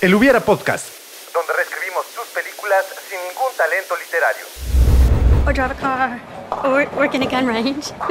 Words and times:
El 0.00 0.14
Hubiera 0.14 0.40
Podcast. 0.40 0.86
donde 1.34 1.52
reescribimos 1.52 2.06
tus 2.14 2.26
películas 2.28 2.86
sin 3.06 3.18
ningún 3.28 3.52
talento 3.54 3.94
literario. 4.00 4.46
or 5.46 5.52
drive 5.52 5.72
a 5.72 5.74
car 5.74 6.18
or 6.64 6.88
work 6.96 7.14
in 7.14 7.22
a 7.22 7.26
gun 7.26 7.46
range. 7.46 7.92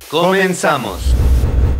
Comenzamos. 0.10 1.14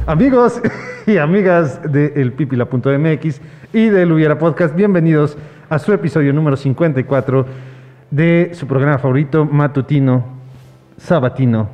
Amigos 0.07 0.61
y 1.07 1.17
amigas 1.17 1.81
de 1.91 2.13
elpipila.mx 2.17 3.41
y 3.73 3.89
del 3.89 4.13
Hubiera 4.13 4.39
Podcast, 4.39 4.75
bienvenidos 4.75 5.39
a 5.71 5.79
su 5.79 5.95
episodio 5.95 6.35
número 6.35 6.59
54 6.59 7.47
de 8.11 8.51
su 8.55 8.67
programa 8.67 8.99
favorito 8.99 9.45
matutino, 9.45 10.25
sabatino, 10.97 11.69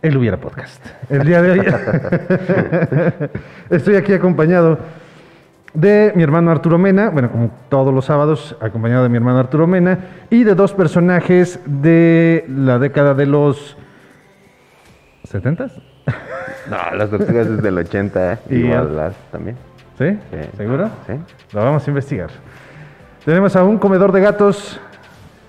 el 0.00 0.16
Hubiera 0.16 0.36
Podcast. 0.36 0.84
El 1.10 1.24
día 1.24 1.42
de 1.42 1.50
hoy 1.50 1.60
estoy 3.70 3.96
aquí 3.96 4.12
acompañado 4.12 4.78
de 5.74 6.12
mi 6.14 6.22
hermano 6.22 6.52
Arturo 6.52 6.78
Mena, 6.78 7.10
bueno, 7.10 7.30
como 7.30 7.50
todos 7.68 7.92
los 7.92 8.04
sábados, 8.04 8.56
acompañado 8.60 9.02
de 9.02 9.08
mi 9.08 9.16
hermano 9.16 9.38
Arturo 9.40 9.66
Mena, 9.66 9.98
y 10.30 10.44
de 10.44 10.54
dos 10.54 10.72
personajes 10.72 11.60
de 11.66 12.44
la 12.48 12.78
década 12.78 13.14
de 13.14 13.26
los 13.26 13.76
70s. 15.28 15.72
No, 16.70 16.96
las 16.96 17.10
tortugas 17.10 17.46
es 17.46 17.62
del 17.62 17.78
80, 17.78 18.32
¿eh? 18.32 18.38
Y 18.50 18.54
igual 18.56 18.96
las 18.96 19.14
también. 19.32 19.56
¿Sí? 19.98 20.16
Sí. 20.30 20.38
¿Seguro? 20.56 20.88
Sí. 21.06 21.14
Lo 21.52 21.64
vamos 21.64 21.86
a 21.86 21.90
investigar. 21.90 22.30
Tenemos 23.24 23.56
a 23.56 23.64
un 23.64 23.78
comedor 23.78 24.12
de 24.12 24.20
gatos 24.20 24.80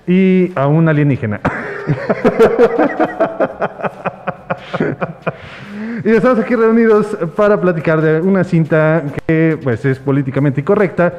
y 0.09 0.51
a 0.55 0.65
un 0.65 0.89
alienígena. 0.89 1.39
y 6.03 6.09
estamos 6.09 6.39
aquí 6.39 6.55
reunidos 6.55 7.15
para 7.35 7.61
platicar 7.61 8.01
de 8.01 8.19
una 8.19 8.43
cinta 8.43 9.03
que 9.27 9.59
pues 9.63 9.85
es 9.85 9.99
políticamente 9.99 10.61
incorrecta, 10.61 11.13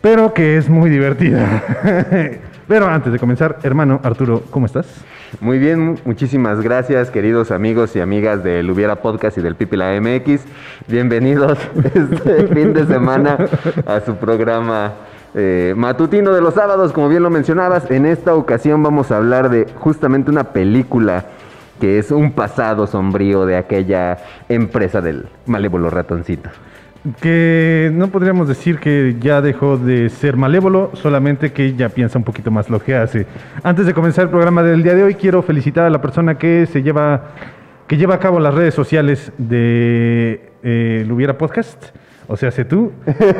pero 0.00 0.32
que 0.32 0.56
es 0.56 0.70
muy 0.70 0.88
divertida. 0.88 1.62
pero 2.66 2.88
antes 2.88 3.12
de 3.12 3.18
comenzar, 3.18 3.58
hermano 3.62 4.00
Arturo, 4.02 4.42
¿cómo 4.50 4.64
estás? 4.64 4.86
Muy 5.40 5.58
bien, 5.58 5.78
mu- 5.80 5.96
muchísimas 6.06 6.62
gracias, 6.62 7.10
queridos 7.10 7.50
amigos 7.50 7.94
y 7.94 8.00
amigas 8.00 8.42
del 8.42 8.70
Hubiera 8.70 8.96
Podcast 8.96 9.36
y 9.36 9.42
del 9.42 9.54
Pipila 9.54 9.92
MX. 10.00 10.46
Bienvenidos 10.88 11.58
este 11.94 12.46
fin 12.46 12.72
de 12.72 12.86
semana 12.86 13.36
a 13.84 14.00
su 14.00 14.16
programa 14.16 14.94
eh, 15.34 15.74
matutino 15.76 16.32
de 16.32 16.40
los 16.40 16.54
sábados, 16.54 16.92
como 16.92 17.08
bien 17.08 17.22
lo 17.22 17.30
mencionabas. 17.30 17.90
En 17.90 18.06
esta 18.06 18.34
ocasión 18.34 18.82
vamos 18.82 19.10
a 19.10 19.18
hablar 19.18 19.50
de 19.50 19.66
justamente 19.76 20.30
una 20.30 20.44
película 20.44 21.26
que 21.80 21.98
es 21.98 22.10
un 22.10 22.32
pasado 22.32 22.86
sombrío 22.86 23.46
de 23.46 23.56
aquella 23.56 24.18
empresa 24.48 25.00
del 25.00 25.26
malévolo 25.46 25.90
ratoncito. 25.90 26.50
Que 27.20 27.90
no 27.92 28.08
podríamos 28.08 28.48
decir 28.48 28.80
que 28.80 29.16
ya 29.20 29.40
dejó 29.40 29.76
de 29.76 30.08
ser 30.08 30.36
malévolo, 30.36 30.90
solamente 30.94 31.52
que 31.52 31.74
ya 31.74 31.88
piensa 31.88 32.18
un 32.18 32.24
poquito 32.24 32.50
más 32.50 32.68
lo 32.68 32.80
que 32.80 32.96
hace. 32.96 33.26
Antes 33.62 33.86
de 33.86 33.94
comenzar 33.94 34.24
el 34.24 34.30
programa 34.30 34.62
del 34.62 34.82
día 34.82 34.94
de 34.94 35.04
hoy, 35.04 35.14
quiero 35.14 35.42
felicitar 35.42 35.84
a 35.84 35.90
la 35.90 36.00
persona 36.00 36.36
que 36.36 36.66
se 36.66 36.82
lleva, 36.82 37.30
que 37.86 37.96
lleva 37.96 38.16
a 38.16 38.18
cabo 38.18 38.40
las 38.40 38.54
redes 38.54 38.74
sociales 38.74 39.30
de 39.38 40.50
eh, 40.64 41.02
el 41.04 41.12
Hubiera 41.12 41.38
Podcast, 41.38 41.90
o 42.28 42.36
sea, 42.36 42.50
sé 42.50 42.64
tú, 42.64 42.92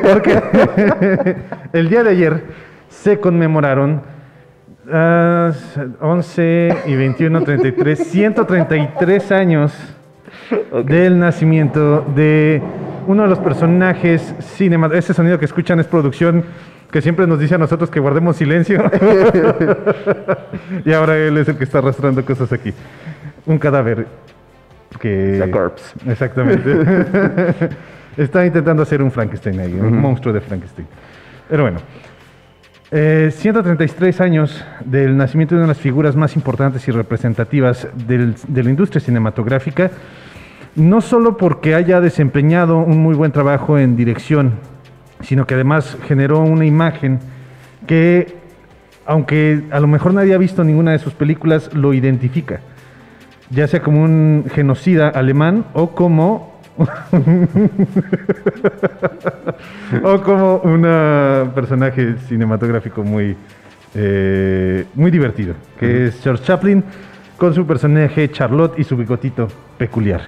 porque 0.03 0.41
el 1.73 1.89
día 1.89 2.05
de 2.05 2.11
ayer 2.11 2.43
se 2.89 3.19
conmemoraron 3.19 4.03
ah, 4.93 5.53
11 6.01 6.77
y 6.87 6.95
21, 6.95 7.43
33, 7.43 7.99
133 7.99 9.33
años 9.33 9.73
del 10.85 11.19
nacimiento 11.19 12.03
de 12.15 12.63
uno 13.07 13.23
de 13.23 13.29
los 13.29 13.39
personajes 13.39 14.35
cinematográficos. 14.41 15.05
Ese 15.05 15.15
sonido 15.15 15.39
que 15.39 15.45
escuchan 15.45 15.81
es 15.81 15.87
producción 15.87 16.45
que 16.91 17.03
siempre 17.03 17.27
nos 17.27 17.41
dice 17.41 17.57
a 17.57 17.59
nosotros 17.59 17.91
que 17.91 18.01
guardemos 18.01 18.37
silencio. 18.37 18.83
y 20.85 20.93
ahora 20.93 21.17
él 21.19 21.37
es 21.39 21.49
el 21.49 21.57
que 21.57 21.65
está 21.65 21.79
arrastrando 21.79 22.25
cosas 22.25 22.53
aquí. 22.53 22.73
Un 23.45 23.59
cadáver 23.59 24.07
que... 25.01 25.41
The 25.43 25.51
corpse. 25.51 25.95
Exactamente. 26.09 26.71
está 28.17 28.45
intentando 28.47 28.83
hacer 28.83 29.03
un 29.03 29.11
Frankenstein 29.11 29.61
ahí, 29.61 29.73
un 29.75 29.99
monstruo 29.99 30.33
de 30.33 30.41
Frankenstein. 30.41 30.87
Pero 31.49 31.63
bueno. 31.65 31.79
Eh, 32.93 33.31
133 33.35 34.21
años 34.21 34.65
del 34.85 35.17
nacimiento 35.17 35.55
de 35.57 35.59
una 35.59 35.67
de 35.67 35.75
las 35.75 35.81
figuras 35.83 36.15
más 36.15 36.37
importantes 36.37 36.87
y 36.87 36.93
representativas 36.93 37.89
del- 38.07 38.37
de 38.47 38.63
la 38.63 38.71
industria 38.71 39.01
cinematográfica, 39.01 39.91
no 40.77 41.01
solo 41.01 41.37
porque 41.37 41.75
haya 41.75 42.01
desempeñado 42.01 42.79
un 42.79 42.99
muy 42.99 43.17
buen 43.17 43.33
trabajo 43.33 43.77
en 43.77 43.97
dirección, 43.97 44.53
sino 45.21 45.47
que 45.49 45.55
además 45.55 45.99
generó 46.07 46.41
una 46.41 46.65
imagen 46.65 47.19
que, 47.89 48.37
aunque 49.05 49.65
a 49.73 49.81
lo 49.81 49.89
mejor 49.89 50.15
nadie 50.15 50.35
ha 50.35 50.39
visto 50.39 50.63
ninguna 50.63 50.93
de 50.93 51.01
sus 51.01 51.13
películas, 51.13 51.75
lo 51.75 51.93
identifica, 51.93 52.61
ya 53.51 53.67
sea 53.67 53.83
como 53.83 54.01
un 54.03 54.45
genocida 54.55 55.09
alemán 55.09 55.65
o 55.73 55.91
como 55.91 56.56
o 60.03 60.21
como 60.23 60.57
un 60.59 60.83
personaje 61.55 62.17
cinematográfico 62.29 63.03
muy, 63.03 63.37
eh, 63.95 64.85
muy 64.95 65.11
divertido, 65.11 65.55
que 65.79 66.07
es 66.07 66.21
George 66.23 66.45
Chaplin 66.45 66.85
con 67.37 67.55
su 67.55 67.67
personaje 67.67 68.31
Charlotte 68.31 68.79
y 68.79 68.85
su 68.85 68.97
bigotito 68.97 69.49
peculiar. 69.79 70.23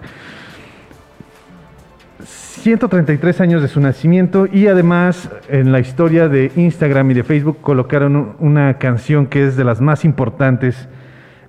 133 2.25 3.41
años 3.41 3.63
de 3.63 3.69
su 3.69 3.81
nacimiento 3.81 4.47
y 4.53 4.67
además 4.67 5.31
en 5.49 5.71
la 5.73 5.79
historia 5.81 6.29
de 6.29 6.51
Instagram 6.57 7.11
y 7.13 7.15
de 7.15 7.23
Facebook 7.23 7.59
colocaron 7.61 8.17
un- 8.17 8.35
una 8.41 8.79
canción 8.79 9.27
que 9.27 9.47
es 9.47 9.57
de 9.57 9.65
las 9.65 9.81
más 9.81 10.05
importantes 10.05 10.89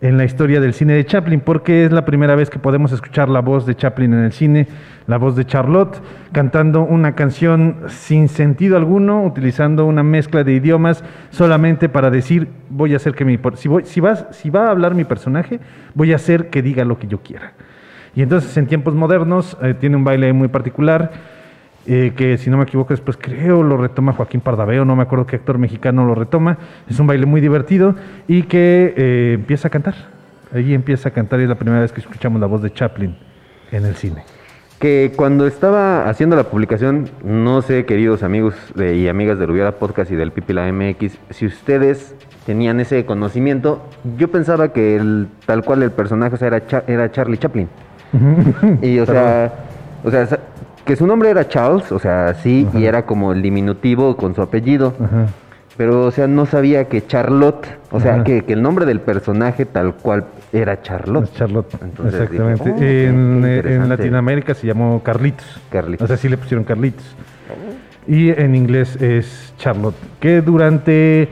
en 0.01 0.17
la 0.17 0.23
historia 0.23 0.61
del 0.61 0.73
cine 0.73 0.93
de 0.93 1.05
Chaplin, 1.05 1.41
porque 1.41 1.85
es 1.85 1.91
la 1.91 2.05
primera 2.05 2.35
vez 2.35 2.49
que 2.49 2.57
podemos 2.57 2.91
escuchar 2.93 3.27
la 3.27 3.41
voz 3.41 3.65
de 3.65 3.75
Chaplin 3.75 4.13
en 4.13 4.23
el 4.23 4.31
cine, 4.31 4.67
la 5.07 5.17
voz 5.17 5.35
de 5.35 5.45
Charlotte, 5.45 6.01
cantando 6.31 6.83
una 6.83 7.15
canción 7.15 7.77
sin 7.87 8.29
sentido 8.29 8.77
alguno, 8.77 9.23
utilizando 9.25 9.85
una 9.85 10.03
mezcla 10.03 10.43
de 10.45 10.53
idiomas 10.53 11.03
solamente 11.31 11.89
para 11.89 12.09
decir, 12.09 12.47
voy 12.69 12.93
a 12.93 12.95
hacer 12.95 13.13
que 13.13 13.25
mi... 13.25 13.38
Si, 13.55 13.67
voy- 13.67 13.83
si 13.85 13.99
va 13.99 14.67
a 14.67 14.71
hablar 14.71 14.95
mi 14.95 15.03
personaje, 15.03 15.59
voy 15.95 16.13
a 16.13 16.15
hacer 16.15 16.49
que 16.49 16.61
diga 16.61 16.85
lo 16.85 16.97
que 16.97 17.07
yo 17.07 17.21
quiera. 17.21 17.53
Y 18.15 18.21
entonces 18.21 18.55
en 18.57 18.67
tiempos 18.67 18.95
modernos 18.95 19.57
eh, 19.61 19.73
tiene 19.77 19.95
un 19.97 20.03
baile 20.03 20.31
muy 20.33 20.47
particular, 20.47 21.11
eh, 21.91 22.13
que 22.16 22.38
si 22.38 22.50
no 22.51 22.57
me 22.57 22.63
equivoco 22.63 22.94
después 22.94 23.17
creo 23.19 23.63
lo 23.63 23.75
retoma 23.75 24.13
Joaquín 24.13 24.41
Pardaveo, 24.41 24.85
no 24.85 24.95
me 24.95 25.01
acuerdo 25.01 25.25
qué 25.25 25.35
actor 25.38 25.57
mexicano 25.57 26.05
lo 26.05 26.13
retoma. 26.16 26.57
Es 26.88 27.00
un 27.00 27.07
baile 27.07 27.25
muy 27.25 27.41
divertido 27.41 27.95
y 28.27 28.44
que 28.44 28.94
eh, 28.95 29.31
empieza 29.33 29.67
a 29.67 29.72
cantar. 29.72 29.95
Ahí 30.53 30.73
empieza 30.73 31.09
a 31.09 31.11
cantar 31.11 31.39
y 31.39 31.44
es 31.44 31.50
la 31.50 31.55
primera 31.55 31.81
vez 31.81 31.91
que 31.91 32.00
escuchamos 32.00 32.39
la 32.39 32.47
voz 32.47 32.61
de 32.61 32.72
Chaplin 32.72 33.16
en 33.72 33.85
el 33.85 33.95
cine. 33.95 34.23
Que 34.79 35.11
cuando 35.16 35.45
estaba 35.45 36.07
haciendo 36.07 36.35
la 36.38 36.44
publicación, 36.44 37.09
no 37.23 37.61
sé, 37.61 37.85
queridos 37.85 38.23
amigos 38.23 38.56
de- 38.75 38.95
y 38.95 39.07
amigas 39.09 39.38
del 39.39 39.50
Hubiera 39.51 39.73
Podcast 39.73 40.09
y 40.11 40.16
del 40.16 40.31
Pipila 40.31 40.71
MX, 40.71 41.17
si 41.31 41.45
ustedes 41.47 42.16
tenían 42.45 42.79
ese 42.79 43.03
conocimiento, 43.06 43.83
yo 44.17 44.29
pensaba 44.29 44.71
que 44.71 44.95
el, 44.95 45.27
tal 45.45 45.63
cual 45.66 45.83
el 45.83 45.91
personaje 45.91 46.35
o 46.35 46.38
sea, 46.38 46.47
era, 46.47 46.61
era 46.88 47.11
Charlie 47.11 47.38
Chaplin. 47.38 47.67
y 48.81 49.00
o 49.00 49.06
sea, 49.07 49.53
o 50.03 50.09
sea, 50.11 50.27
que 50.89 50.95
su 50.95 51.05
nombre 51.05 51.29
era 51.29 51.47
Charles, 51.47 51.91
o 51.91 52.00
sea, 52.00 52.33
sí, 52.33 52.67
y 52.73 52.85
era 52.85 53.05
como 53.05 53.31
el 53.31 53.44
diminutivo 53.44 54.17
con 54.17 54.33
su 54.33 54.41
apellido. 54.41 54.95
Ajá. 55.00 55.27
Pero, 55.77 56.06
o 56.06 56.09
sea, 56.09 56.25
no 56.25 56.47
sabía 56.47 56.86
que 56.86 57.06
Charlotte, 57.06 57.68
o 57.91 58.00
sea, 58.00 58.24
que, 58.24 58.41
que 58.44 58.53
el 58.53 58.63
nombre 58.63 58.88
del 58.88 59.00
personaje 59.00 59.68
tal 59.68 59.94
cual 59.94 60.25
era 60.51 60.81
Charlotte. 60.81 61.25
Es 61.25 61.33
Charlotte. 61.36 61.71
Entonces 61.80 62.31
dije, 62.31 62.44
Exactamente. 62.51 62.71
oh, 62.71 62.74
en, 62.74 63.41
qué 63.44 63.69
eh, 63.69 63.75
en. 63.75 63.88
Latinoamérica 63.88 64.56
se 64.56 64.65
llamó 64.65 65.03
Carlitos. 65.03 65.62
Carlitos. 65.69 66.06
O 66.06 66.07
sea, 66.07 66.18
sí 66.18 66.27
le 66.27 66.38
pusieron 66.38 66.63
Carlitos. 66.63 67.06
Y 68.07 68.31
en 68.31 68.56
inglés 68.56 69.00
es 69.00 69.53
Charlotte. 69.59 69.95
Que 70.19 70.41
durante 70.41 71.30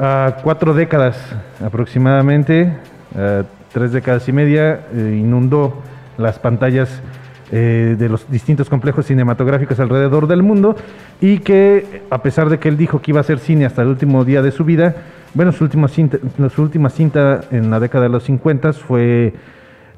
ah, 0.00 0.38
cuatro 0.42 0.72
décadas 0.72 1.18
aproximadamente, 1.62 2.72
ah, 3.14 3.42
tres 3.74 3.92
décadas 3.92 4.26
y 4.26 4.32
media, 4.32 4.86
eh, 4.94 5.18
inundó 5.20 5.82
las 6.16 6.38
pantallas 6.38 7.02
eh, 7.52 7.96
de 7.98 8.08
los 8.08 8.28
distintos 8.30 8.68
complejos 8.70 9.06
cinematográficos 9.06 9.78
alrededor 9.78 10.26
del 10.26 10.42
mundo 10.42 10.74
y 11.20 11.38
que 11.40 12.02
a 12.10 12.22
pesar 12.22 12.48
de 12.48 12.58
que 12.58 12.68
él 12.68 12.76
dijo 12.76 13.00
que 13.02 13.10
iba 13.10 13.18
a 13.18 13.22
hacer 13.22 13.38
cine 13.38 13.66
hasta 13.66 13.82
el 13.82 13.88
último 13.88 14.24
día 14.24 14.40
de 14.42 14.50
su 14.50 14.64
vida, 14.64 14.94
bueno, 15.34 15.52
su 15.52 15.64
última 15.64 15.86
cinta, 15.88 16.18
su 16.54 16.62
última 16.62 16.88
cinta 16.90 17.42
en 17.50 17.70
la 17.70 17.78
década 17.78 18.04
de 18.04 18.10
los 18.10 18.24
50 18.24 18.72
fue 18.72 19.34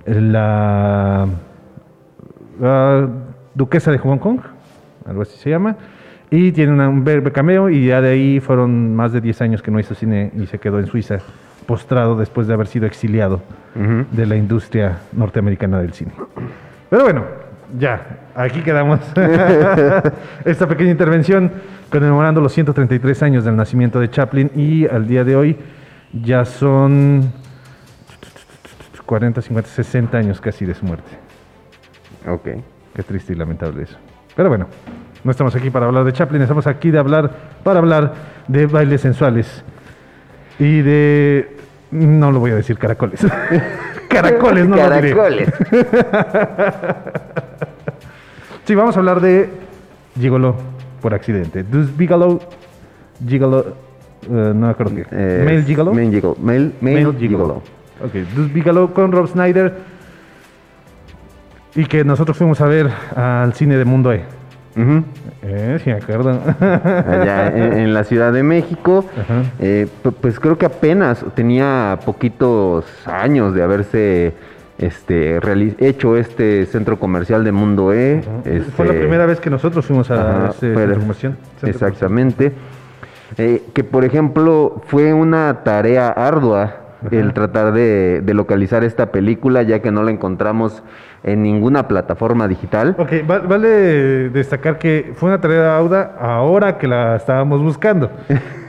la 0.06 1.26
Duquesa 3.54 3.90
de 3.92 3.98
Hong 3.98 4.18
Kong, 4.18 4.40
algo 5.06 5.22
así 5.22 5.36
se 5.38 5.50
llama, 5.50 5.76
Y 6.30 6.50
tiene 6.50 6.72
una- 6.72 6.88
un 6.88 7.04
breve 7.04 7.30
cameo 7.30 7.70
y 7.70 7.86
ya 7.86 8.00
de 8.00 8.08
ahí 8.10 8.40
fueron 8.40 8.96
más 8.96 9.12
de 9.12 9.20
10 9.20 9.40
años 9.42 9.62
que 9.62 9.70
no 9.70 9.78
hizo 9.78 9.94
cine 9.94 10.32
y 10.36 10.46
se 10.46 10.58
quedó 10.58 10.80
en 10.80 10.86
Suiza 10.86 11.18
postrado 11.66 12.16
después 12.16 12.48
de 12.48 12.54
haber 12.54 12.66
sido 12.66 12.86
exiliado 12.86 13.40
de 14.10 14.26
la 14.26 14.34
industria 14.34 14.98
norteamericana 15.12 15.78
del 15.80 15.92
cine. 15.92 16.10
Pero 16.90 17.04
bueno, 17.04 17.22
ya, 17.78 18.30
aquí 18.34 18.60
quedamos. 18.62 19.00
Esta 20.44 20.68
pequeña 20.68 20.90
intervención 20.90 21.52
conmemorando 21.90 22.40
los 22.40 22.52
133 22.52 23.22
años 23.22 23.44
del 23.44 23.56
nacimiento 23.56 24.00
de 24.00 24.10
Chaplin 24.10 24.50
y 24.54 24.86
al 24.86 25.06
día 25.06 25.24
de 25.24 25.36
hoy 25.36 25.56
ya 26.12 26.44
son 26.44 27.32
40, 29.04 29.42
50, 29.42 29.70
60 29.70 30.18
años 30.18 30.40
casi 30.40 30.64
de 30.64 30.74
su 30.74 30.84
muerte. 30.84 31.10
Ok. 32.28 32.48
Qué 32.94 33.02
triste 33.02 33.32
y 33.32 33.36
lamentable 33.36 33.82
eso. 33.82 33.96
Pero 34.36 34.48
bueno, 34.48 34.66
no 35.22 35.30
estamos 35.30 35.54
aquí 35.54 35.70
para 35.70 35.86
hablar 35.86 36.04
de 36.04 36.12
Chaplin, 36.12 36.42
estamos 36.42 36.66
aquí 36.66 36.90
de 36.90 36.98
hablar 36.98 37.30
para 37.62 37.78
hablar 37.80 38.14
de 38.48 38.66
bailes 38.66 39.00
sensuales 39.00 39.64
y 40.58 40.80
de 40.82 41.56
no 41.90 42.32
lo 42.32 42.40
voy 42.40 42.52
a 42.52 42.56
decir 42.56 42.78
caracoles. 42.78 43.26
caracoles, 44.14 44.68
no 44.68 44.76
lo 44.76 44.90
diré. 44.90 45.10
Caracoles. 45.14 45.52
Sí, 48.64 48.74
vamos 48.74 48.96
a 48.96 49.00
hablar 49.00 49.20
de 49.20 49.50
Gigolo 50.18 50.56
por 51.02 51.12
accidente. 51.12 51.62
Deuce 51.62 51.92
Bigelow, 51.96 52.40
Gigolo, 53.26 53.60
eh, 53.60 53.72
no 54.30 54.54
me 54.54 54.68
acuerdo 54.68 54.94
qué. 54.96 55.06
Eh, 55.10 55.42
Male 55.44 55.62
Gigolo. 55.64 55.92
Male 55.92 56.10
Gigolo. 56.10 56.36
Male, 56.40 56.70
male 56.80 57.12
Gigolo. 57.18 57.62
Ok, 58.02 58.12
Deuce 58.12 58.52
Bigelow 58.52 58.92
con 58.92 59.12
Rob 59.12 59.28
Snyder. 59.28 59.74
Y 61.76 61.84
que 61.86 62.04
nosotros 62.04 62.36
fuimos 62.36 62.60
a 62.60 62.66
ver 62.66 62.88
al 63.14 63.52
cine 63.52 63.76
de 63.76 63.84
Mundo 63.84 64.12
E. 64.12 64.22
Eh, 64.76 65.78
sí, 65.82 65.90
me 65.90 65.96
acuerdo. 65.96 66.40
allá 66.60 67.48
en, 67.54 67.72
en 67.74 67.94
la 67.94 68.04
Ciudad 68.04 68.32
de 68.32 68.42
México. 68.42 69.04
Eh, 69.60 69.86
pu- 70.02 70.12
pues 70.20 70.40
creo 70.40 70.58
que 70.58 70.66
apenas 70.66 71.24
tenía 71.34 71.98
poquitos 72.04 72.84
años 73.06 73.54
de 73.54 73.62
haberse 73.62 74.32
este, 74.78 75.38
hecho 75.78 76.16
este 76.16 76.66
centro 76.66 76.98
comercial 76.98 77.44
de 77.44 77.52
Mundo 77.52 77.92
E. 77.92 78.22
Fue 78.76 78.86
la 78.86 78.92
este, 78.92 79.00
primera 79.00 79.26
vez 79.26 79.38
que 79.40 79.50
nosotros 79.50 79.86
fuimos 79.86 80.10
a 80.10 80.50
ese 80.50 80.72
fue- 80.74 80.82
centro 80.82 81.00
comercial. 81.00 81.36
Centro 81.60 81.68
Exactamente. 81.70 82.52
Eh, 83.38 83.62
que 83.72 83.82
por 83.84 84.04
ejemplo 84.04 84.82
fue 84.86 85.12
una 85.12 85.64
tarea 85.64 86.08
ardua 86.08 86.76
el 87.10 87.32
tratar 87.32 87.72
de, 87.72 88.20
de 88.22 88.34
localizar 88.34 88.84
esta 88.84 89.06
película 89.12 89.62
ya 89.62 89.80
que 89.80 89.90
no 89.90 90.02
la 90.04 90.10
encontramos 90.10 90.82
en 91.24 91.42
ninguna 91.42 91.88
plataforma 91.88 92.46
digital. 92.46 92.94
Ok, 92.98 93.12
va- 93.28 93.38
vale 93.38 94.28
destacar 94.28 94.78
que 94.78 95.12
fue 95.16 95.30
una 95.30 95.40
tarea 95.40 95.76
auda 95.76 96.14
ahora 96.20 96.76
que 96.78 96.86
la 96.86 97.16
estábamos 97.16 97.62
buscando. 97.62 98.10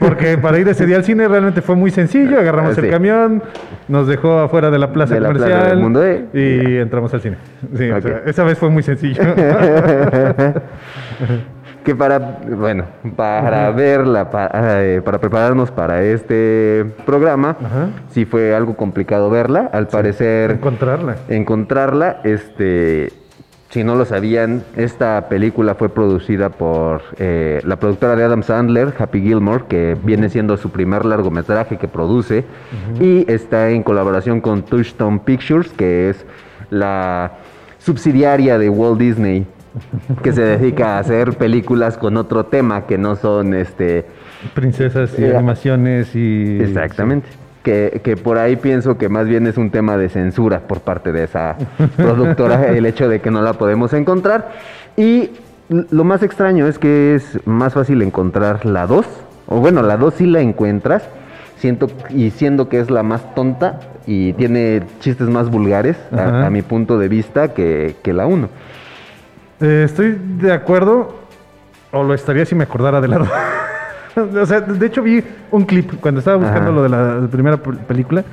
Porque 0.00 0.38
para 0.38 0.58
ir 0.58 0.66
ese 0.68 0.86
día 0.86 0.96
al 0.96 1.04
cine 1.04 1.28
realmente 1.28 1.60
fue 1.62 1.76
muy 1.76 1.90
sencillo. 1.90 2.38
Agarramos 2.38 2.74
sí. 2.74 2.80
el 2.80 2.90
camión, 2.90 3.42
nos 3.88 4.08
dejó 4.08 4.38
afuera 4.38 4.70
de 4.70 4.78
la 4.78 4.92
plaza 4.92 5.14
De 5.14 5.20
la 5.20 5.28
plaza 5.30 5.44
comercial 5.44 5.70
del 5.70 5.78
Mundo 5.80 6.04
E. 6.04 6.24
y 6.32 6.76
entramos 6.78 7.12
al 7.12 7.20
cine. 7.20 7.36
Sí, 7.76 7.90
o 7.90 7.96
Ok. 7.98 8.02
sea, 8.02 8.22
esa 8.24 8.44
vez 8.44 8.58
fue 8.58 8.70
muy 8.70 8.82
sencillo. 8.82 9.22
que 11.86 11.94
para, 11.94 12.40
bueno, 12.50 12.84
para 13.14 13.70
verla, 13.70 14.28
eh, 14.54 15.00
para 15.04 15.18
prepararnos 15.20 15.70
para 15.70 16.02
este 16.02 16.84
programa, 17.06 17.56
Ajá. 17.64 17.90
sí 18.10 18.24
fue 18.24 18.56
algo 18.56 18.74
complicado 18.76 19.30
verla. 19.30 19.70
Al 19.72 19.86
parecer, 19.86 20.50
Encontrarla. 20.50 21.14
encontrarla, 21.28 22.20
este, 22.24 23.12
si 23.70 23.84
no 23.84 23.94
lo 23.94 24.04
sabían, 24.04 24.64
esta 24.74 25.28
película 25.28 25.76
fue 25.76 25.88
producida 25.88 26.48
por 26.48 27.02
eh, 27.18 27.60
la 27.64 27.76
productora 27.76 28.16
de 28.16 28.24
Adam 28.24 28.42
Sandler, 28.42 28.92
Happy 28.98 29.20
Gilmore, 29.20 29.66
que 29.68 29.96
viene 30.02 30.28
siendo 30.28 30.56
su 30.56 30.70
primer 30.70 31.04
largometraje 31.04 31.76
que 31.76 31.86
produce, 31.86 32.44
y 33.00 33.30
está 33.30 33.70
en 33.70 33.84
colaboración 33.84 34.40
con 34.40 34.64
Touchstone 34.64 35.20
Pictures, 35.24 35.70
que 35.72 36.10
es 36.10 36.26
la 36.68 37.30
subsidiaria 37.78 38.58
de 38.58 38.68
Walt 38.70 38.98
Disney, 38.98 39.46
que 40.22 40.32
se 40.32 40.42
dedica 40.42 40.96
a 40.96 40.98
hacer 41.00 41.36
películas 41.36 41.98
con 41.98 42.16
otro 42.16 42.46
tema 42.46 42.86
que 42.86 42.98
no 42.98 43.16
son 43.16 43.54
este 43.54 44.06
Princesas 44.54 45.18
y 45.18 45.24
Eh, 45.24 45.36
animaciones 45.36 46.14
y... 46.14 46.60
Exactamente. 46.60 47.28
Que, 47.62 48.00
que 48.04 48.16
por 48.16 48.38
ahí 48.38 48.54
pienso 48.56 48.96
que 48.96 49.08
más 49.08 49.26
bien 49.26 49.46
es 49.46 49.56
un 49.56 49.70
tema 49.70 49.96
de 49.96 50.08
censura 50.08 50.60
por 50.60 50.80
parte 50.80 51.10
de 51.10 51.24
esa 51.24 51.56
productora 51.96 52.68
el 52.68 52.86
hecho 52.86 53.08
de 53.08 53.20
que 53.20 53.30
no 53.30 53.42
la 53.42 53.54
podemos 53.54 53.92
encontrar. 53.92 54.52
Y 54.96 55.30
lo 55.68 56.04
más 56.04 56.22
extraño 56.22 56.68
es 56.68 56.78
que 56.78 57.16
es 57.16 57.40
más 57.44 57.74
fácil 57.74 58.02
encontrar 58.02 58.64
la 58.64 58.86
2. 58.86 59.06
O 59.48 59.60
bueno, 59.60 59.82
la 59.82 59.96
2 59.96 60.14
sí 60.14 60.26
la 60.26 60.40
encuentras. 60.40 61.08
Siento, 61.58 61.88
y 62.10 62.30
siendo 62.30 62.68
que 62.68 62.78
es 62.78 62.90
la 62.90 63.02
más 63.02 63.34
tonta 63.34 63.80
y 64.06 64.34
tiene 64.34 64.82
chistes 65.00 65.28
más 65.28 65.50
vulgares, 65.50 65.96
a 66.12 66.50
mi 66.50 66.62
punto 66.62 66.98
de 66.98 67.08
vista, 67.08 67.54
que, 67.54 67.96
que 68.02 68.12
la 68.12 68.26
1. 68.26 68.48
Eh, 69.60 69.82
estoy 69.84 70.18
de 70.40 70.52
acuerdo, 70.52 71.14
o 71.92 72.02
lo 72.02 72.14
estaría 72.14 72.44
si 72.44 72.54
me 72.54 72.64
acordara 72.64 73.00
de 73.00 73.08
la... 73.08 73.18
o 74.42 74.46
sea, 74.46 74.60
de 74.60 74.86
hecho 74.86 75.02
vi 75.02 75.22
un 75.50 75.64
clip 75.64 75.92
cuando 76.00 76.18
estaba 76.20 76.36
buscando 76.36 76.70
Ajá. 76.70 76.72
lo 76.72 76.82
de 76.82 76.88
la 76.88 77.28
primera 77.28 77.56
pel- 77.62 77.78
película. 77.78 78.24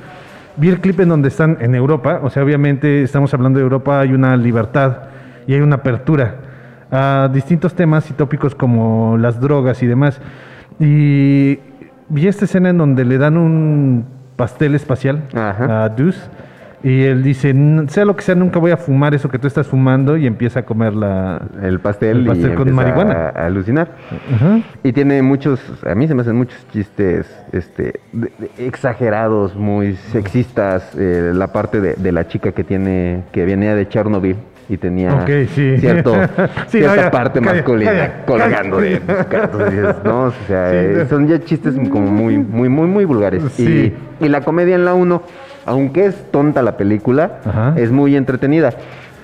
Vi 0.56 0.68
el 0.68 0.80
clip 0.80 1.00
en 1.00 1.08
donde 1.08 1.28
están 1.28 1.56
en 1.60 1.74
Europa, 1.74 2.20
o 2.22 2.30
sea, 2.30 2.44
obviamente 2.44 3.02
estamos 3.02 3.32
hablando 3.34 3.58
de 3.58 3.64
Europa, 3.64 4.00
hay 4.00 4.12
una 4.12 4.36
libertad 4.36 4.98
y 5.46 5.54
hay 5.54 5.60
una 5.60 5.76
apertura 5.76 6.36
a 6.92 7.28
distintos 7.32 7.74
temas 7.74 8.08
y 8.10 8.12
tópicos 8.12 8.54
como 8.54 9.16
las 9.18 9.40
drogas 9.40 9.82
y 9.82 9.86
demás. 9.86 10.20
Y 10.78 11.58
vi 12.08 12.28
esta 12.28 12.44
escena 12.44 12.68
en 12.70 12.78
donde 12.78 13.04
le 13.04 13.18
dan 13.18 13.36
un 13.36 14.04
pastel 14.36 14.74
espacial 14.74 15.24
Ajá. 15.34 15.84
a 15.84 15.88
Deuce 15.88 16.20
y 16.84 17.02
él 17.04 17.22
dice, 17.22 17.50
"N- 17.50 17.88
sea 17.88 18.04
lo 18.04 18.14
que 18.14 18.22
sea, 18.22 18.34
nunca 18.36 18.58
voy 18.60 18.70
a 18.70 18.76
fumar 18.76 19.14
eso 19.14 19.28
que 19.28 19.38
tú 19.38 19.46
estás 19.48 19.66
fumando 19.66 20.16
y 20.16 20.26
empieza 20.26 20.60
a 20.60 20.62
comer 20.64 20.92
la... 20.94 21.40
El 21.62 21.80
pastel, 21.80 22.18
El 22.18 22.26
pastel 22.26 22.52
y 22.52 22.54
con 22.54 22.72
marihuana. 22.72 23.32
A, 23.34 23.40
a 23.42 23.46
alucinar. 23.46 23.88
Y 24.82 24.92
tiene 24.92 25.22
muchos, 25.22 25.60
a 25.84 25.94
mí 25.94 26.06
se 26.06 26.14
me 26.14 26.20
hacen 26.20 26.36
muchos 26.36 26.58
chistes 26.72 27.26
este, 27.52 28.00
de- 28.12 28.30
de- 28.38 28.66
exagerados, 28.66 29.56
muy 29.56 29.96
sexistas. 29.96 30.90
eh, 30.96 31.32
la 31.34 31.48
parte 31.52 31.80
de, 31.80 31.94
de 31.94 32.12
la 32.12 32.28
chica 32.28 32.52
que 32.52 32.62
tiene, 32.64 33.22
que 33.32 33.44
venía 33.46 33.74
de 33.74 33.88
Chernobyl 33.88 34.36
y 34.68 34.76
tenía 34.76 35.26
sí. 35.54 35.76
cierto, 35.78 36.14
Sí, 36.68 36.78
cierta 36.78 36.96
no, 36.96 37.02
ya, 37.02 37.10
parte 37.10 37.40
calla, 37.40 37.52
masculina 37.54 37.90
calla, 37.92 38.24
colgando 38.26 38.76
calla. 38.78 38.88
de 38.90 39.70
dices, 39.70 39.96
¿no? 40.04 40.22
O 40.24 40.32
sea, 40.46 40.70
Sí, 40.70 40.76
eh, 40.76 41.06
son 41.08 41.26
ya 41.28 41.38
chistes 41.40 41.74
como 41.90 42.10
muy, 42.10 42.38
muy, 42.38 42.68
muy, 42.68 42.86
muy 42.86 43.04
vulgares. 43.04 43.58
Y, 43.58 43.92
y 44.20 44.28
la 44.28 44.40
comedia 44.42 44.74
en 44.74 44.84
la 44.84 44.94
1, 44.94 45.22
aunque 45.66 46.06
es 46.06 46.30
tonta 46.30 46.62
la 46.62 46.76
película, 46.76 47.40
Ajá. 47.44 47.74
es 47.76 47.90
muy 47.90 48.16
entretenida. 48.16 48.70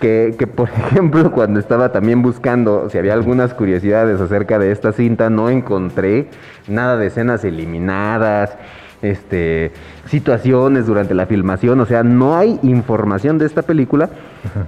Que, 0.01 0.35
que, 0.39 0.47
por 0.47 0.69
ejemplo, 0.89 1.31
cuando 1.31 1.61
estaba 1.61 1.93
también 1.93 2.23
buscando 2.23 2.89
si 2.89 2.97
había 2.97 3.13
algunas 3.13 3.53
curiosidades 3.53 4.21
acerca 4.21 4.59
de 4.59 4.73
esta 4.73 4.93
cinta, 4.93 5.29
no 5.29 5.51
encontré 5.51 6.29
nada 6.67 6.97
de 6.97 7.09
escenas 7.09 7.45
eliminadas, 7.45 8.57
este, 9.03 9.73
situaciones 10.07 10.87
durante 10.87 11.15
la 11.15 11.27
filmación, 11.27 11.81
o 11.81 11.87
sea, 11.87 12.03
no 12.03 12.37
hay 12.37 12.59
información 12.63 13.39
de 13.39 13.47
esta 13.47 13.63
película, 13.63 14.11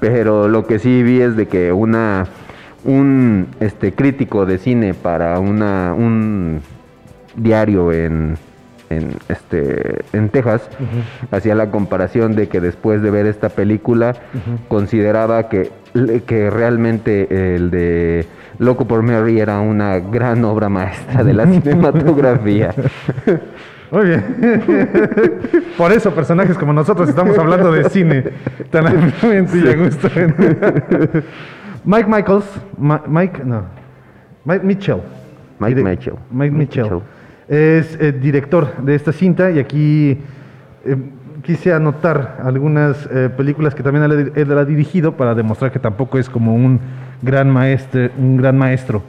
pero 0.00 0.48
lo 0.48 0.66
que 0.66 0.78
sí 0.78 1.02
vi 1.02 1.20
es 1.20 1.36
de 1.36 1.48
que 1.48 1.72
una 1.72 2.26
un 2.84 3.46
este 3.60 3.92
crítico 3.92 4.44
de 4.44 4.58
cine 4.58 4.92
para 4.92 5.38
una 5.38 5.94
un 5.96 6.60
diario 7.36 7.92
en 7.92 8.36
en 8.96 9.10
este 9.28 10.04
en 10.12 10.28
Texas 10.28 10.68
hacía 11.30 11.54
la 11.54 11.70
comparación 11.70 12.34
de 12.34 12.48
que 12.48 12.60
después 12.60 13.02
de 13.02 13.10
ver 13.10 13.26
esta 13.26 13.48
película 13.48 14.14
consideraba 14.68 15.48
que 15.48 15.70
que 16.26 16.48
realmente 16.50 17.54
el 17.56 17.70
de 17.70 18.26
Loco 18.58 18.86
por 18.86 19.02
Mary 19.02 19.40
era 19.40 19.60
una 19.60 19.98
gran 19.98 20.44
obra 20.44 20.68
maestra 20.68 21.22
de 21.24 21.32
la 21.34 21.46
cinematografía. 21.50 22.74
Muy 23.90 24.06
bien. 24.06 24.24
Por 25.76 25.92
eso 25.92 26.14
personajes 26.14 26.56
como 26.56 26.72
nosotros 26.72 27.08
estamos 27.10 27.36
hablando 27.38 27.70
de 27.70 27.90
cine 27.90 28.24
tan 28.70 28.86
ampliamente 28.86 29.58
y 29.58 29.68
a 29.68 29.76
gusto. 29.76 30.08
Mike 31.84 32.08
Michaels, 32.08 32.44
Ma- 32.78 33.02
Mike, 33.06 33.42
no, 33.44 33.64
Mike 34.44 34.64
Mitchell. 34.64 35.00
Mike 35.58 35.82
Mitchell. 35.82 36.14
Mike 36.30 36.54
Mitchell. 36.56 36.84
Mitchell. 36.84 37.02
Es 37.48 37.98
eh, 38.00 38.12
director 38.12 38.82
de 38.82 38.94
esta 38.94 39.12
cinta 39.12 39.50
y 39.50 39.58
aquí 39.58 40.18
eh, 40.84 40.96
quise 41.42 41.72
anotar 41.72 42.38
algunas 42.42 43.08
eh, 43.12 43.28
películas 43.36 43.74
que 43.74 43.82
también 43.82 44.04
él, 44.10 44.32
él 44.34 44.58
ha 44.58 44.64
dirigido 44.64 45.16
para 45.16 45.34
demostrar 45.34 45.72
que 45.72 45.78
tampoco 45.78 46.18
es 46.18 46.28
como 46.28 46.54
un 46.54 46.80
gran 47.20 47.50
maestro, 47.50 48.08
un 48.18 48.36
gran 48.36 48.56
maestro, 48.56 49.02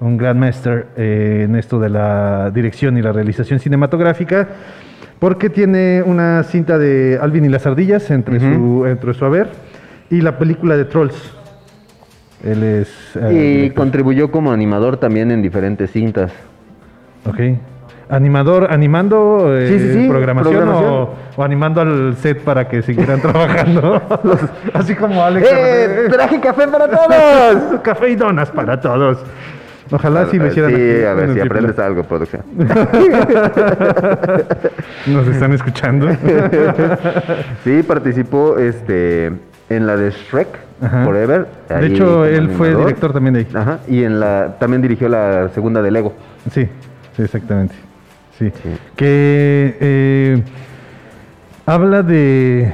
un 0.00 0.16
gran 0.16 0.38
master 0.38 0.88
eh, 0.96 1.42
en 1.44 1.56
esto 1.56 1.78
de 1.78 1.90
la 1.90 2.50
dirección 2.50 2.96
y 2.98 3.02
la 3.02 3.12
realización 3.12 3.60
cinematográfica, 3.60 4.48
porque 5.18 5.50
tiene 5.50 6.02
una 6.04 6.42
cinta 6.42 6.78
de 6.78 7.18
Alvin 7.20 7.44
y 7.44 7.48
las 7.48 7.66
ardillas 7.66 8.10
entre, 8.10 8.40
su, 8.40 8.84
entre 8.86 9.14
su 9.14 9.24
haber 9.24 9.48
y 10.10 10.20
la 10.20 10.38
película 10.38 10.76
de 10.76 10.84
Trolls. 10.84 11.32
Él 12.44 12.62
es... 12.62 13.18
y 13.32 13.70
contribuyó 13.70 14.30
como 14.30 14.52
animador 14.52 14.98
también 14.98 15.30
en 15.30 15.40
diferentes 15.40 15.90
cintas. 15.90 16.30
Ok. 17.28 17.40
Animador, 18.08 18.68
animando 18.70 19.56
eh, 19.56 19.66
Sí, 19.68 19.78
sí, 19.80 19.92
sí, 19.92 20.08
programación, 20.08 20.54
programación. 20.54 20.92
O, 20.92 21.14
o 21.36 21.42
animando 21.42 21.80
al 21.80 22.16
set 22.16 22.40
para 22.40 22.68
que 22.68 22.82
siguieran 22.82 23.20
trabajando. 23.22 24.00
Así 24.74 24.94
como 24.94 25.24
Alex. 25.24 25.48
¡Eh! 25.50 26.08
¡Traje 26.10 26.40
café 26.40 26.68
para 26.68 26.88
todos! 26.88 27.80
Café 27.82 28.10
y 28.10 28.16
donas 28.16 28.50
para 28.50 28.80
todos. 28.80 29.18
Ojalá 29.90 30.26
sí 30.26 30.38
lo 30.38 30.48
hicieran 30.48 30.74
Sí, 30.74 30.76
aquí 30.76 31.04
a 31.04 31.14
ver 31.14 31.32
si 31.34 31.40
aprendes 31.40 31.78
algo, 31.78 32.02
producción. 32.02 32.42
Nos 35.06 35.28
están 35.28 35.52
escuchando. 35.52 36.08
Sí, 37.62 37.84
participó 37.84 38.58
este, 38.58 39.32
en 39.68 39.86
la 39.86 39.96
de 39.96 40.10
Shrek 40.10 40.48
Ajá. 40.82 41.04
Forever. 41.04 41.46
De 41.68 41.86
hecho, 41.86 42.24
él 42.24 42.50
fue 42.50 42.74
director 42.74 43.12
también 43.12 43.34
de 43.34 43.40
ahí. 43.40 43.48
Ajá, 43.54 43.78
y 43.88 44.02
en 44.02 44.20
la, 44.20 44.56
también 44.58 44.82
dirigió 44.82 45.08
la 45.08 45.48
segunda 45.50 45.80
de 45.82 45.90
Lego. 45.90 46.12
Sí, 46.50 46.68
sí, 47.16 47.22
exactamente. 47.22 47.74
Sí. 48.38 48.50
Sí. 48.62 48.68
Que 48.96 49.76
eh, 49.80 50.42
habla 51.64 52.02
de. 52.02 52.72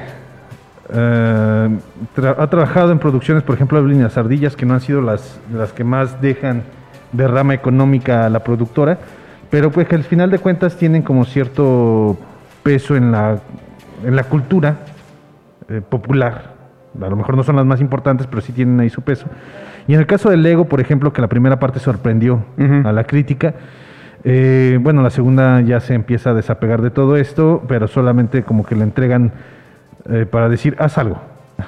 eh, 0.93 1.69
tra- 2.17 2.35
ha 2.39 2.47
trabajado 2.51 2.93
en 2.93 2.99
producciones, 2.99 3.43
por 3.45 3.55
ejemplo, 3.55 3.83
de 3.83 3.95
Las 3.95 4.19
Ardillas, 4.19 4.57
que 4.57 4.67
no 4.67 4.75
han 4.75 4.81
sido 4.81 5.01
las, 5.01 5.41
las 5.55 5.73
que 5.73 5.85
más 5.85 6.21
dejan 6.21 6.63
de 7.13 7.29
rama 7.29 7.55
económica 7.55 8.27
a 8.27 8.31
la 8.31 8.41
productora, 8.43 8.99
pero 9.51 9.71
pues 9.71 9.87
que 9.87 9.95
al 9.95 10.05
final 10.05 10.31
de 10.31 10.39
cuentas 10.39 10.77
tienen 10.77 11.03
como 11.03 11.25
cierto 11.25 12.19
peso 12.63 12.97
en 12.97 13.13
la, 13.13 13.39
en 14.05 14.17
la 14.17 14.25
cultura 14.25 14.77
eh, 15.69 15.81
popular. 15.87 16.53
A 17.01 17.09
lo 17.09 17.17
mejor 17.17 17.37
no 17.37 17.43
son 17.43 17.57
las 17.57 17.65
más 17.65 17.81
importantes, 17.81 18.27
pero 18.27 18.43
sí 18.43 18.53
tienen 18.53 18.79
ahí 18.81 18.91
su 18.91 19.01
peso. 19.03 19.27
Y 19.89 19.95
en 19.95 20.01
el 20.01 20.07
caso 20.07 20.29
del 20.31 20.43
Lego, 20.43 20.67
por 20.67 20.81
ejemplo, 20.81 21.13
que 21.13 21.21
la 21.21 21.29
primera 21.29 21.59
parte 21.59 21.79
sorprendió 21.81 22.45
a 22.85 22.93
la 22.93 23.05
crítica, 23.05 23.55
eh, 24.25 24.79
bueno, 24.81 25.03
la 25.03 25.11
segunda 25.11 25.61
ya 25.61 25.81
se 25.81 25.95
empieza 25.95 26.31
a 26.31 26.35
desapegar 26.35 26.81
de 26.83 26.91
todo 26.91 27.17
esto, 27.17 27.63
pero 27.69 27.89
solamente 27.89 28.43
como 28.43 28.65
que 28.65 28.75
le 28.77 28.85
entregan 28.85 29.33
eh, 30.11 30.27
para 30.31 30.49
decir, 30.49 30.77
haz 30.79 30.99
algo. 30.99 31.19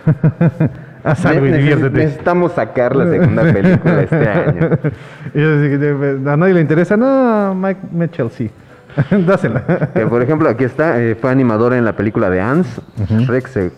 haz 1.05 1.27
algo 1.27 1.47
y 1.47 1.53
diviértete. 1.53 1.99
Necesitamos 1.99 2.53
sacar 2.53 2.97
la 2.97 3.09
segunda 3.11 3.43
película 3.43 4.03
este 4.03 4.29
año. 4.29 4.71
Y 5.35 5.41
de- 5.41 6.21
a 6.31 6.37
nadie 6.37 6.55
le 6.55 6.61
interesa, 6.61 6.97
no, 6.97 7.55
Mike 7.55 7.81
Mitchell 7.93 8.31
sí. 8.31 8.51
Dásela. 9.27 9.63
Que, 9.93 10.07
por 10.07 10.23
ejemplo, 10.23 10.49
aquí 10.49 10.63
está, 10.65 11.01
eh, 11.03 11.17
fue 11.17 11.31
animador 11.31 11.73
en 11.75 11.85
la 11.85 11.95
película 11.95 12.31
de 12.31 12.41
Ants, 12.41 12.81
Shrek, 13.09 13.49
se- 13.49 13.73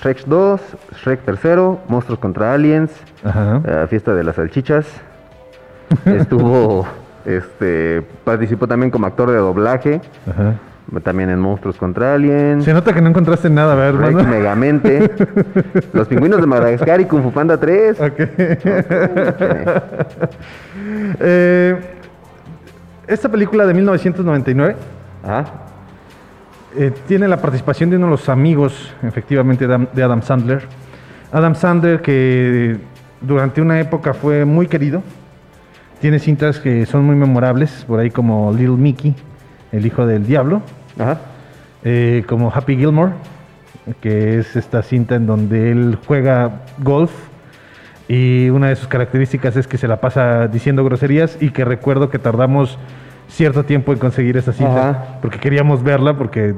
Shrek 0.00 0.24
2, 0.24 0.60
Shrek 1.02 1.20
3, 1.24 1.38
Monstruos 1.88 2.18
contra 2.18 2.54
Aliens, 2.54 2.90
eh, 3.24 3.86
Fiesta 3.90 4.14
de 4.14 4.24
las 4.24 4.36
Salchichas. 4.36 4.86
Estuvo, 6.06 6.86
este, 7.24 8.02
participó 8.24 8.66
también 8.66 8.90
como 8.90 9.06
actor 9.06 9.30
de 9.30 9.36
doblaje, 9.36 10.00
Ajá. 10.30 10.54
también 11.02 11.30
en 11.30 11.38
Monstruos 11.40 11.76
contra 11.76 12.14
Aliens. 12.14 12.64
Se 12.64 12.72
nota 12.72 12.92
que 12.92 13.00
no 13.00 13.08
encontraste 13.08 13.48
nada, 13.50 13.74
¿verdad, 13.74 14.10
hermano? 14.10 14.28
Megamente, 14.28 15.10
Los 15.92 16.08
Pingüinos 16.08 16.40
de 16.40 16.46
Madagascar 16.46 17.00
y 17.00 17.04
Kung 17.06 17.22
Fu 17.22 17.32
Panda 17.32 17.58
3. 17.58 18.00
Ok. 18.00 18.20
Eh, 21.20 21.76
esta 23.06 23.28
película 23.28 23.66
de 23.66 23.74
1999 23.74 24.76
Ajá. 25.22 25.44
eh, 26.76 26.92
tiene 27.06 27.28
la 27.28 27.36
participación 27.36 27.90
de 27.90 27.96
uno 27.96 28.06
de 28.06 28.10
los 28.12 28.28
amigos, 28.28 28.92
efectivamente, 29.02 29.66
de 29.66 30.02
Adam 30.02 30.22
Sandler. 30.22 30.62
Adam 31.32 31.54
Sandler, 31.54 32.00
que 32.02 32.76
durante 33.20 33.60
una 33.60 33.80
época 33.80 34.14
fue 34.14 34.44
muy 34.44 34.66
querido. 34.66 35.02
Tiene 36.04 36.18
cintas 36.18 36.60
que 36.60 36.84
son 36.84 37.02
muy 37.06 37.16
memorables, 37.16 37.86
por 37.88 37.98
ahí 37.98 38.10
como 38.10 38.52
Little 38.52 38.76
Mickey, 38.76 39.14
el 39.72 39.86
hijo 39.86 40.06
del 40.06 40.26
diablo, 40.26 40.60
Ajá. 40.98 41.18
eh, 41.82 42.24
como 42.28 42.52
Happy 42.54 42.76
Gilmore, 42.76 43.12
que 44.02 44.38
es 44.38 44.54
esta 44.54 44.82
cinta 44.82 45.14
en 45.14 45.26
donde 45.26 45.72
él 45.72 45.96
juega 46.06 46.60
golf 46.76 47.10
y 48.06 48.50
una 48.50 48.68
de 48.68 48.76
sus 48.76 48.86
características 48.86 49.56
es 49.56 49.66
que 49.66 49.78
se 49.78 49.88
la 49.88 50.02
pasa 50.02 50.46
diciendo 50.46 50.84
groserías 50.84 51.38
y 51.40 51.48
que 51.52 51.64
recuerdo 51.64 52.10
que 52.10 52.18
tardamos 52.18 52.78
cierto 53.28 53.64
tiempo 53.64 53.94
en 53.94 53.98
conseguir 53.98 54.36
esa 54.36 54.52
cinta 54.52 54.90
Ajá. 54.90 55.18
porque 55.22 55.38
queríamos 55.38 55.82
verla 55.82 56.18
porque 56.18 56.54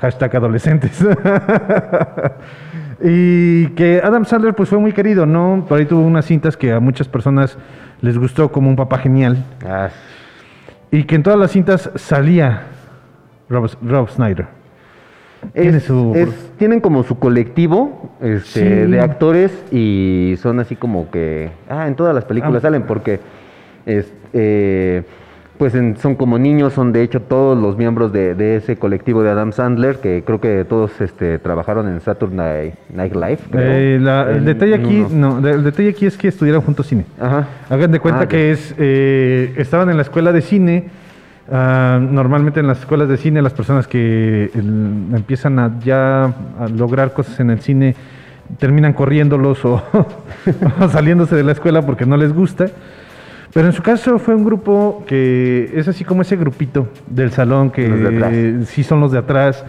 hashtag 0.00 0.34
adolescentes 0.34 0.98
y 3.02 3.66
que 3.68 4.00
Adam 4.02 4.24
Sandler 4.24 4.54
pues 4.54 4.68
fue 4.68 4.78
muy 4.78 4.92
querido 4.92 5.26
no 5.26 5.64
por 5.68 5.78
ahí 5.78 5.86
tuvo 5.86 6.02
unas 6.02 6.24
cintas 6.26 6.56
que 6.56 6.72
a 6.72 6.80
muchas 6.80 7.08
personas 7.08 7.56
les 8.00 8.16
gustó 8.18 8.50
como 8.52 8.68
un 8.70 8.76
papá 8.76 8.98
genial 8.98 9.38
Ah, 9.66 9.88
y 10.90 11.04
que 11.04 11.14
en 11.16 11.22
todas 11.22 11.38
las 11.38 11.50
cintas 11.50 11.90
salía 11.96 12.62
Rob, 13.48 13.70
Rob 13.82 14.08
Snyder 14.10 14.46
Tiene 15.52 15.76
Es- 15.78 15.84
su- 15.84 16.12
es- 16.14 16.52
tienen 16.56 16.80
como 16.80 17.02
su 17.02 17.18
colectivo 17.18 18.10
este, 18.20 18.84
Sí. 18.86 18.90
de 18.90 19.00
actores 19.00 19.50
y 19.72 20.36
son 20.40 20.60
así 20.60 20.76
como 20.76 21.10
que 21.10 21.50
ah 21.68 21.86
en 21.88 21.94
todas 21.96 22.14
las 22.14 22.24
películas 22.24 22.56
Ah. 22.58 22.60
salen 22.68 22.84
porque 22.84 23.20
es, 23.86 24.10
eh, 24.32 25.02
pues 25.64 25.74
en- 25.76 25.96
son 25.96 26.14
como 26.14 26.38
niños 26.38 26.74
son 26.74 26.92
de 26.92 27.02
hecho 27.02 27.22
todos 27.22 27.56
los 27.56 27.78
miembros 27.78 28.12
de, 28.12 28.34
de 28.34 28.56
ese 28.56 28.76
colectivo 28.76 29.22
de 29.22 29.30
Adam 29.30 29.50
Sandler 29.50 29.96
que 29.96 30.22
creo 30.22 30.38
que 30.38 30.62
todos 30.66 31.00
este, 31.00 31.38
trabajaron 31.38 31.88
en 31.88 32.02
Saturday 32.02 32.74
Night 32.92 33.14
Live 33.14 33.38
Eh, 33.54 33.98
la- 33.98 34.30
el 34.30 34.36
en- 34.36 34.44
detalle 34.44 34.74
aquí 34.74 35.06
no 35.10 35.38
el 35.38 35.64
detalle 35.64 35.88
aquí 35.88 36.04
es 36.04 36.18
que 36.18 36.28
estudiaron 36.28 36.60
juntos 36.60 36.86
cine 36.86 37.06
ajá 37.18 37.46
Hagan 37.70 37.92
de 37.92 37.98
cuenta 37.98 38.24
Ah, 38.24 38.28
que 38.28 38.50
es, 38.50 38.74
eh, 38.76 39.54
estaban 39.56 39.88
en 39.88 39.96
la 39.96 40.02
escuela 40.02 40.32
de 40.32 40.42
cine. 40.42 40.84
ah, 41.50 41.98
normalmente 41.98 42.60
en 42.60 42.66
las 42.66 42.80
escuelas 42.80 43.08
de 43.08 43.16
cine 43.16 43.40
las 43.40 43.54
personas 43.54 43.86
que 43.88 44.50
el- 44.54 45.06
empiezan 45.16 45.58
a 45.58 45.78
ya 45.82 46.24
a 46.24 46.68
lograr 46.76 47.14
cosas 47.14 47.40
en 47.40 47.48
el 47.48 47.60
cine 47.60 47.94
terminan 48.58 48.92
corriéndolos 48.92 49.64
o, 49.64 49.82
o 50.80 50.88
saliéndose 50.90 51.36
de 51.36 51.42
la 51.42 51.52
escuela 51.52 51.80
porque 51.80 52.04
no 52.04 52.18
les 52.18 52.34
gusta. 52.34 52.66
Pero 53.54 53.68
en 53.68 53.72
su 53.72 53.82
caso 53.82 54.18
fue 54.18 54.34
un 54.34 54.44
grupo 54.44 55.04
que 55.06 55.70
es 55.76 55.86
así 55.86 56.04
como 56.04 56.22
ese 56.22 56.34
grupito 56.34 56.88
del 57.06 57.30
salón 57.30 57.70
que 57.70 58.64
sí 58.66 58.82
son 58.82 58.98
los 58.98 59.12
de 59.12 59.18
atrás, 59.18 59.64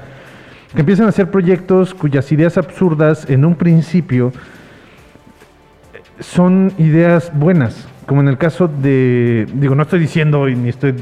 que 0.74 0.80
empiezan 0.80 1.06
a 1.06 1.10
hacer 1.10 1.30
proyectos 1.30 1.94
cuyas 1.94 2.32
ideas 2.32 2.58
absurdas 2.58 3.30
en 3.30 3.46
un 3.46 3.54
principio 3.54 4.34
son 6.20 6.74
ideas 6.80 7.32
buenas, 7.36 7.88
como 8.08 8.22
en 8.22 8.28
el 8.28 8.40
caso 8.40 8.68
de, 8.68 9.46
digo, 9.54 9.76
no 9.76 9.84
estoy 9.84 10.00
diciendo 10.00 10.50
y 10.50 10.56
ni 10.56 10.70
estoy 10.70 10.96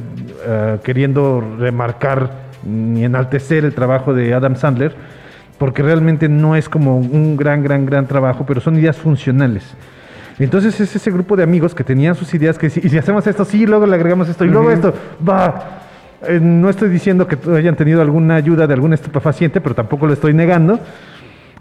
eh, 0.45 0.77
queriendo 0.83 1.41
remarcar 1.57 2.31
ni 2.65 3.05
enaltecer 3.05 3.63
el 3.63 3.73
trabajo 3.73 4.13
de 4.13 4.33
Adam 4.33 4.57
Sandler, 4.57 4.93
porque 5.57 5.83
realmente 5.83 6.27
no 6.27 6.57
es 6.57 6.67
como 6.67 6.97
un 6.97 7.37
gran, 7.37 7.63
gran, 7.63 7.85
gran 7.85 8.07
trabajo, 8.07 8.45
pero 8.45 8.59
son 8.59 8.77
ideas 8.77 8.97
funcionales. 8.97 9.63
Entonces 10.39 10.79
es 10.79 10.95
ese 10.95 11.11
grupo 11.11 11.35
de 11.35 11.43
amigos 11.43 11.75
que 11.75 11.83
tenían 11.83 12.15
sus 12.15 12.33
ideas 12.33 12.57
que 12.57 12.67
y 12.67 12.69
si 12.69 12.97
hacemos 12.97 13.25
esto, 13.27 13.45
sí, 13.45 13.65
luego 13.65 13.85
le 13.85 13.95
agregamos 13.95 14.27
esto, 14.29 14.45
y 14.45 14.49
luego 14.49 14.71
esto, 14.71 14.93
va. 15.27 15.79
Eh, 16.27 16.39
no 16.41 16.69
estoy 16.69 16.89
diciendo 16.89 17.27
que 17.27 17.37
hayan 17.51 17.75
tenido 17.75 18.01
alguna 18.01 18.35
ayuda 18.35 18.65
de 18.65 18.73
algún 18.73 18.93
estupefaciente, 18.93 19.61
pero 19.61 19.75
tampoco 19.75 20.07
lo 20.07 20.13
estoy 20.13 20.33
negando. 20.33 20.79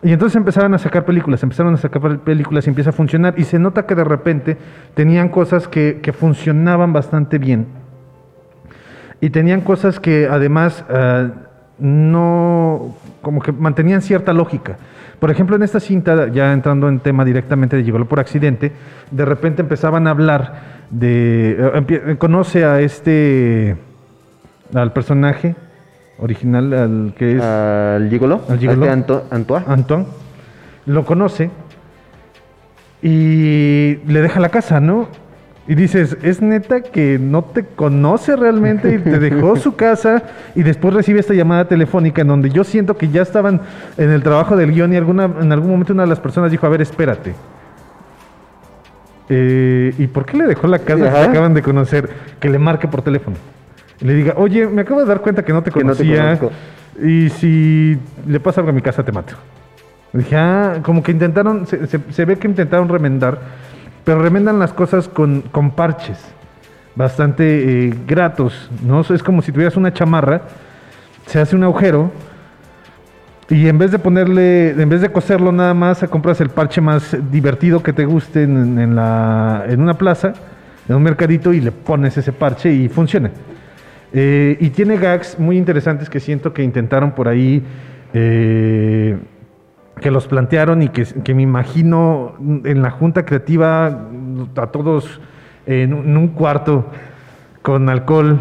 Y 0.04 0.12
entonces 0.12 0.36
empezaron 0.36 0.74
a 0.74 0.78
sacar 0.78 1.04
películas, 1.04 1.42
empezaron 1.42 1.74
a 1.74 1.76
sacar 1.76 2.02
pel- 2.02 2.18
películas 2.18 2.66
y 2.66 2.70
empieza 2.70 2.90
a 2.90 2.92
funcionar. 2.92 3.34
Y 3.36 3.44
se 3.44 3.58
nota 3.58 3.86
que 3.86 3.94
de 3.94 4.04
repente 4.04 4.56
tenían 4.94 5.28
cosas 5.28 5.68
que, 5.68 6.00
que 6.02 6.12
funcionaban 6.12 6.92
bastante 6.92 7.38
bien. 7.38 7.66
Y 9.20 9.30
tenían 9.30 9.60
cosas 9.60 10.00
que 10.00 10.26
además 10.28 10.84
eh, 10.88 11.30
no, 11.78 12.96
como 13.22 13.40
que 13.40 13.52
mantenían 13.52 14.02
cierta 14.02 14.32
lógica. 14.32 14.76
Por 15.18 15.30
ejemplo, 15.30 15.56
en 15.56 15.62
esta 15.62 15.80
cinta, 15.80 16.28
ya 16.28 16.52
entrando 16.52 16.88
en 16.88 16.98
tema 17.00 17.24
directamente 17.24 17.76
de 17.76 17.84
Llegó 17.84 18.04
por 18.04 18.20
accidente, 18.20 18.72
de 19.10 19.24
repente 19.24 19.62
empezaban 19.62 20.06
a 20.06 20.10
hablar 20.10 20.82
de... 20.90 21.56
eh, 21.88 22.16
conoce 22.18 22.64
a 22.64 22.80
este... 22.80 23.76
al 24.74 24.92
personaje 24.92 25.54
original, 26.18 26.72
al 26.74 27.14
que 27.16 27.36
es... 27.36 27.42
al 27.42 28.10
gigolo 28.10 28.42
Al 28.48 28.58
gigolo. 28.58 28.90
Anto- 28.90 29.24
Antoine 29.30 29.64
Antoine, 29.68 30.06
lo 30.86 31.04
conoce 31.04 31.50
y 33.02 33.96
le 34.06 34.20
deja 34.20 34.38
la 34.40 34.48
casa, 34.50 34.80
¿no? 34.80 35.08
Y 35.68 35.76
dices, 35.76 36.16
es 36.22 36.42
neta 36.42 36.80
que 36.82 37.18
no 37.20 37.42
te 37.44 37.64
conoce 37.64 38.34
realmente 38.34 38.94
y 38.94 38.98
te 38.98 39.18
dejó 39.20 39.54
su 39.56 39.76
casa 39.76 40.24
y 40.56 40.64
después 40.64 40.92
recibe 40.92 41.20
esta 41.20 41.34
llamada 41.34 41.66
telefónica 41.68 42.22
en 42.22 42.28
donde 42.28 42.50
yo 42.50 42.64
siento 42.64 42.96
que 42.96 43.08
ya 43.10 43.22
estaban 43.22 43.60
en 43.96 44.10
el 44.10 44.22
trabajo 44.24 44.56
del 44.56 44.72
guion 44.72 44.92
y 44.92 44.96
alguna, 44.96 45.24
en 45.40 45.52
algún 45.52 45.70
momento 45.70 45.92
una 45.92 46.02
de 46.02 46.08
las 46.08 46.18
personas 46.20 46.50
dijo, 46.50 46.66
a 46.66 46.68
ver, 46.70 46.82
espérate. 46.82 47.34
Eh, 49.28 49.94
¿Y 49.98 50.06
por 50.08 50.26
qué 50.26 50.36
le 50.36 50.46
dejó 50.46 50.66
la 50.66 50.80
casa 50.80 51.06
Ajá. 51.06 51.24
se 51.24 51.30
acaban 51.30 51.54
de 51.54 51.62
conocer? 51.62 52.08
Que 52.40 52.48
le 52.50 52.58
marque 52.58 52.88
por 52.88 53.02
teléfono. 53.02 53.36
Y 54.00 54.04
le 54.04 54.14
diga, 54.14 54.34
oye, 54.36 54.66
me 54.66 54.82
acabo 54.82 55.00
de 55.00 55.06
dar 55.06 55.20
cuenta 55.20 55.44
que 55.44 55.52
no 55.52 55.62
te 55.62 55.70
Que 55.70 55.84
no 55.84 55.94
te 55.94 56.04
conocía 56.04 56.38
y 57.02 57.30
si 57.30 57.98
le 58.26 58.38
pasa 58.40 58.60
algo 58.60 58.70
a 58.70 58.74
mi 58.74 58.82
casa 58.82 59.02
te 59.02 59.12
mato. 59.12 59.34
Dije, 60.12 60.36
ah, 60.36 60.80
como 60.82 61.02
que 61.02 61.12
intentaron, 61.12 61.66
se, 61.66 61.86
se- 61.86 62.00
se 62.10 62.24
ve 62.26 62.36
que 62.36 62.46
intentaron 62.46 62.86
remendar, 62.88 63.38
pero 64.04 64.20
remendan 64.20 64.58
las 64.58 64.72
cosas 64.72 65.08
con, 65.08 65.42
con 65.42 65.70
parches 65.72 66.18
bastante 66.94 67.86
eh, 67.86 67.94
gratos, 68.06 68.70
¿no? 68.84 69.00
Es 69.00 69.22
como 69.22 69.42
si 69.42 69.52
tuvieras 69.52 69.76
una 69.76 69.92
chamarra, 69.92 70.42
se 71.26 71.40
hace 71.40 71.56
un 71.56 71.64
agujero 71.64 72.10
y 73.48 73.68
en 73.68 73.78
vez 73.78 73.90
de 73.90 73.98
ponerle, 73.98 74.70
en 74.70 74.88
vez 74.88 75.00
de 75.00 75.10
coserlo 75.10 75.52
nada 75.52 75.74
más, 75.74 76.04
compras 76.10 76.40
el 76.40 76.50
parche 76.50 76.80
más 76.80 77.16
divertido 77.30 77.82
que 77.82 77.92
te 77.92 78.04
guste 78.04 78.42
en, 78.42 78.78
en 78.78 78.94
la, 78.94 79.64
en 79.68 79.80
una 79.80 79.94
plaza, 79.94 80.32
en 80.88 80.96
un 80.96 81.02
mercadito 81.02 81.52
y 81.52 81.60
le 81.60 81.72
pones 81.72 82.16
ese 82.16 82.32
parche 82.32 82.72
y 82.72 82.88
funciona. 82.88 83.30
Eh, 84.14 84.58
y 84.60 84.70
tiene 84.70 84.98
gags 84.98 85.38
muy 85.38 85.56
interesantes 85.56 86.10
que 86.10 86.20
siento 86.20 86.52
que 86.52 86.62
intentaron 86.62 87.12
por 87.12 87.28
ahí, 87.28 87.62
eh, 88.12 89.16
que 90.02 90.10
los 90.10 90.26
plantearon 90.26 90.82
y 90.82 90.88
que, 90.88 91.04
que 91.04 91.34
me 91.34 91.42
imagino 91.42 92.34
en 92.64 92.82
la 92.82 92.90
junta 92.90 93.24
creativa 93.24 93.86
a 93.86 94.66
todos 94.66 95.20
en 95.64 95.94
un, 95.94 96.06
en 96.06 96.16
un 96.16 96.28
cuarto 96.28 96.86
con 97.62 97.88
alcohol 97.88 98.40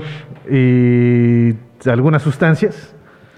y 0.49 1.53
algunas 1.89 2.21
sustancias, 2.21 2.93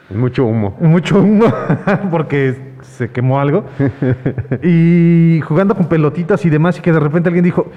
Mucho 0.09 0.45
humo. 0.45 0.75
mucho 0.79 1.19
humo 1.19 1.45
porque 2.11 2.73
se 2.81 3.09
quemó 3.09 3.39
algo 3.39 3.65
y 4.63 5.41
jugando 5.41 5.75
con 5.75 5.87
pelotitas 5.87 6.45
y 6.45 6.49
demás 6.49 6.77
y 6.77 6.81
que 6.81 6.91
de 6.91 6.99
repente 6.99 7.29
alguien 7.29 7.45
dijo, 7.45 7.67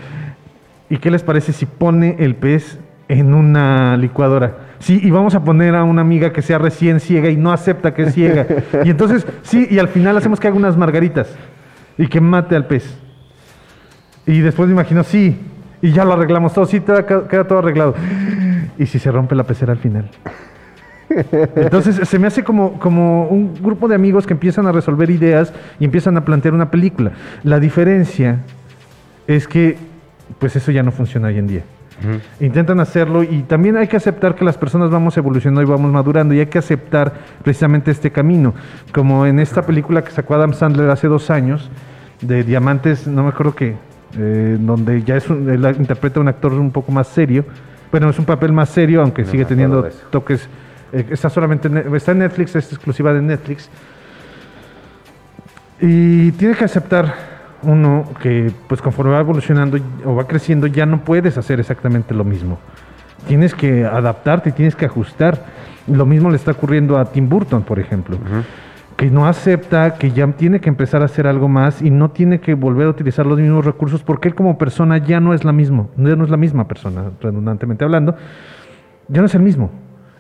¿y 0.91 0.99
qué 0.99 1.11
les 1.11 1.23
parece 1.23 1.53
si 1.53 1.67
pone 1.67 2.17
el 2.19 2.35
pez 2.35 2.79
en 3.09 3.35
una 3.35 3.97
licuadora? 3.97 4.57
Sí, 4.79 5.01
y 5.03 5.11
vamos 5.11 5.35
a 5.35 5.45
poner 5.45 5.75
a 5.75 5.85
una 5.85 6.03
amiga 6.03 6.33
que 6.33 6.43
sea 6.43 6.59
recién 6.59 7.01
ciega 7.01 7.31
y 7.31 7.37
no 7.37 7.53
acepta 7.53 7.95
que 7.95 8.05
es 8.05 8.15
ciega. 8.15 8.47
Y 8.85 8.91
entonces, 8.91 9.27
sí, 9.43 9.67
y 9.71 9.79
al 9.79 9.89
final 9.89 10.17
hacemos 10.17 10.41
que 10.41 10.49
haga 10.49 10.57
unas 10.57 10.77
margaritas 10.77 11.29
y 11.97 12.07
que 12.09 12.21
mate 12.21 12.57
al 12.57 12.67
pez. 12.67 12.99
Y 14.27 14.41
después 14.41 14.69
me 14.69 14.75
imagino, 14.75 15.05
sí, 15.05 15.41
y 15.81 15.93
ya 15.93 16.05
lo 16.05 16.15
arreglamos 16.15 16.53
todo, 16.53 16.67
sí, 16.67 16.81
queda, 16.81 17.47
todo 17.47 17.59
arreglado. 17.59 17.95
¿Y 18.79 18.87
si 18.87 18.99
se 18.99 19.11
rompe 19.11 19.35
la 19.35 19.45
pecera 19.45 19.73
al 19.73 19.79
final? 19.79 20.11
Entonces 21.55 22.07
se 22.07 22.19
me 22.19 22.27
hace 22.27 22.43
como, 22.43 22.79
como 22.79 23.29
un 23.29 23.55
grupo 23.55 23.89
de 23.89 23.95
amigos 23.95 24.27
que 24.27 24.35
empiezan 24.35 24.67
a 24.67 24.73
resolver 24.73 25.09
ideas 25.09 25.53
y 25.79 25.85
empiezan 25.85 26.17
a 26.17 26.25
plantear 26.25 26.53
una 26.53 26.71
película. 26.71 27.13
La 27.45 27.61
diferencia 27.61 28.41
es 29.27 29.47
que 29.47 29.79
pues 30.39 30.57
eso 30.57 30.73
ya 30.73 30.83
no 30.83 30.91
funciona 30.91 31.29
hoy 31.29 31.39
en 31.39 31.47
día. 31.47 31.63
Intentan 32.41 32.79
hacerlo 32.81 33.23
y 33.23 33.43
también 33.43 33.77
hay 33.77 33.89
que 33.89 33.97
aceptar 33.97 34.35
que 34.35 34.45
las 34.45 34.59
personas 34.59 34.91
vamos 34.91 35.17
evolucionando 35.17 35.63
y 35.63 35.65
vamos 35.65 35.91
madurando 35.91 36.35
y 36.35 36.41
hay 36.41 36.47
que 36.47 36.59
aceptar 36.59 37.13
precisamente 37.43 37.91
este 37.91 38.11
camino. 38.11 38.55
Como 38.93 39.27
en 39.27 39.39
esta 39.39 39.63
película 39.63 40.05
que 40.05 40.11
sacó 40.11 40.35
Adam 40.35 40.53
Sandler 40.53 40.91
hace 40.91 41.09
dos 41.09 41.31
años, 41.31 41.71
de 42.21 42.45
Diamantes, 42.45 43.07
no 43.07 43.23
me 43.23 43.31
acuerdo 43.31 43.55
qué, 43.55 43.77
eh, 44.19 44.57
donde 44.59 45.03
ya 45.03 45.17
es 45.17 45.29
un, 45.29 45.49
él 45.49 45.65
interpreta 45.79 46.21
a 46.21 46.23
un 46.23 46.29
actor 46.29 46.53
un 46.53 46.71
poco 46.71 46.93
más 46.93 47.09
serio. 47.09 47.45
Bueno, 47.91 48.11
es 48.11 48.19
un 48.19 48.25
papel 48.25 48.53
más 48.53 48.69
serio, 48.71 49.03
aunque 49.03 49.23
No 49.23 49.31
sigue 49.31 49.45
teniendo 49.45 49.89
toques. 50.11 50.49
eh, 50.93 51.07
está 51.11 51.31
solamente 51.31 51.69
en 51.69 51.95
está 51.95 52.13
en 52.13 52.19
Netflix, 52.19 52.57
es 52.57 52.73
exclusiva 52.73 53.13
de 53.13 53.23
Netflix. 53.23 53.71
Y 55.81 56.33
tiene 56.33 56.55
que 56.55 56.65
aceptar 56.65 57.36
uno 57.63 58.05
que, 58.23 58.53
pues 58.69 58.83
conforme 58.83 59.13
va 59.13 59.21
evolucionando 59.21 59.79
o 60.05 60.15
va 60.15 60.27
creciendo, 60.27 60.67
ya 60.67 60.87
no 60.87 61.01
puedes 61.05 61.39
hacer 61.39 61.61
exactamente 61.61 62.15
lo 62.15 62.25
mismo. 62.25 62.59
Tienes 63.27 63.55
que 63.55 63.85
adaptarte, 63.85 64.53
tienes 64.53 64.77
que 64.77 64.87
ajustar. 64.87 65.45
Lo 65.87 66.07
mismo 66.07 66.31
le 66.31 66.37
está 66.37 66.53
ocurriendo 66.53 66.99
a 66.99 67.07
Tim 67.07 67.29
Burton, 67.29 67.63
por 67.63 67.79
ejemplo, 67.79 68.19
que 68.97 69.11
no 69.11 69.27
acepta 69.27 69.95
que 69.95 70.11
ya 70.11 70.27
tiene 70.33 70.61
que 70.61 70.69
empezar 70.69 71.03
a 71.03 71.05
hacer 71.07 71.27
algo 71.27 71.49
más 71.49 71.83
y 71.83 71.91
no 71.91 72.11
tiene 72.11 72.41
que 72.41 72.55
volver 72.55 72.87
a 72.87 72.91
utilizar 72.91 73.27
los 73.27 73.39
mismos 73.39 73.65
recursos 73.65 74.03
porque 74.03 74.29
él 74.29 74.35
como 74.35 74.59
persona 74.59 74.99
ya 74.99 75.21
no 75.21 75.35
es 75.35 75.45
la 75.45 75.53
misma, 75.53 75.87
ya 75.97 76.17
no 76.17 76.25
es 76.25 76.31
la 76.31 76.37
misma 76.37 76.67
persona, 76.67 77.11
redundantemente 77.21 77.85
hablando, 77.85 78.17
ya 79.09 79.21
no 79.21 79.27
es 79.27 79.35
el 79.35 79.43
mismo. 79.43 79.71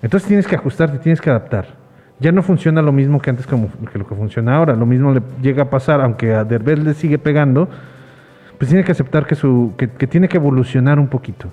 Entonces 0.02 0.28
tienes 0.28 0.46
que 0.46 0.56
ajustarte, 0.56 0.98
tienes 0.98 1.20
que 1.20 1.30
adaptar. 1.30 1.85
Ya 2.18 2.32
no 2.32 2.42
funciona 2.42 2.80
lo 2.80 2.92
mismo 2.92 3.20
que 3.20 3.30
antes 3.30 3.46
como 3.46 3.68
que 3.92 3.98
lo 3.98 4.06
que 4.06 4.14
funciona 4.14 4.56
ahora. 4.56 4.74
Lo 4.74 4.86
mismo 4.86 5.12
le 5.12 5.22
llega 5.42 5.64
a 5.64 5.70
pasar, 5.70 6.00
aunque 6.00 6.32
a 6.32 6.44
Derbez 6.44 6.78
le 6.78 6.94
sigue 6.94 7.18
pegando, 7.18 7.68
pues 8.58 8.70
tiene 8.70 8.84
que 8.84 8.92
aceptar 8.92 9.26
que, 9.26 9.34
su, 9.34 9.74
que, 9.76 9.86
tiene 10.06 10.28
que 10.28 10.38
evolucionar 10.38 10.98
un 10.98 11.08
poquito. 11.08 11.48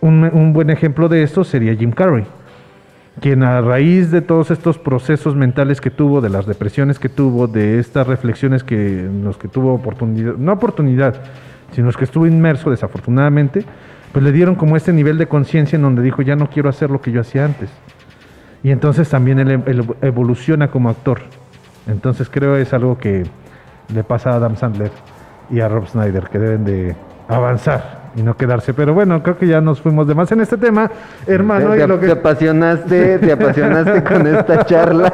Un, 0.00 0.24
un 0.32 0.52
buen 0.52 0.70
ejemplo 0.70 1.08
de 1.08 1.22
esto 1.22 1.44
sería 1.44 1.74
Jim 1.74 1.92
Carrey, 1.92 2.24
quien 3.20 3.42
a 3.42 3.60
raíz 3.62 4.10
de 4.10 4.20
todos 4.20 4.50
estos 4.50 4.78
procesos 4.78 5.34
mentales 5.34 5.80
que 5.80 5.90
tuvo, 5.90 6.20
de 6.20 6.28
las 6.28 6.46
depresiones 6.46 6.98
que 6.98 7.08
tuvo, 7.08 7.46
de 7.46 7.78
estas 7.78 8.06
reflexiones 8.06 8.62
que, 8.62 9.00
en 9.00 9.24
los 9.24 9.38
que 9.38 9.48
tuvo 9.48 9.74
oportunidad, 9.74 10.34
no 10.34 10.52
oportunidad, 10.52 11.14
sino 11.72 11.86
los 11.86 11.96
que 11.96 12.04
estuvo 12.04 12.26
inmerso 12.26 12.70
desafortunadamente, 12.70 13.64
pues 14.12 14.22
le 14.22 14.30
dieron 14.30 14.54
como 14.54 14.76
este 14.76 14.92
nivel 14.92 15.18
de 15.18 15.26
conciencia 15.26 15.76
en 15.76 15.82
donde 15.82 16.02
dijo, 16.02 16.22
ya 16.22 16.36
no 16.36 16.48
quiero 16.50 16.68
hacer 16.68 16.90
lo 16.90 17.00
que 17.00 17.12
yo 17.12 17.22
hacía 17.22 17.44
antes. 17.44 17.70
Y 18.62 18.70
entonces 18.70 19.08
también 19.08 19.38
él, 19.38 19.62
él 19.66 19.84
evoluciona 20.02 20.68
como 20.70 20.90
actor. 20.90 21.20
Entonces 21.86 22.28
creo 22.30 22.56
es 22.56 22.72
algo 22.72 22.98
que 22.98 23.24
le 23.94 24.04
pasa 24.04 24.30
a 24.30 24.34
Adam 24.34 24.56
Sandler 24.56 24.90
y 25.50 25.60
a 25.60 25.68
Rob 25.68 25.86
Snyder, 25.88 26.24
que 26.24 26.38
deben 26.38 26.64
de 26.64 26.94
avanzar 27.28 27.98
y 28.16 28.22
no 28.22 28.36
quedarse. 28.36 28.74
Pero 28.74 28.92
bueno, 28.94 29.22
creo 29.22 29.38
que 29.38 29.46
ya 29.46 29.60
nos 29.60 29.80
fuimos 29.80 30.06
de 30.08 30.14
más 30.14 30.30
en 30.32 30.40
este 30.40 30.56
tema, 30.58 30.90
hermano. 31.26 31.70
te, 31.72 31.84
y 31.84 31.86
lo 31.86 31.98
te 31.98 32.06
que... 32.06 32.12
apasionaste, 32.12 33.18
te 33.18 33.32
apasionaste 33.32 34.02
con 34.04 34.26
esta 34.26 34.64
charla. 34.66 35.12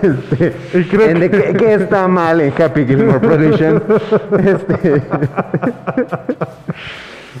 Este, 0.00 0.54
Y 0.78 0.84
creo 0.84 1.08
en 1.08 1.20
de 1.20 1.30
que- 1.30 1.42
qué, 1.42 1.52
qué 1.54 1.74
está 1.74 2.06
mal 2.08 2.40
en 2.40 2.52
Happy 2.62 2.86
Gilmore 2.86 3.18
Production. 3.20 3.82
Este, 4.38 5.02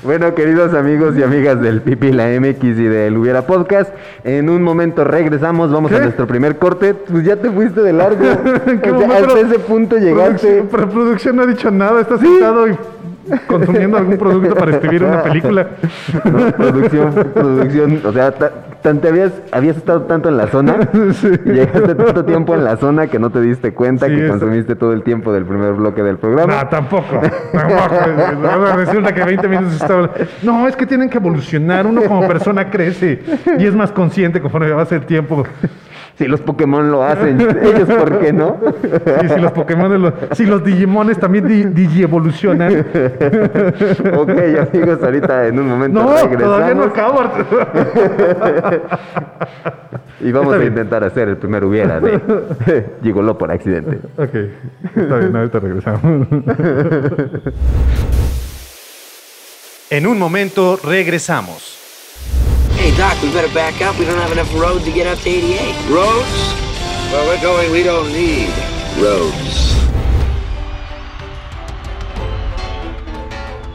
bueno, 0.02 0.34
queridos 0.34 0.74
amigos 0.74 1.16
y 1.16 1.22
amigas 1.22 1.60
del 1.60 1.82
Pipi 1.82 2.12
la 2.12 2.28
MX 2.28 2.62
y 2.62 2.84
del 2.84 3.16
Hubiera 3.16 3.46
Podcast, 3.46 3.92
en 4.24 4.48
un 4.48 4.62
momento 4.62 5.04
regresamos, 5.04 5.72
vamos 5.72 5.92
a 5.92 5.98
nuestro 6.00 6.26
primer 6.26 6.58
corte. 6.58 6.94
Pues 6.94 7.24
ya 7.24 7.36
te 7.36 7.50
fuiste 7.50 7.80
de 7.80 7.92
largo. 7.92 8.24
¿En 8.66 8.80
qué 8.82 8.90
O 8.90 8.98
sea, 8.98 9.18
hasta 9.18 9.40
ese 9.40 9.58
punto 9.58 9.96
llegaste. 9.96 10.62
Producción, 10.62 10.90
producción 10.90 11.36
no 11.36 11.42
ha 11.42 11.46
dicho 11.46 11.70
nada, 11.70 12.00
está 12.00 12.18
sentado 12.18 12.68
y 12.68 12.76
consumiendo 13.46 13.96
algún 13.98 14.16
producto 14.16 14.54
para 14.54 14.72
escribir 14.72 15.04
una 15.04 15.22
película. 15.22 15.66
¿no? 16.24 16.52
Producción, 16.52 17.12
producción, 17.34 18.00
o 18.04 18.12
sea, 18.12 18.30
ta- 18.32 18.52
tan 18.82 19.00
te 19.00 19.08
habías, 19.08 19.32
habías 19.52 19.76
estado 19.76 20.02
tanto 20.02 20.28
en 20.28 20.36
la 20.36 20.46
zona, 20.46 20.76
llegaste 21.44 21.94
tanto 21.94 22.24
tiempo 22.24 22.54
en 22.54 22.64
la 22.64 22.76
zona 22.76 23.08
que 23.08 23.18
no 23.18 23.30
te 23.30 23.40
diste 23.40 23.74
cuenta 23.74 24.06
Sí, 24.06 24.14
que 24.14 24.24
eso. 24.24 24.30
consumiste 24.30 24.76
todo 24.76 24.92
el 24.92 25.02
tiempo 25.02 25.32
del 25.32 25.44
primer 25.44 25.72
bloque 25.74 26.02
del 26.02 26.16
programa. 26.18 26.54
No, 26.62 26.68
tampoco. 26.68 27.20
tampoco. 27.52 28.48
Ahora 28.48 28.76
Resulta 28.76 29.12
que 29.12 29.24
20 29.24 29.48
minutos 29.48 29.74
estaba. 29.74 30.10
No, 30.42 30.66
es 30.68 30.76
que 30.76 30.86
tienen 30.86 31.10
que 31.10 31.18
evolucionar. 31.18 31.86
Uno 31.86 32.02
como 32.02 32.26
persona 32.28 32.70
crece 32.70 33.22
y 33.58 33.66
es 33.66 33.74
más 33.74 33.90
consciente 33.92 34.40
conforme 34.40 34.70
pasa 34.72 34.94
el 34.94 35.06
tiempo. 35.06 35.44
Si 36.18 36.26
los 36.26 36.40
Pokémon 36.40 36.90
lo 36.90 37.04
hacen, 37.04 37.40
ellos 37.40 37.88
por 37.88 38.18
qué 38.18 38.32
no. 38.32 38.56
Sí, 39.20 39.28
si 39.28 39.40
los 39.40 39.52
Pokémon, 39.52 40.12
si 40.32 40.46
los 40.46 40.64
Digimones 40.64 41.16
también 41.20 41.46
di, 41.46 41.62
digievolucionan. 41.64 42.72
ok, 44.18 44.30
amigos, 44.72 44.98
ahorita 45.00 45.46
en 45.46 45.60
un 45.60 45.68
momento 45.68 46.02
No, 46.02 46.08
regresamos 46.14 46.42
todavía 46.42 46.74
no 46.74 46.82
acabo. 46.84 47.20
y 50.20 50.32
vamos 50.32 50.48
Está 50.48 50.56
a 50.56 50.58
bien. 50.58 50.72
intentar 50.72 51.04
hacer 51.04 51.28
el 51.28 51.36
primer 51.36 51.64
hubiera 51.64 52.00
de 52.00 52.90
Gigoló 53.02 53.38
por 53.38 53.52
accidente. 53.52 54.00
Ok, 54.16 54.34
está 54.96 55.16
bien, 55.18 55.36
ahorita 55.36 55.60
regresamos. 55.60 56.26
En 59.90 60.06
un 60.06 60.18
momento 60.18 60.78
regresamos. 60.84 61.76
Hey, 62.88 62.96
Doc, 62.96 63.22
we 63.22 63.30
better 63.32 63.52
back 63.52 63.82
up. 63.82 63.98
We 63.98 64.06
don't 64.06 64.16
have 64.16 64.32
enough 64.32 64.50
road 64.54 64.80
to 64.84 64.90
get 64.90 65.06
up 65.06 65.18
to 65.18 65.28
88. 65.28 65.90
Roads? 65.90 66.52
Where 67.12 67.26
we're 67.28 67.42
going, 67.42 67.70
we 67.70 67.82
don't 67.82 68.10
need 68.10 68.48
roads. 68.96 69.74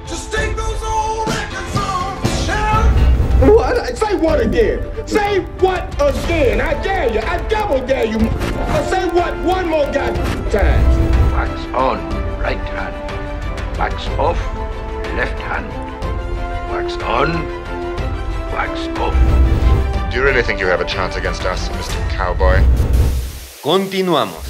Just 0.10 0.34
take 0.34 0.56
those 0.56 0.82
old 0.82 1.28
records 1.28 1.76
off 1.78 2.23
the 2.23 2.30
shelf. 2.43 3.56
What? 3.56 3.95
Say 3.95 4.15
what 4.15 4.39
again? 4.39 5.08
Say 5.08 5.41
what 5.62 5.93
again? 6.02 6.60
I 6.60 6.82
dare 6.82 7.13
you. 7.13 7.19
I 7.19 7.38
double 7.47 7.86
dare 7.86 8.06
you. 8.06 8.17
Uh, 8.17 8.84
say 8.89 9.08
what 9.10 9.38
one 9.45 9.67
more 9.67 9.86
goddamn 9.93 10.49
time. 10.49 11.32
Wax 11.34 11.62
on, 11.76 11.99
right 12.39 12.58
hand. 12.58 13.78
Wax 13.78 14.08
off, 14.17 14.39
left 15.15 15.39
hand. 15.39 15.69
Wax 16.71 16.95
on, 17.04 17.62
off. 18.58 20.10
Do 20.12 20.18
you 20.18 20.24
really 20.24 20.44
think 20.44 20.60
you 20.60 20.68
have 20.68 20.80
a 20.82 20.86
chance 20.86 21.16
against 21.18 21.44
us, 21.46 21.70
Mr. 21.70 21.98
Cowboy? 22.16 22.60
Continuamos. 23.63 24.50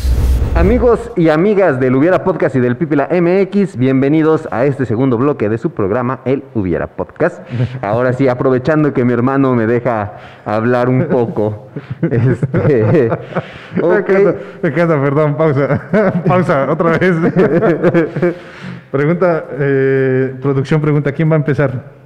Amigos 0.55 0.99
y 1.15 1.29
amigas 1.29 1.79
del 1.79 1.95
Hubiera 1.95 2.23
Podcast 2.23 2.55
y 2.55 2.59
del 2.59 2.75
Pipila 2.77 3.07
MX, 3.09 3.75
bienvenidos 3.77 4.47
a 4.51 4.65
este 4.65 4.85
segundo 4.85 5.17
bloque 5.17 5.49
de 5.49 5.57
su 5.57 5.71
programa, 5.71 6.19
el 6.25 6.43
Hubiera 6.53 6.87
Podcast. 6.87 7.41
Ahora 7.81 8.13
sí, 8.13 8.27
aprovechando 8.27 8.93
que 8.93 9.03
mi 9.05 9.13
hermano 9.13 9.55
me 9.55 9.65
deja 9.67 10.13
hablar 10.45 10.89
un 10.89 11.05
poco. 11.05 11.69
Este, 12.03 13.09
Me 13.75 13.81
ok. 13.81 14.09
encanta, 14.09 14.35
me 14.61 14.69
encanta, 14.69 15.01
perdón, 15.01 15.37
pausa. 15.37 15.81
pausa, 16.27 16.69
otra 16.69 16.97
vez. 16.97 17.15
pregunta, 18.91 19.45
eh, 19.53 20.35
producción 20.41 20.81
pregunta, 20.81 21.11
¿quién 21.13 21.31
va 21.31 21.35
a 21.35 21.37
empezar? 21.37 22.02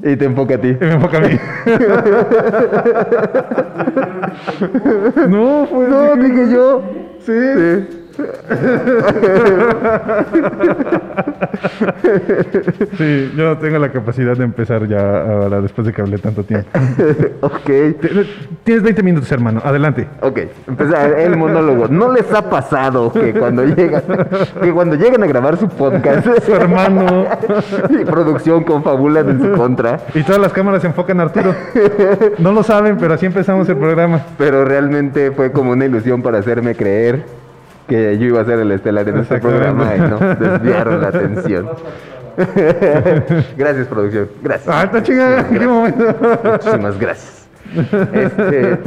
Y 0.00 0.16
te 0.16 0.24
enfoca 0.24 0.54
a 0.54 0.60
ti. 0.60 0.68
Y 0.68 0.84
me 0.84 0.92
enfoca 0.92 1.18
a 1.18 1.20
mí. 1.20 1.28
no, 5.28 5.66
fue 5.66 5.88
No, 5.88 6.16
dije 6.16 6.52
yo. 6.52 6.82
Sí. 7.20 7.32
Sí, 7.32 7.97
yo 13.36 13.44
no 13.44 13.58
tengo 13.58 13.78
la 13.78 13.90
capacidad 13.90 14.36
de 14.36 14.44
empezar 14.44 14.86
ya 14.88 15.20
ahora, 15.22 15.60
después 15.60 15.86
de 15.86 15.92
que 15.92 16.02
hablé 16.02 16.18
tanto 16.18 16.44
tiempo. 16.44 16.68
Ok. 17.40 17.70
Tienes 18.64 18.82
20 18.82 19.02
minutos, 19.02 19.30
hermano. 19.30 19.60
Adelante. 19.64 20.08
Ok, 20.22 20.40
empezar 20.66 21.18
el 21.18 21.36
monólogo. 21.36 21.88
¿No 21.88 22.12
les 22.12 22.32
ha 22.32 22.48
pasado 22.50 23.12
que 23.12 23.32
cuando 23.32 23.64
llegan, 23.64 24.02
que 24.60 24.72
cuando 24.72 24.96
llegan 24.96 25.22
a 25.22 25.26
grabar 25.26 25.56
su 25.56 25.68
podcast, 25.68 26.26
Su 26.44 26.54
hermano. 26.54 27.26
y 27.90 28.04
producción 28.04 28.64
confabulan 28.64 29.28
en 29.28 29.40
su 29.40 29.52
contra, 29.52 30.00
Y 30.14 30.22
todas 30.22 30.40
las 30.40 30.52
cámaras 30.52 30.82
se 30.82 30.88
enfocan 30.88 31.20
a 31.20 31.24
Arturo. 31.24 31.54
No 32.38 32.52
lo 32.52 32.62
saben, 32.62 32.96
pero 32.98 33.14
así 33.14 33.26
empezamos 33.26 33.68
el 33.68 33.76
programa. 33.76 34.20
pero 34.36 34.64
realmente 34.64 35.30
fue 35.30 35.52
como 35.52 35.72
una 35.72 35.84
ilusión 35.84 36.22
para 36.22 36.38
hacerme 36.38 36.74
creer 36.74 37.22
que 37.88 38.18
yo 38.18 38.26
iba 38.26 38.40
a 38.42 38.44
ser 38.44 38.60
el 38.60 38.70
estelar 38.70 39.08
en 39.08 39.18
este 39.18 39.38
programa 39.38 39.96
y 39.96 40.00
no 40.00 40.18
desviaron 40.18 41.00
la 41.00 41.08
atención. 41.08 41.68
gracias, 43.56 43.86
producción. 43.88 44.28
Gracias. 44.42 44.68
Ah, 44.68 44.84
está 44.84 45.02
chingada. 45.02 45.40
¿En 45.40 45.58
qué 45.58 45.66
momento? 45.66 46.14
Muchísimas 46.44 46.98
gracias. 46.98 47.48
Este, 48.12 48.78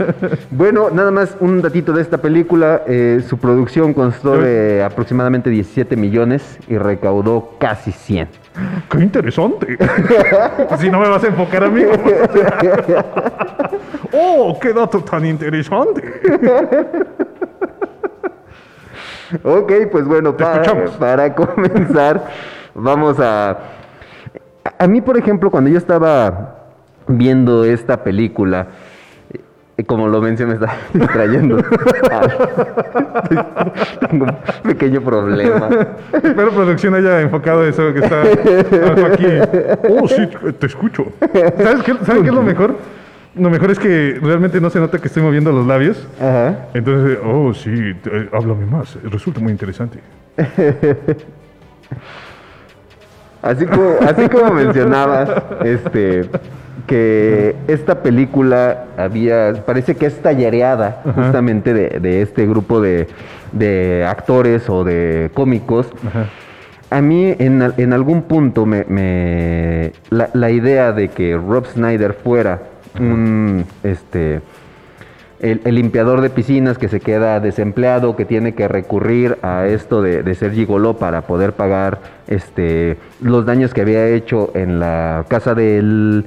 bueno, 0.50 0.90
nada 0.90 1.12
más 1.12 1.36
un 1.40 1.62
datito 1.62 1.94
de 1.94 2.02
esta 2.02 2.18
película. 2.18 2.82
eh, 2.88 3.22
su 3.28 3.38
producción 3.38 3.94
constó 3.94 4.38
de 4.38 4.84
aproximadamente 4.84 5.50
17 5.50 5.96
millones 5.96 6.58
y 6.68 6.78
recaudó 6.78 7.58
casi 7.60 7.92
100. 7.92 8.28
¡Qué 8.90 9.00
interesante! 9.00 9.78
si 10.80 10.90
no 10.90 11.00
me 11.00 11.10
vas 11.10 11.24
a 11.24 11.28
enfocar 11.28 11.64
a 11.66 11.70
mí. 11.70 11.84
¡Oh, 14.14 14.60
qué 14.60 14.74
dato 14.74 15.00
tan 15.04 15.26
interesante! 15.26 16.02
Ok, 19.44 19.72
pues 19.92 20.06
bueno, 20.06 20.36
para, 20.36 20.64
para 21.00 21.36
comenzar, 21.36 22.24
vamos 22.74 23.20
a... 23.20 23.58
A 24.78 24.88
mí, 24.88 25.02
por 25.02 25.18
ejemplo, 25.18 25.50
cuando 25.50 25.70
yo 25.70 25.78
estaba 25.78 26.56
viendo 27.08 27.66
esta 27.66 28.04
película, 28.04 28.68
eh, 29.78 29.84
como 29.84 30.08
lo 30.08 30.22
mencioné, 30.22 30.56
me 30.60 30.66
está 30.66 30.78
distrayendo. 30.94 31.58
Tengo 34.10 34.26
un 34.26 34.36
pequeño 34.64 35.02
problema. 35.02 35.70
Espero 36.14 36.52
producción 36.52 36.96
haya 36.96 37.22
enfocado 37.22 37.66
eso 37.66 37.94
que 37.94 38.00
está 38.00 38.22
aquí. 38.22 39.26
¡Oh, 39.90 40.08
sí, 40.08 40.30
te 40.60 40.66
escucho! 40.68 41.06
¿Sabes 41.58 41.84
qué, 41.84 41.94
¿saben 42.06 42.24
qué 42.24 42.30
es 42.30 42.36
lo 42.36 42.44
mejor? 42.44 42.76
Lo 43.36 43.50
mejor 43.50 43.72
es 43.72 43.80
que 43.80 44.20
realmente 44.22 44.60
no 44.60 44.70
se 44.70 44.80
nota 44.80 44.98
que 45.00 45.08
estoy 45.08 45.24
moviendo 45.24 45.52
los 45.52 45.66
labios. 45.66 46.06
Ajá. 46.20 46.68
Entonces, 46.74 47.18
oh, 47.24 47.54
sí, 47.54 47.70
eh, 48.06 48.30
háblame 48.34 48.66
más. 48.66 48.98
Resulta 49.04 49.40
muy 49.40 49.52
interesante. 49.52 50.00
Así 53.42 53.66
como, 53.66 53.96
así 54.08 54.30
como 54.30 54.52
mencionabas, 54.54 55.32
este, 55.66 56.30
que 56.86 57.56
esta 57.68 58.04
película 58.04 58.86
había, 58.98 59.54
parece 59.66 59.96
que 59.96 60.06
es 60.06 60.22
tallereada 60.22 61.02
justamente 61.16 61.74
de, 61.74 62.00
de 62.00 62.22
este 62.22 62.46
grupo 62.46 62.80
de, 62.80 63.08
de 63.52 64.06
actores 64.08 64.70
o 64.70 64.84
de 64.84 65.32
cómicos. 65.34 65.88
A 66.92 67.02
mí 67.02 67.34
en, 67.40 67.74
en 67.78 67.94
algún 67.94 68.22
punto 68.24 68.68
me, 68.68 68.84
me- 68.88 69.92
la, 70.12 70.30
la 70.34 70.52
idea 70.52 70.92
de 70.92 71.08
que 71.08 71.36
Rob 71.36 71.66
Snyder 71.66 72.14
fuera 72.14 72.60
un 73.00 73.66
este 73.84 74.42
el, 75.42 75.62
el 75.66 75.76
limpiador 75.76 76.22
de 76.22 76.30
piscinas 76.30 76.78
que 76.78 76.88
se 76.88 77.00
queda 77.00 77.40
desempleado, 77.40 78.16
que 78.16 78.26
tiene 78.26 78.54
que 78.54 78.68
recurrir 78.68 79.38
a 79.42 79.66
esto 79.66 80.02
de, 80.02 80.22
de 80.22 80.36
ser 80.36 80.54
gigoló 80.54 80.98
para 80.98 81.24
poder 81.24 81.54
pagar 81.54 82.00
este, 82.28 82.98
los 83.22 83.46
daños 83.46 83.74
que 83.74 83.82
había 83.82 84.08
hecho 84.08 84.52
en 84.54 84.80
la 84.80 85.26
casa 85.28 85.56
del, 85.56 86.26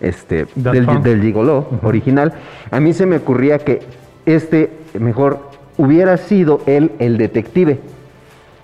este, 0.00 0.46
del, 0.54 1.02
del 1.02 1.22
gigoló 1.22 1.68
original. 1.82 2.34
A 2.70 2.80
mí 2.80 2.92
se 2.92 3.06
me 3.06 3.16
ocurría 3.16 3.58
que 3.58 3.80
este 4.26 4.70
mejor 4.98 5.48
hubiera 5.78 6.18
sido 6.18 6.60
él 6.66 6.92
el 6.98 7.16
detective 7.16 7.80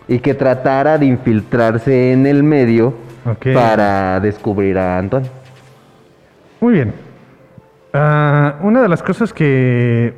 y 0.09 0.19
que 0.19 0.35
tratara 0.35 0.99
de 0.99 1.07
infiltrarse 1.07 2.13
en 2.13 2.27
el 2.27 2.43
medio 2.43 2.93
para 3.55 4.21
descubrir 4.21 4.79
a 4.79 4.99
Antoine. 4.99 5.27
Muy 6.61 6.75
bien. 6.75 7.06
Ah, 7.99 8.57
una 8.61 8.83
de 8.83 8.89
las 8.89 9.03
cosas 9.03 9.33
que 9.33 10.13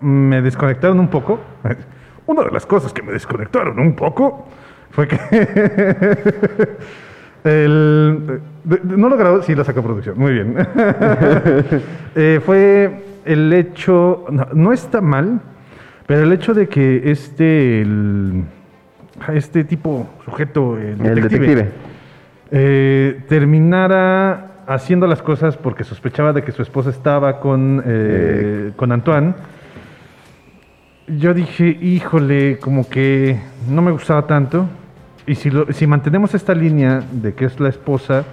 me 0.00 0.42
desconectaron 0.42 1.00
un 1.00 1.08
poco, 1.08 1.40
una 2.26 2.42
de 2.42 2.50
las 2.50 2.66
cosas 2.66 2.92
que 2.92 3.02
me 3.02 3.12
desconectaron 3.12 3.78
un 3.78 3.94
poco 3.96 4.46
fue 4.90 5.08
que 5.08 5.18
el, 7.44 8.40
no 8.84 9.08
lo 9.08 9.16
grabó, 9.16 9.42
sí 9.42 9.54
lo 9.54 9.64
sacó 9.64 9.82
producción, 9.82 10.18
muy 10.18 10.32
bien. 10.32 10.54
Eh, 12.20 12.40
fue 12.44 13.04
el 13.24 13.52
hecho, 13.52 14.26
no, 14.30 14.46
no 14.52 14.72
está 14.72 15.00
mal, 15.00 15.40
pero 16.06 16.24
el 16.24 16.32
hecho 16.32 16.52
de 16.52 16.68
que 16.68 17.10
este, 17.10 17.80
el- 17.82 18.42
este 19.32 19.62
tipo, 19.64 20.08
sujeto, 20.24 20.76
el 20.76 21.00
El 21.06 21.22
detective. 21.22 21.68
eh, 22.50 23.22
terminara 23.28 24.47
haciendo 24.68 25.06
las 25.06 25.22
cosas 25.22 25.56
porque 25.56 25.82
sospechaba 25.84 26.32
de 26.32 26.42
que 26.42 26.52
su 26.52 26.62
esposa 26.62 26.90
estaba 26.90 27.40
con, 27.40 27.82
eh, 27.86 28.72
con 28.76 28.92
Antoine. 28.92 29.34
Yo 31.06 31.32
dije, 31.32 31.66
híjole, 31.80 32.58
como 32.58 32.88
que 32.88 33.40
no 33.68 33.80
me 33.80 33.90
gustaba 33.90 34.26
tanto. 34.26 34.66
Y 35.26 35.34
si, 35.36 35.50
lo- 35.50 35.72
si 35.72 35.86
mantenemos 35.86 36.34
esta 36.34 36.54
línea 36.54 37.02
de 37.12 37.32
que 37.34 37.46
es 37.46 37.58
la 37.60 37.70
esposa, 37.70 38.24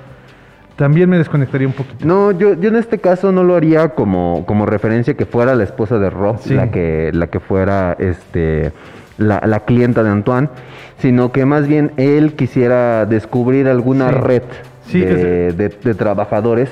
también 0.76 1.10
me 1.10 1.18
desconectaría 1.18 1.68
un 1.68 1.74
poquito. 1.74 2.06
No, 2.06 2.32
yo, 2.32 2.54
yo 2.56 2.68
en 2.68 2.76
este 2.76 2.98
caso 2.98 3.32
no 3.32 3.44
lo 3.44 3.56
haría 3.56 3.90
como, 3.90 4.46
como 4.46 4.66
referencia 4.66 5.14
que 5.14 5.26
fuera 5.26 5.56
la 5.56 5.64
esposa 5.64 6.00
de 6.00 6.10
Rob, 6.10 6.38
Sí. 6.40 6.54
la 6.54 6.70
que, 6.70 7.12
la 7.14 7.28
que 7.28 7.40
fuera 7.40 7.96
este 7.98 8.74
la, 9.18 9.42
la 9.46 9.62
clienta 9.62 10.04
de 10.04 10.10
Antoine, 10.10 10.50
sino 10.98 11.32
que 11.32 11.46
más 11.46 11.66
bien 11.70 11.94
él 11.96 12.34
quisiera 12.34 13.06
descubrir 13.06 13.70
alguna 13.70 14.10
Sí. 14.10 14.16
red 14.16 14.44
Sí, 14.88 15.00
de, 15.02 15.52
de- 15.52 15.70
de 15.70 15.94
trabajadores 15.96 16.70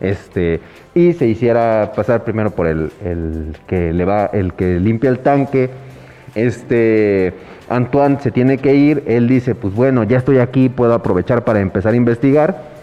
este 0.00 0.60
y 0.94 1.12
se 1.12 1.26
hiciera 1.26 1.92
pasar 1.94 2.24
primero 2.24 2.50
por 2.50 2.66
el, 2.66 2.90
el 3.04 3.56
que 3.66 3.92
le 3.92 4.04
va 4.04 4.26
el 4.26 4.52
que 4.54 4.78
limpia 4.80 5.08
el 5.10 5.20
tanque. 5.20 5.70
Este 6.34 7.32
Antoine 7.68 8.18
se 8.20 8.30
tiene 8.30 8.58
que 8.58 8.74
ir 8.74 9.04
él 9.06 9.28
dice 9.28 9.54
pues 9.54 9.72
bueno 9.74 10.02
ya 10.04 10.18
estoy 10.18 10.38
aquí 10.38 10.68
puedo 10.68 10.92
aprovechar 10.94 11.44
para 11.44 11.60
empezar 11.60 11.92
a 11.94 11.96
investigar 11.96 12.74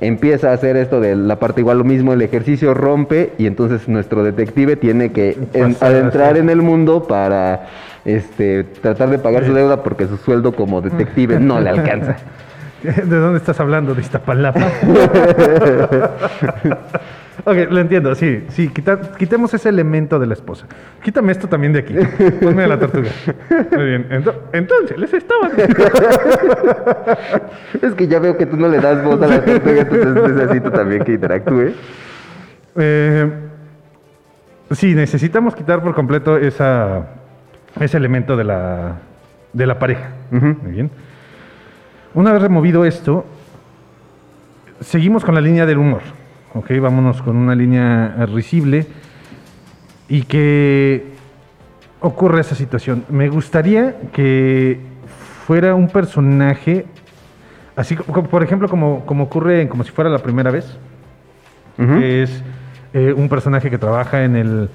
empieza 0.00 0.50
a 0.50 0.54
hacer 0.54 0.76
esto 0.76 1.00
de 1.00 1.14
la 1.14 1.38
parte 1.38 1.60
igual 1.60 1.78
lo 1.78 1.84
mismo, 1.84 2.12
el 2.14 2.22
ejercicio 2.22 2.74
rompe 2.74 3.32
y 3.38 3.46
entonces 3.46 3.86
nuestro 3.88 4.24
detective 4.24 4.76
tiene 4.76 5.12
que 5.12 5.36
en- 5.54 5.76
adentrar 5.80 6.36
en 6.36 6.50
el 6.50 6.62
mundo 6.62 7.04
para 7.06 7.66
este 8.04 8.64
tratar 8.64 9.10
de 9.10 9.18
pagar 9.18 9.44
su 9.44 9.52
deuda 9.54 9.82
porque 9.82 10.06
su 10.06 10.16
sueldo 10.16 10.52
como 10.52 10.80
detective 10.80 11.38
no 11.38 11.60
le 11.60 11.70
alcanza. 11.70 12.16
¿De 13.04 13.16
dónde 13.16 13.38
estás 13.38 13.58
hablando? 13.60 13.94
¿De 13.94 14.00
Iztapalapa? 14.00 14.60
ok, 17.44 17.56
lo 17.70 17.80
entiendo, 17.80 18.14
sí. 18.14 18.44
Sí, 18.48 18.68
quita- 18.68 18.98
quitemos 19.18 19.52
ese 19.54 19.68
elemento 19.68 20.18
de 20.18 20.26
la 20.26 20.34
esposa. 20.34 20.66
Quítame 21.02 21.32
esto 21.32 21.48
también 21.48 21.72
de 21.72 21.80
aquí. 21.80 21.94
Ponme 22.40 22.64
a 22.64 22.68
la 22.68 22.78
tortuga. 22.78 23.10
Muy 23.72 23.84
bien. 23.84 24.08
Ento- 24.10 24.34
entonces, 24.52 24.96
les 24.98 25.12
estaba. 25.12 25.48
Es 27.82 27.94
que 27.94 28.06
ya 28.08 28.18
veo 28.18 28.36
que 28.36 28.46
tú 28.46 28.56
no 28.56 28.68
le 28.68 28.78
das 28.80 29.02
voz 29.04 29.20
a 29.22 29.26
la 29.26 29.44
tortuga, 29.44 29.80
entonces 29.82 30.34
necesito 30.34 30.70
también 30.70 31.02
que 31.04 31.12
interactúe. 31.12 31.72
Eh, 32.76 33.30
sí, 34.72 34.94
necesitamos 34.94 35.54
quitar 35.54 35.82
por 35.82 35.94
completo 35.94 36.36
esa, 36.36 37.06
ese 37.80 37.96
elemento 37.96 38.36
de 38.36 38.44
la, 38.44 38.96
de 39.52 39.66
la 39.66 39.78
pareja. 39.78 40.08
Muy 40.30 40.56
bien. 40.72 40.90
Una 42.12 42.32
vez 42.32 42.42
removido 42.42 42.84
esto, 42.84 43.24
seguimos 44.80 45.24
con 45.24 45.34
la 45.36 45.40
línea 45.40 45.64
del 45.64 45.78
humor. 45.78 46.02
Ok, 46.54 46.72
vámonos 46.80 47.22
con 47.22 47.36
una 47.36 47.54
línea 47.54 48.26
risible 48.26 48.86
y 50.08 50.22
que 50.22 51.04
ocurre 52.00 52.40
esa 52.40 52.56
situación. 52.56 53.04
Me 53.10 53.28
gustaría 53.28 53.96
que 54.12 54.80
fuera 55.46 55.76
un 55.76 55.88
personaje, 55.88 56.86
así 57.76 57.94
como, 57.94 58.28
por 58.28 58.42
ejemplo, 58.42 58.68
como, 58.68 59.06
como 59.06 59.24
ocurre 59.24 59.62
en 59.62 59.68
como 59.68 59.84
si 59.84 59.92
fuera 59.92 60.10
la 60.10 60.18
primera 60.18 60.50
vez, 60.50 60.66
que 61.76 62.24
es 62.24 62.42
eh, 62.92 63.14
un 63.16 63.28
personaje 63.28 63.70
que 63.70 63.78
trabaja 63.78 64.24
en 64.24 64.36
el 64.36 64.68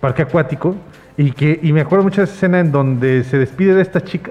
parque 0.00 0.22
acuático 0.22 0.76
y 1.18 1.32
que 1.32 1.58
y 1.62 1.72
me 1.72 1.82
acuerdo 1.82 2.04
mucho 2.04 2.20
de 2.20 2.24
esa 2.24 2.34
escena 2.34 2.60
en 2.60 2.72
donde 2.72 3.24
se 3.24 3.38
despide 3.38 3.74
de 3.74 3.82
esta 3.82 4.00
chica, 4.02 4.30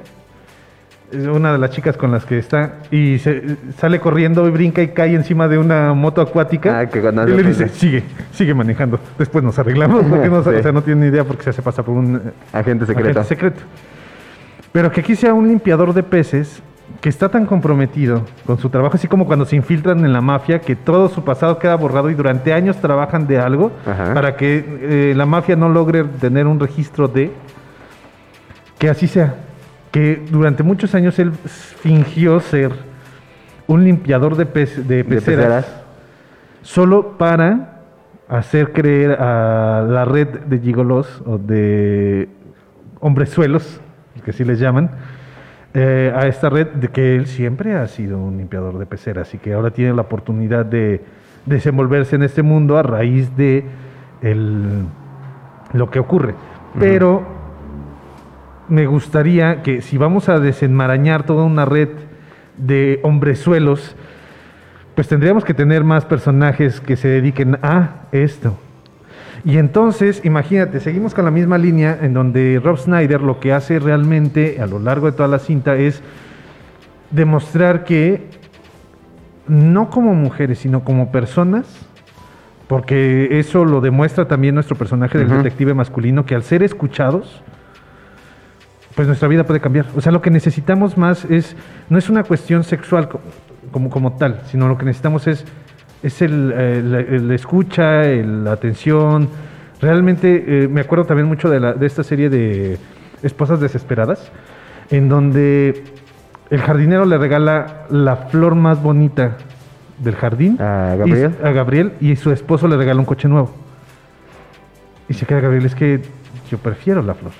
una 1.15 1.51
de 1.53 1.57
las 1.57 1.69
chicas 1.71 1.97
con 1.97 2.11
las 2.11 2.25
que 2.25 2.37
está 2.37 2.75
y 2.91 3.17
se 3.19 3.57
sale 3.77 3.99
corriendo 3.99 4.47
y 4.47 4.51
brinca 4.51 4.81
y 4.81 4.89
cae 4.89 5.15
encima 5.15 5.47
de 5.47 5.57
una 5.57 5.93
moto 5.93 6.21
acuática 6.21 6.79
Ah, 6.79 6.85
que 6.87 6.99
y 6.99 7.01
le 7.27 7.43
dice 7.43 7.69
sigue 7.69 8.03
sigue 8.31 8.53
manejando 8.53 8.99
después 9.17 9.43
nos 9.43 9.57
arreglamos 9.59 10.05
porque 10.05 10.29
no, 10.29 10.43
Sí. 10.43 10.49
o 10.49 10.61
sea, 10.61 10.71
no 10.71 10.81
tiene 10.81 11.01
ni 11.01 11.07
idea 11.07 11.23
porque 11.23 11.43
se 11.43 11.49
hace 11.51 11.61
pasar 11.61 11.85
por 11.85 11.95
un 11.95 12.15
eh, 12.17 12.19
Agente 12.53 12.85
secreto. 12.85 13.19
agente 13.19 13.27
secreto. 13.35 13.61
Pero 14.71 14.91
que 14.91 15.01
aquí 15.01 15.15
sea 15.15 15.33
un 15.33 15.47
limpiador 15.47 15.93
de 15.93 16.03
peces 16.03 16.61
que 17.01 17.09
está 17.09 17.29
tan 17.29 17.45
comprometido 17.45 18.23
con 18.45 18.57
su 18.57 18.69
trabajo, 18.69 18.95
así 18.95 19.07
como 19.07 19.25
cuando 19.25 19.45
se 19.45 19.55
infiltran 19.55 20.03
en 20.05 20.11
la 20.13 20.21
mafia, 20.21 20.59
que 20.59 20.75
todo 20.75 21.07
su 21.09 21.23
pasado 21.23 21.59
queda 21.59 21.75
borrado 21.75 22.09
y 22.09 22.13
durante 22.13 22.51
años 22.53 22.77
trabajan 22.77 23.25
de 23.27 23.37
algo 23.39 23.71
Ajá. 23.85 24.13
para 24.13 24.35
que 24.35 24.63
eh, 24.81 25.13
la 25.15 25.25
mafia 25.25 25.55
no 25.55 25.69
logre 25.69 26.03
tener 26.03 26.45
un 26.47 26.59
registro 26.59 27.07
de 27.07 27.31
que 28.77 28.89
así 28.89 29.07
sea. 29.07 29.35
Que 29.95 30.21
durante 30.29 30.61
muchos 30.61 30.93
años 30.93 31.17
él 31.19 31.31
fingió 31.31 32.41
ser 32.41 32.73
un 33.65 33.85
limpiador 33.85 34.35
de, 34.35 34.45
pez- 34.45 34.83
de 34.83 34.97
De 34.97 35.03
peceras, 35.05 35.63
peceras. 35.65 35.83
solo 36.63 37.17
para 37.17 37.79
hacer 38.27 38.73
creer 38.73 39.11
a 39.21 39.85
la 39.87 40.03
red 40.03 40.27
de 40.27 40.59
gigolos 40.59 41.23
o 41.25 41.37
de 41.37 42.27
hombrezuelos, 42.99 43.79
que 44.25 44.31
así 44.31 44.43
les 44.43 44.59
llaman, 44.59 44.91
eh, 45.73 46.11
a 46.13 46.27
esta 46.27 46.49
red 46.49 46.67
de 46.73 46.89
que 46.89 47.15
él 47.15 47.25
siempre 47.27 47.75
ha 47.77 47.87
sido 47.87 48.17
un 48.17 48.35
limpiador 48.37 48.77
de 48.77 48.85
peceras 48.85 49.33
y 49.33 49.37
que 49.37 49.53
ahora 49.53 49.69
tiene 49.71 49.93
la 49.93 50.01
oportunidad 50.01 50.65
de 50.65 51.05
desenvolverse 51.45 52.17
en 52.17 52.23
este 52.23 52.41
mundo 52.41 52.77
a 52.77 52.83
raíz 52.83 53.33
de 53.37 53.63
el- 54.21 54.83
lo 55.71 55.89
que 55.89 55.99
ocurre. 55.99 56.35
Pero 56.77 57.23
me 58.69 58.85
gustaría 58.85 59.61
que 59.61 59.81
si 59.81 59.97
vamos 59.97 60.29
a 60.29 60.39
desenmarañar 60.39 61.25
toda 61.25 61.43
una 61.43 61.65
red 61.65 61.89
de 62.57 62.99
hombrezuelos, 63.03 63.95
pues 64.95 65.07
tendríamos 65.07 65.43
que 65.43 65.53
tener 65.53 65.83
más 65.83 66.05
personajes 66.05 66.79
que 66.79 66.95
se 66.95 67.07
dediquen 67.07 67.57
a 67.61 68.07
esto. 68.11 68.57
Y 69.43 69.57
entonces, 69.57 70.21
imagínate, 70.23 70.79
seguimos 70.79 71.13
con 71.13 71.25
la 71.25 71.31
misma 71.31 71.57
línea 71.57 71.99
en 72.01 72.13
donde 72.13 72.59
Rob 72.63 72.77
Snyder 72.77 73.21
lo 73.21 73.39
que 73.39 73.53
hace 73.53 73.77
realmente 73.77 74.59
a 74.59 74.65
lo 74.65 74.79
largo 74.79 75.05
de 75.05 75.11
toda 75.11 75.27
la 75.27 75.39
cinta 75.39 75.75
es 75.75 76.01
demostrar 77.11 77.83
que 77.83 78.27
no 79.47 79.91
como 79.91 80.15
mujeres, 80.15 80.59
sino 80.59 80.83
como 80.83 81.11
personas, 81.11 81.67
porque 82.67 83.37
eso 83.39 83.65
lo 83.65 83.81
demuestra 83.81 84.27
también 84.27 84.55
nuestro 84.55 84.75
personaje 84.75 85.19
del 85.19 85.29
detective 85.29 85.75
masculino, 85.75 86.25
que 86.25 86.33
al 86.33 86.41
ser 86.41 86.63
escuchados, 86.63 87.43
pues 88.95 89.07
nuestra 89.07 89.27
vida 89.27 89.43
puede 89.43 89.59
cambiar. 89.59 89.85
O 89.95 90.01
sea, 90.01 90.11
lo 90.11 90.21
que 90.21 90.29
necesitamos 90.29 90.97
más 90.97 91.25
es, 91.25 91.55
no 91.89 91.97
es 91.97 92.09
una 92.09 92.23
cuestión 92.23 92.63
sexual 92.63 93.09
co- 93.09 93.19
como, 93.71 93.89
como 93.89 94.13
tal, 94.13 94.41
sino 94.47 94.67
lo 94.67 94.77
que 94.77 94.85
necesitamos 94.85 95.27
es, 95.27 95.43
es 96.01 96.21
el, 96.21 96.53
eh, 96.55 97.07
el 97.11 97.31
escucha, 97.31 98.03
el- 98.03 98.43
la 98.45 98.53
atención. 98.53 99.27
Realmente 99.81 100.63
eh, 100.63 100.67
me 100.69 100.81
acuerdo 100.81 101.05
también 101.05 101.27
mucho 101.27 101.49
de, 101.49 101.59
la, 101.59 101.73
de 101.73 101.85
esta 101.85 102.03
serie 102.03 102.29
de 102.29 102.77
Esposas 103.21 103.59
Desesperadas, 103.59 104.31
en 104.91 105.09
donde 105.09 105.83
el 106.49 106.61
jardinero 106.61 107.05
le 107.05 107.17
regala 107.17 107.85
la 107.89 108.15
flor 108.15 108.55
más 108.55 108.81
bonita 108.81 109.37
del 109.99 110.15
jardín 110.15 110.57
¿A 110.61 110.93
y- 110.95 110.97
Gabriel? 110.99 111.35
a 111.43 111.49
Gabriel 111.51 111.93
y 111.99 112.15
su 112.15 112.31
esposo 112.31 112.67
le 112.67 112.77
regala 112.77 112.99
un 112.99 113.05
coche 113.05 113.27
nuevo. 113.27 113.53
Y 115.09 115.13
se 115.15 115.25
queda 115.25 115.39
Gabriel, 115.41 115.65
es 115.65 115.75
que 115.75 116.01
yo 116.49 116.57
prefiero 116.59 117.01
la 117.03 117.13
flor. 117.13 117.31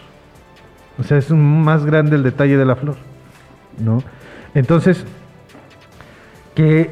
O 1.00 1.04
sea, 1.04 1.18
es 1.18 1.30
un- 1.32 1.64
más 1.64 1.86
grande 1.86 2.16
el 2.16 2.24
detalle 2.24 2.58
de 2.58 2.66
la 2.66 2.76
flor, 2.76 2.96
¿no? 3.84 4.02
Entonces, 4.54 5.06
que, 6.54 6.90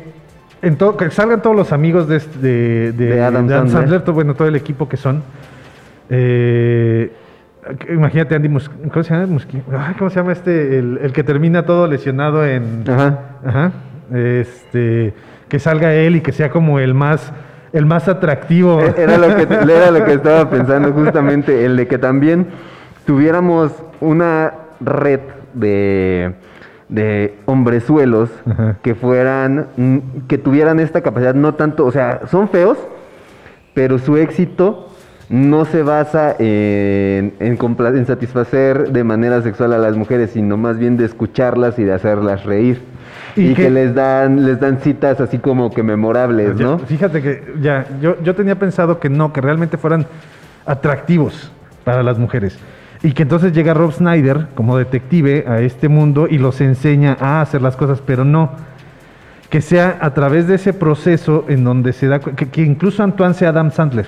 en 0.61 0.75
todo, 0.77 0.97
que 0.97 1.09
salgan 1.11 1.41
todos 1.41 1.55
los 1.55 1.71
amigos 1.71 2.07
de, 2.07 2.17
este- 2.17 2.39
de, 2.39 2.91
de- 2.91 3.05
De 3.15 3.23
Adam 3.23 3.47
Sandler. 3.69 4.01
todo, 4.01 4.13
bueno, 4.13 4.33
todo 4.35 4.47
el 4.47 4.55
equipo 4.55 4.87
que 4.89 4.97
son. 4.97 5.23
Eh, 6.09 7.11
imagínate 7.89 8.35
Andy 8.35 8.49
Mus 8.49 8.69
¿cómo 8.91 9.03
se 9.03 9.13
llama? 9.13 9.39
¿Cómo 9.97 10.09
se 10.09 10.15
llama 10.17 10.33
este? 10.33 10.79
El, 10.79 10.99
el 11.01 11.13
que 11.13 11.23
termina 11.23 11.65
todo 11.65 11.87
lesionado 11.87 12.45
en... 12.45 12.83
Ajá. 12.87 13.19
Ajá. 13.45 13.71
Este, 14.13 15.13
que 15.47 15.59
salga 15.59 15.93
él 15.93 16.17
y 16.17 16.21
que 16.21 16.33
sea 16.33 16.49
como 16.49 16.79
el 16.79 16.93
más, 16.93 17.31
el 17.71 17.85
más 17.85 18.09
atractivo. 18.09 18.81
E- 18.81 18.93
Era 18.97 19.17
lo, 19.17 19.33
que, 19.35 19.43
era 19.43 19.91
lo 19.91 20.03
que 20.03 20.13
estaba 20.13 20.49
pensando 20.49 20.91
justamente, 20.93 21.65
el 21.65 21.77
de 21.77 21.87
que 21.87 21.97
también 21.97 22.47
tuviéramos 23.05 23.71
una 24.01 24.53
red 24.79 25.19
de, 25.53 26.33
de 26.89 27.35
hombrezuelos 27.45 28.29
Ajá. 28.49 28.77
que 28.81 28.95
fueran, 28.95 29.67
mm, 29.77 29.97
que 30.27 30.37
tuvieran 30.37 30.79
esta 30.79 31.01
capacidad, 31.01 31.33
no 31.35 31.53
tanto, 31.55 31.85
o 31.85 31.91
sea, 31.91 32.21
son 32.29 32.49
feos, 32.49 32.77
pero 33.73 33.97
su 33.99 34.17
éxito 34.17 34.89
no 35.29 35.65
se 35.65 35.81
basa 35.83 36.35
en, 36.37 37.33
en, 37.39 37.57
en 37.59 38.05
satisfacer 38.05 38.91
de 38.91 39.03
manera 39.03 39.41
sexual 39.41 39.73
a 39.73 39.77
las 39.77 39.95
mujeres, 39.95 40.31
sino 40.31 40.57
más 40.57 40.77
bien 40.77 40.97
de 40.97 41.05
escucharlas 41.05 41.79
y 41.79 41.83
de 41.83 41.93
hacerlas 41.93 42.43
reír. 42.45 42.81
Y 43.35 43.47
Y, 43.51 43.53
que, 43.55 43.63
que- 43.63 43.69
les 43.71 43.95
dan 43.95 44.45
les 44.45 44.59
dan 44.59 44.79
citas 44.79 45.19
así 45.19 45.39
como 45.39 45.71
que 45.71 45.81
memorables, 45.81 46.55
Ya, 46.57 46.65
¿no? 46.65 46.79
Fíjate 46.79 47.21
que 47.21 47.53
ya, 47.61 47.85
yo, 47.99 48.21
yo 48.21 48.35
tenía 48.35 48.55
pensado 48.59 48.99
que 48.99 49.09
no, 49.09 49.33
que 49.33 49.41
realmente 49.41 49.77
fueran 49.77 50.05
atractivos 50.67 51.51
para 51.83 52.03
las 52.03 52.19
mujeres. 52.19 52.57
Y 53.03 53.11
que 53.11 53.23
entonces 53.23 53.51
llega 53.53 53.73
Rob 53.73 53.91
Snyder 53.91 54.47
como 54.55 54.77
detective 54.77 55.43
a 55.47 55.59
este 55.59 55.89
mundo 55.89 56.25
y 56.29 56.37
los 56.37 56.61
enseña 56.61 57.17
a 57.19 57.41
hacer 57.41 57.61
las 57.61 57.75
cosas, 57.75 58.01
pero 58.05 58.23
no. 58.23 58.51
Que 59.49 59.61
sea 59.61 59.97
a 60.01 60.13
través 60.13 60.47
de 60.47 60.55
ese 60.55 60.73
proceso 60.73 61.45
en 61.49 61.63
donde 61.65 61.91
se 61.93 62.07
da, 62.07 62.19
que, 62.19 62.49
que 62.49 62.61
incluso 62.61 63.03
Antoine 63.03 63.33
sea 63.33 63.49
Adam 63.49 63.71
Sandler. 63.71 64.07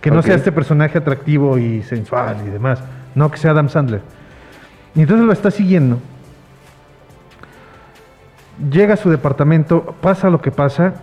Que 0.00 0.10
no 0.10 0.20
Ok. 0.20 0.24
sea 0.24 0.34
este 0.34 0.50
personaje 0.50 0.96
atractivo 0.98 1.58
y 1.58 1.82
sensual 1.82 2.38
y 2.46 2.50
demás. 2.50 2.82
No, 3.14 3.30
que 3.30 3.36
sea 3.36 3.50
Adam 3.52 3.68
Sandler. 3.68 4.00
Y 4.94 5.02
entonces 5.02 5.26
lo 5.26 5.32
está 5.32 5.50
siguiendo. 5.50 5.98
Llega 8.70 8.94
a 8.94 8.96
su 8.96 9.10
departamento, 9.10 9.94
pasa 10.00 10.30
lo 10.30 10.40
que 10.40 10.50
pasa, 10.52 10.94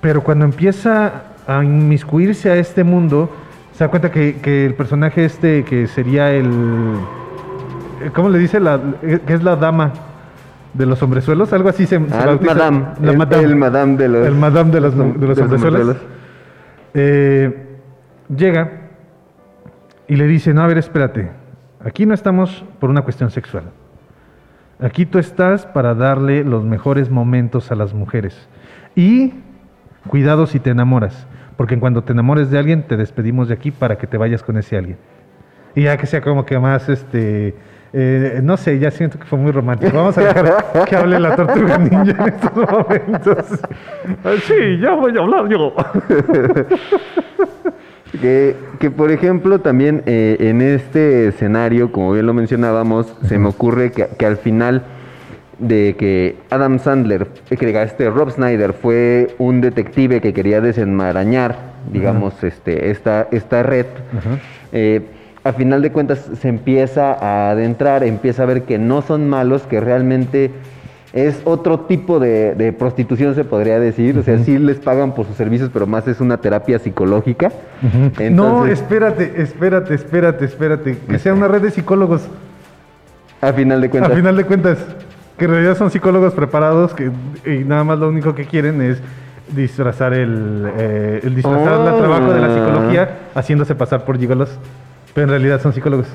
pero 0.00 0.22
cuando 0.22 0.44
empieza 0.44 1.22
a 1.46 1.62
inmiscuirse 1.64 2.50
a 2.50 2.56
este 2.56 2.84
mundo, 2.84 3.30
se 3.82 3.86
da 3.86 3.90
cuenta 3.90 4.12
que, 4.12 4.36
que 4.36 4.64
el 4.64 4.74
personaje 4.74 5.24
este, 5.24 5.64
que 5.64 5.88
sería 5.88 6.30
el... 6.30 6.48
¿Cómo 8.14 8.28
le 8.28 8.38
dice? 8.38 8.60
La, 8.60 8.80
que 9.26 9.34
es 9.34 9.42
la 9.42 9.56
dama 9.56 9.92
de 10.72 10.86
los 10.86 11.02
hombrezuelos, 11.02 11.52
algo 11.52 11.68
así 11.68 11.84
se, 11.86 11.98
se 11.98 12.14
Ah, 12.16 12.26
bautiza. 12.26 12.54
madame, 12.54 12.84
La 13.02 13.10
el- 13.10 13.18
madame. 13.18 13.42
el 13.42 13.56
madame 13.56 13.96
de 13.96 14.08
los- 14.08 14.26
El 14.28 14.34
madame 14.36 14.70
de 14.70 14.80
los, 14.82 14.96
de 14.96 15.04
los 15.04 15.18
de 15.20 15.26
los 15.26 15.38
hombrezuelos. 15.40 15.80
hombrezuelos. 15.80 15.96
Eh, 16.94 17.66
llega 18.36 18.70
y 20.06 20.14
le 20.14 20.28
dice, 20.28 20.54
no, 20.54 20.62
a 20.62 20.68
ver, 20.68 20.78
espérate, 20.78 21.30
aquí 21.84 22.06
no 22.06 22.14
estamos 22.14 22.64
por 22.78 22.88
una 22.88 23.02
cuestión 23.02 23.30
sexual. 23.32 23.64
Aquí 24.80 25.06
tú 25.06 25.18
estás 25.18 25.66
para 25.66 25.96
darle 25.96 26.44
los 26.44 26.62
mejores 26.62 27.10
momentos 27.10 27.72
a 27.72 27.74
las 27.74 27.94
mujeres. 27.94 28.48
Y 28.94 29.34
cuidado 30.06 30.46
si 30.46 30.60
te 30.60 30.70
enamoras, 30.70 31.26
porque 31.62 31.78
cuando 31.78 32.02
te 32.02 32.10
enamores 32.12 32.50
de 32.50 32.58
alguien, 32.58 32.82
te 32.82 32.96
despedimos 32.96 33.46
de 33.46 33.54
aquí 33.54 33.70
para 33.70 33.96
que 33.96 34.08
te 34.08 34.16
vayas 34.16 34.42
con 34.42 34.56
ese 34.58 34.76
alguien. 34.76 34.96
Y 35.76 35.82
ya 35.82 35.96
que 35.96 36.08
sea 36.08 36.20
como 36.20 36.44
que 36.44 36.58
más, 36.58 36.88
este, 36.88 37.54
eh, 37.92 38.40
no 38.42 38.56
sé, 38.56 38.80
ya 38.80 38.90
siento 38.90 39.16
que 39.16 39.26
fue 39.26 39.38
muy 39.38 39.52
romántico. 39.52 39.96
Vamos 39.96 40.18
a 40.18 40.22
dejar 40.22 40.84
que 40.88 40.96
hable 40.96 41.20
la 41.20 41.36
tortuga 41.36 41.78
ninja 41.78 42.26
en 42.26 42.34
estos 42.34 42.56
momentos. 42.56 43.60
Ah, 44.24 44.32
Sí, 44.44 44.78
ya 44.80 44.94
voy 44.94 45.16
a 45.16 45.20
hablar 45.20 45.48
yo. 45.48 45.72
Que, 48.20 48.56
que, 48.78 48.90
por 48.90 49.10
ejemplo 49.10 49.60
también 49.60 50.02
eh, 50.04 50.36
en 50.40 50.60
este 50.60 51.28
escenario, 51.28 51.92
como 51.92 52.12
bien 52.12 52.26
lo 52.26 52.34
mencionábamos, 52.34 53.16
se 53.22 53.38
me 53.38 53.48
ocurre 53.48 53.90
que, 53.92 54.08
que 54.18 54.26
al 54.26 54.36
final 54.36 54.82
de 55.62 55.94
que 55.98 56.36
Adam 56.50 56.78
Sandler, 56.78 57.28
eh, 57.50 57.56
que 57.56 57.66
diga, 57.66 57.82
este 57.82 58.10
Rob 58.10 58.30
Snyder 58.30 58.72
fue 58.72 59.34
un 59.38 59.60
detective 59.60 60.20
que 60.20 60.32
quería 60.34 60.60
desenmarañar, 60.60 61.56
digamos, 61.92 62.42
este, 62.44 62.90
esta, 62.90 63.28
esta 63.30 63.62
red, 63.62 63.86
eh, 64.72 65.00
a 65.44 65.52
final 65.52 65.82
de 65.82 65.90
cuentas 65.90 66.30
se 66.40 66.48
empieza 66.48 67.12
a 67.14 67.50
adentrar, 67.50 68.04
empieza 68.04 68.42
a 68.42 68.46
ver 68.46 68.62
que 68.62 68.78
no 68.78 69.02
son 69.02 69.28
malos, 69.28 69.62
que 69.62 69.80
realmente 69.80 70.50
es 71.12 71.40
otro 71.44 71.80
tipo 71.80 72.18
de, 72.20 72.54
de 72.54 72.72
prostitución, 72.72 73.34
se 73.34 73.44
podría 73.44 73.78
decir. 73.78 74.16
O 74.18 74.22
sea, 74.22 74.38
sí 74.38 74.58
les 74.58 74.78
pagan 74.78 75.14
por 75.14 75.26
sus 75.26 75.36
servicios, 75.36 75.68
pero 75.72 75.86
más 75.86 76.06
es 76.08 76.20
una 76.20 76.38
terapia 76.38 76.78
psicológica. 76.78 77.50
no, 77.82 78.10
Entonces, 78.18 78.80
espérate, 78.80 79.32
espérate, 79.36 79.94
espérate, 79.94 80.44
espérate. 80.44 80.96
Que 81.08 81.18
sea 81.18 81.34
una 81.34 81.48
red 81.48 81.62
de 81.62 81.70
psicólogos. 81.70 82.22
a 83.40 83.52
final 83.52 83.80
de 83.80 83.88
A 83.88 83.90
cuentas. 83.90 84.12
final 84.14 84.36
de 84.36 84.44
cuentas, 84.44 84.78
que 85.42 85.46
en 85.46 85.50
realidad 85.54 85.76
son 85.76 85.90
psicólogos 85.90 86.34
preparados 86.34 86.94
que 86.94 87.10
y 87.44 87.64
nada 87.64 87.82
más 87.82 87.98
lo 87.98 88.08
único 88.08 88.32
que 88.32 88.44
quieren 88.44 88.80
es 88.80 89.02
disfrazar 89.52 90.14
el, 90.14 90.70
eh, 90.78 91.18
el 91.24 91.34
disfrazar 91.34 91.80
el 91.88 91.96
trabajo 91.98 92.32
de 92.32 92.40
la 92.40 92.54
psicología 92.54 93.18
haciéndose 93.34 93.74
pasar 93.74 94.04
por 94.04 94.18
gigolos. 94.20 94.56
Pero 95.12 95.24
en 95.24 95.30
realidad 95.30 95.60
son 95.60 95.72
psicólogos. 95.72 96.06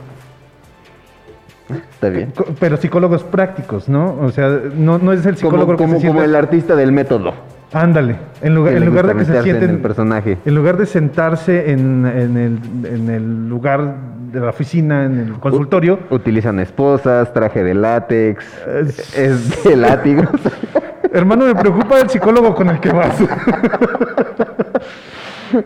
Está 1.92 2.08
bien. 2.08 2.32
Pero 2.58 2.78
psicólogos 2.78 3.26
prácticos, 3.26 3.90
¿no? 3.90 4.18
O 4.22 4.32
sea, 4.32 4.48
no, 4.78 4.98
no 4.98 5.12
es 5.12 5.26
el 5.26 5.36
Como, 5.36 5.52
psicólogo 5.52 5.72
que 5.74 5.78
como, 5.84 6.00
se 6.00 6.08
como 6.08 6.20
sienta- 6.22 6.24
el 6.26 6.36
artista 6.36 6.76
del 6.78 6.94
método. 6.94 7.34
Ándale, 7.74 8.16
en 8.42 8.56
lugar, 8.56 8.72
Que 8.72 8.78
en 8.78 8.84
le 8.86 8.90
lugar 8.90 9.08
de 9.08 9.14
que 9.14 9.26
se 9.26 9.32
meterse 9.32 9.50
en 9.50 9.56
sienten 9.58 9.76
el 9.76 9.82
personaje. 9.82 10.38
en 10.46 10.56
lugar 10.56 10.78
de 10.78 10.86
sentarse 10.86 11.70
en, 11.72 12.06
en 12.06 12.38
el, 12.38 12.86
en 12.96 13.10
el 13.10 13.50
lugar 13.50 13.94
de 14.32 14.40
la 14.40 14.50
oficina, 14.50 15.06
en 15.06 15.20
el 15.20 15.34
consultorio, 15.40 16.00
Utilizan 16.10 16.60
esposas, 16.60 17.32
traje 17.34 17.64
de 17.64 17.74
látex, 17.74 18.46
es 19.16 19.64
de 19.64 19.76
látigos. 19.76 20.28
hermano, 21.14 21.46
me 21.46 21.56
preocupa 21.56 22.00
el 22.00 22.10
psicólogo 22.10 22.54
con 22.56 22.70
el 22.70 22.80
que 22.80 22.90
vas. 22.92 23.16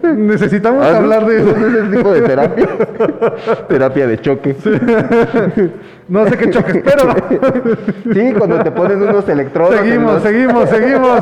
Necesitamos 0.04 0.86
Ah, 0.86 0.97
hablar 0.97 1.26
de 1.26 1.38
eso. 1.41 1.50
¿Es 1.50 1.74
ese 1.74 1.97
tipo 1.97 2.12
de 2.13 2.21
terapia? 2.21 2.69
terapia 3.67 4.06
de 4.08 4.21
choque. 4.21 4.56
No 6.08 6.28
sé 6.28 6.38
qué 6.38 6.52
choques, 6.52 6.84
pero 6.84 7.15
Sí, 8.13 8.32
cuando 8.38 8.60
te 8.62 8.69
ponen 8.69 9.02
unos 9.02 9.28
electrodos. 9.28 9.76
seguimos, 9.76 10.13
los- 10.13 10.24
seguimos, 10.24 10.69
seguimos. 10.69 11.21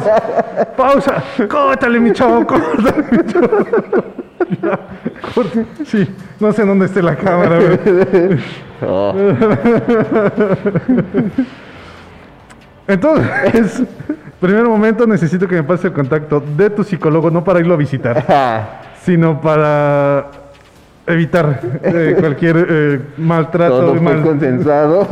Pausa. 0.75 1.23
Córtale, 1.49 1.99
mi 2.01 2.11
chavo, 2.11 2.45
córtale, 2.45 3.05
mi 3.11 3.31
chavo. 3.31 3.49
Sí, 5.85 6.07
no 6.39 6.51
sé 6.51 6.65
dónde 6.65 6.85
esté 6.85 7.01
la 7.01 7.15
cámara. 7.15 7.59
Oh. 8.81 9.13
Entonces, 12.87 13.83
primer 14.39 14.65
momento 14.65 15.05
necesito 15.05 15.47
que 15.47 15.55
me 15.55 15.63
pase 15.63 15.87
el 15.87 15.93
contacto 15.93 16.39
de 16.39 16.69
tu 16.69 16.83
psicólogo, 16.83 17.29
no 17.29 17.43
para 17.43 17.59
irlo 17.59 17.73
a 17.73 17.77
visitar, 17.77 18.81
sino 19.01 19.39
para 19.41 20.31
evitar 21.09 21.59
eh, 21.83 22.15
cualquier 22.19 22.65
eh, 22.69 22.99
maltrato. 23.17 23.79
Todo 23.79 23.95
mal- 24.01 24.21
consensuado. 24.21 25.07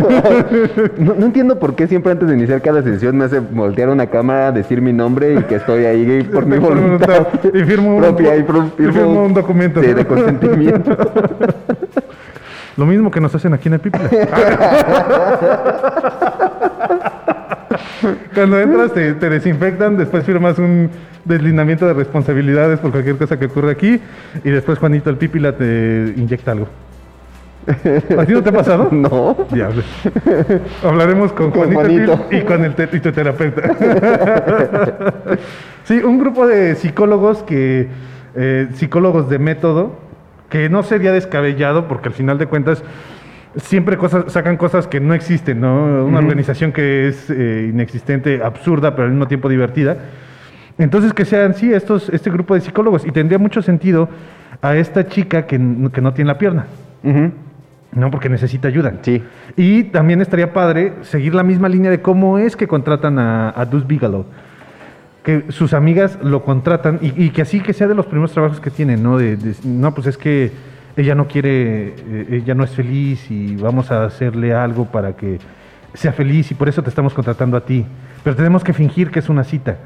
no, 0.97 1.13
no 1.15 1.25
entiendo 1.25 1.59
por 1.59 1.75
qué 1.75 1.87
siempre 1.87 2.11
antes 2.11 2.27
de 2.27 2.35
iniciar 2.35 2.61
cada 2.61 2.81
sesión 2.83 3.17
me 3.17 3.25
hace 3.25 3.39
voltear 3.39 3.89
una 3.89 4.07
cámara, 4.07 4.51
decir 4.51 4.81
mi 4.81 4.93
nombre 4.93 5.33
y 5.33 5.43
que 5.43 5.55
estoy 5.55 5.85
ahí 5.85 6.23
por 6.23 6.45
mi 6.45 6.57
voluntad. 6.59 7.27
Y 7.53 7.63
firmo 7.63 7.95
un- 7.95 8.01
propia. 8.01 8.35
Y, 8.37 8.43
pro- 8.43 8.71
y 8.77 8.83
firmo 8.83 9.23
un 9.23 9.33
documento. 9.33 9.81
De 9.81 10.05
consentimiento. 10.05 10.95
Lo 12.77 12.85
mismo 12.85 13.09
que 13.09 13.19
nos 13.19 13.33
hacen 13.33 13.53
aquí 13.55 13.69
en 13.69 13.73
el 13.73 13.79
Piple. 13.79 13.99
Cuando 18.33 18.59
entras 18.59 18.93
te, 18.93 19.13
te 19.13 19.29
desinfectan, 19.29 19.97
después 19.97 20.23
firmas 20.23 20.57
un 20.59 20.89
deslindamiento 21.25 21.85
de 21.85 21.93
responsabilidades 21.93 22.79
por 22.79 22.91
cualquier 22.91 23.17
cosa 23.17 23.37
que 23.37 23.45
ocurra 23.45 23.71
aquí 23.71 23.99
y 24.43 24.49
después 24.49 24.79
Juanito 24.79 25.09
el 25.09 25.17
Pipila 25.17 25.55
te 25.57 26.13
inyecta 26.15 26.51
algo. 26.51 26.67
¿A 28.17 28.25
ti 28.25 28.31
no 28.31 28.41
te 28.41 28.49
ha 28.49 28.53
pasado? 28.53 28.87
no. 28.91 29.35
Diablos. 29.51 29.85
Hablaremos 30.83 31.33
con, 31.33 31.51
Con 31.51 31.73
Juanito, 31.73 32.25
y 32.31 32.41
con 32.41 32.63
el 32.63 32.75
te- 32.75 32.89
y 32.93 32.99
tu 33.01 33.11
terapeuta. 33.11 33.61
sí, 35.83 35.97
un 35.99 36.17
grupo 36.17 36.47
de 36.47 36.75
psicólogos 36.75 37.43
que 37.43 37.89
eh, 38.35 38.67
psicólogos 38.73 39.29
de 39.29 39.39
método 39.39 39.99
que 40.49 40.69
no 40.69 40.83
sería 40.83 41.11
descabellado 41.11 41.89
porque 41.89 42.07
al 42.07 42.13
final 42.13 42.37
de 42.37 42.45
cuentas 42.45 42.83
siempre 43.57 43.97
cosas 43.97 44.31
sacan 44.31 44.57
cosas 44.57 44.87
que 44.87 44.99
no 44.99 45.13
existen, 45.13 45.61
¿no? 45.61 46.05
Una 46.05 46.19
organización 46.19 46.71
que 46.71 47.07
es 47.07 47.29
eh, 47.29 47.69
inexistente, 47.71 48.41
absurda, 48.43 48.95
pero 48.95 49.05
al 49.05 49.11
mismo 49.11 49.27
tiempo 49.27 49.49
divertida. 49.49 49.97
Entonces 50.77 51.13
que 51.13 51.25
sean 51.25 51.53
sí 51.55 51.73
estos 51.73 52.09
este 52.09 52.29
grupo 52.29 52.53
de 52.53 52.61
psicólogos 52.61 53.05
y 53.05 53.11
tendría 53.11 53.39
mucho 53.39 53.61
sentido 53.61 54.09
a 54.61 54.75
esta 54.75 55.07
chica 55.07 55.45
que, 55.47 55.57
que 55.91 56.01
no 56.01 56.13
tiene 56.13 56.27
la 56.27 56.37
pierna. 56.37 56.65
Ujú. 57.03 57.31
No, 57.93 58.11
porque 58.11 58.29
necesita 58.29 58.67
ayuda. 58.67 58.93
Sí. 59.01 59.23
Y 59.55 59.85
también 59.85 60.21
estaría 60.21 60.53
padre 60.53 60.93
seguir 61.01 61.33
la 61.33 61.41
misma 61.43 61.67
línea 61.67 61.89
de 61.89 62.01
cómo 62.01 62.37
es 62.37 62.55
que 62.55 62.67
contratan 62.67 63.17
a, 63.17 63.53
a 63.59 63.65
Dus 63.65 63.87
Bigelow. 63.87 64.25
Que 65.23 65.45
sus 65.49 65.73
amigas 65.73 66.19
lo 66.21 66.43
contratan 66.43 66.99
y, 67.01 67.25
y 67.25 67.29
que 67.31 67.41
así 67.41 67.59
que 67.59 67.73
sea 67.73 67.87
de 67.87 67.95
los 67.95 68.05
primeros 68.05 68.31
trabajos 68.33 68.59
que 68.59 68.69
tienen, 68.69 69.01
¿no? 69.01 69.17
De, 69.17 69.35
de- 69.35 69.55
no, 69.65 69.93
pues 69.95 70.07
es 70.07 70.17
que 70.17 70.51
ella 70.97 71.15
no 71.15 71.27
quiere, 71.27 71.93
eh, 71.97 72.27
ella 72.31 72.53
no 72.55 72.63
es 72.63 72.71
feliz 72.71 73.29
y 73.31 73.55
vamos 73.55 73.91
a 73.91 74.03
hacerle 74.03 74.53
algo 74.53 74.85
para 74.85 75.13
que 75.15 75.39
sea 75.93 76.11
feliz 76.11 76.51
y 76.51 76.55
por 76.55 76.67
eso 76.67 76.81
te 76.83 76.89
estamos 76.89 77.13
contratando 77.13 77.55
a 77.55 77.61
ti. 77.61 77.85
Pero 78.23 78.35
tenemos 78.35 78.63
que 78.63 78.73
fingir 78.73 79.09
que 79.11 79.19
es 79.19 79.29
una 79.29 79.43
cita. 79.43 79.77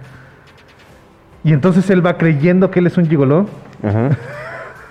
Y 1.44 1.54
entonces 1.54 1.90
él 1.90 2.06
va 2.06 2.18
creyendo 2.18 2.72
que 2.72 2.80
él 2.80 2.88
es 2.88 2.98
un 2.98 3.08
gigoló. 3.08 3.48
Ajá. 3.84 4.10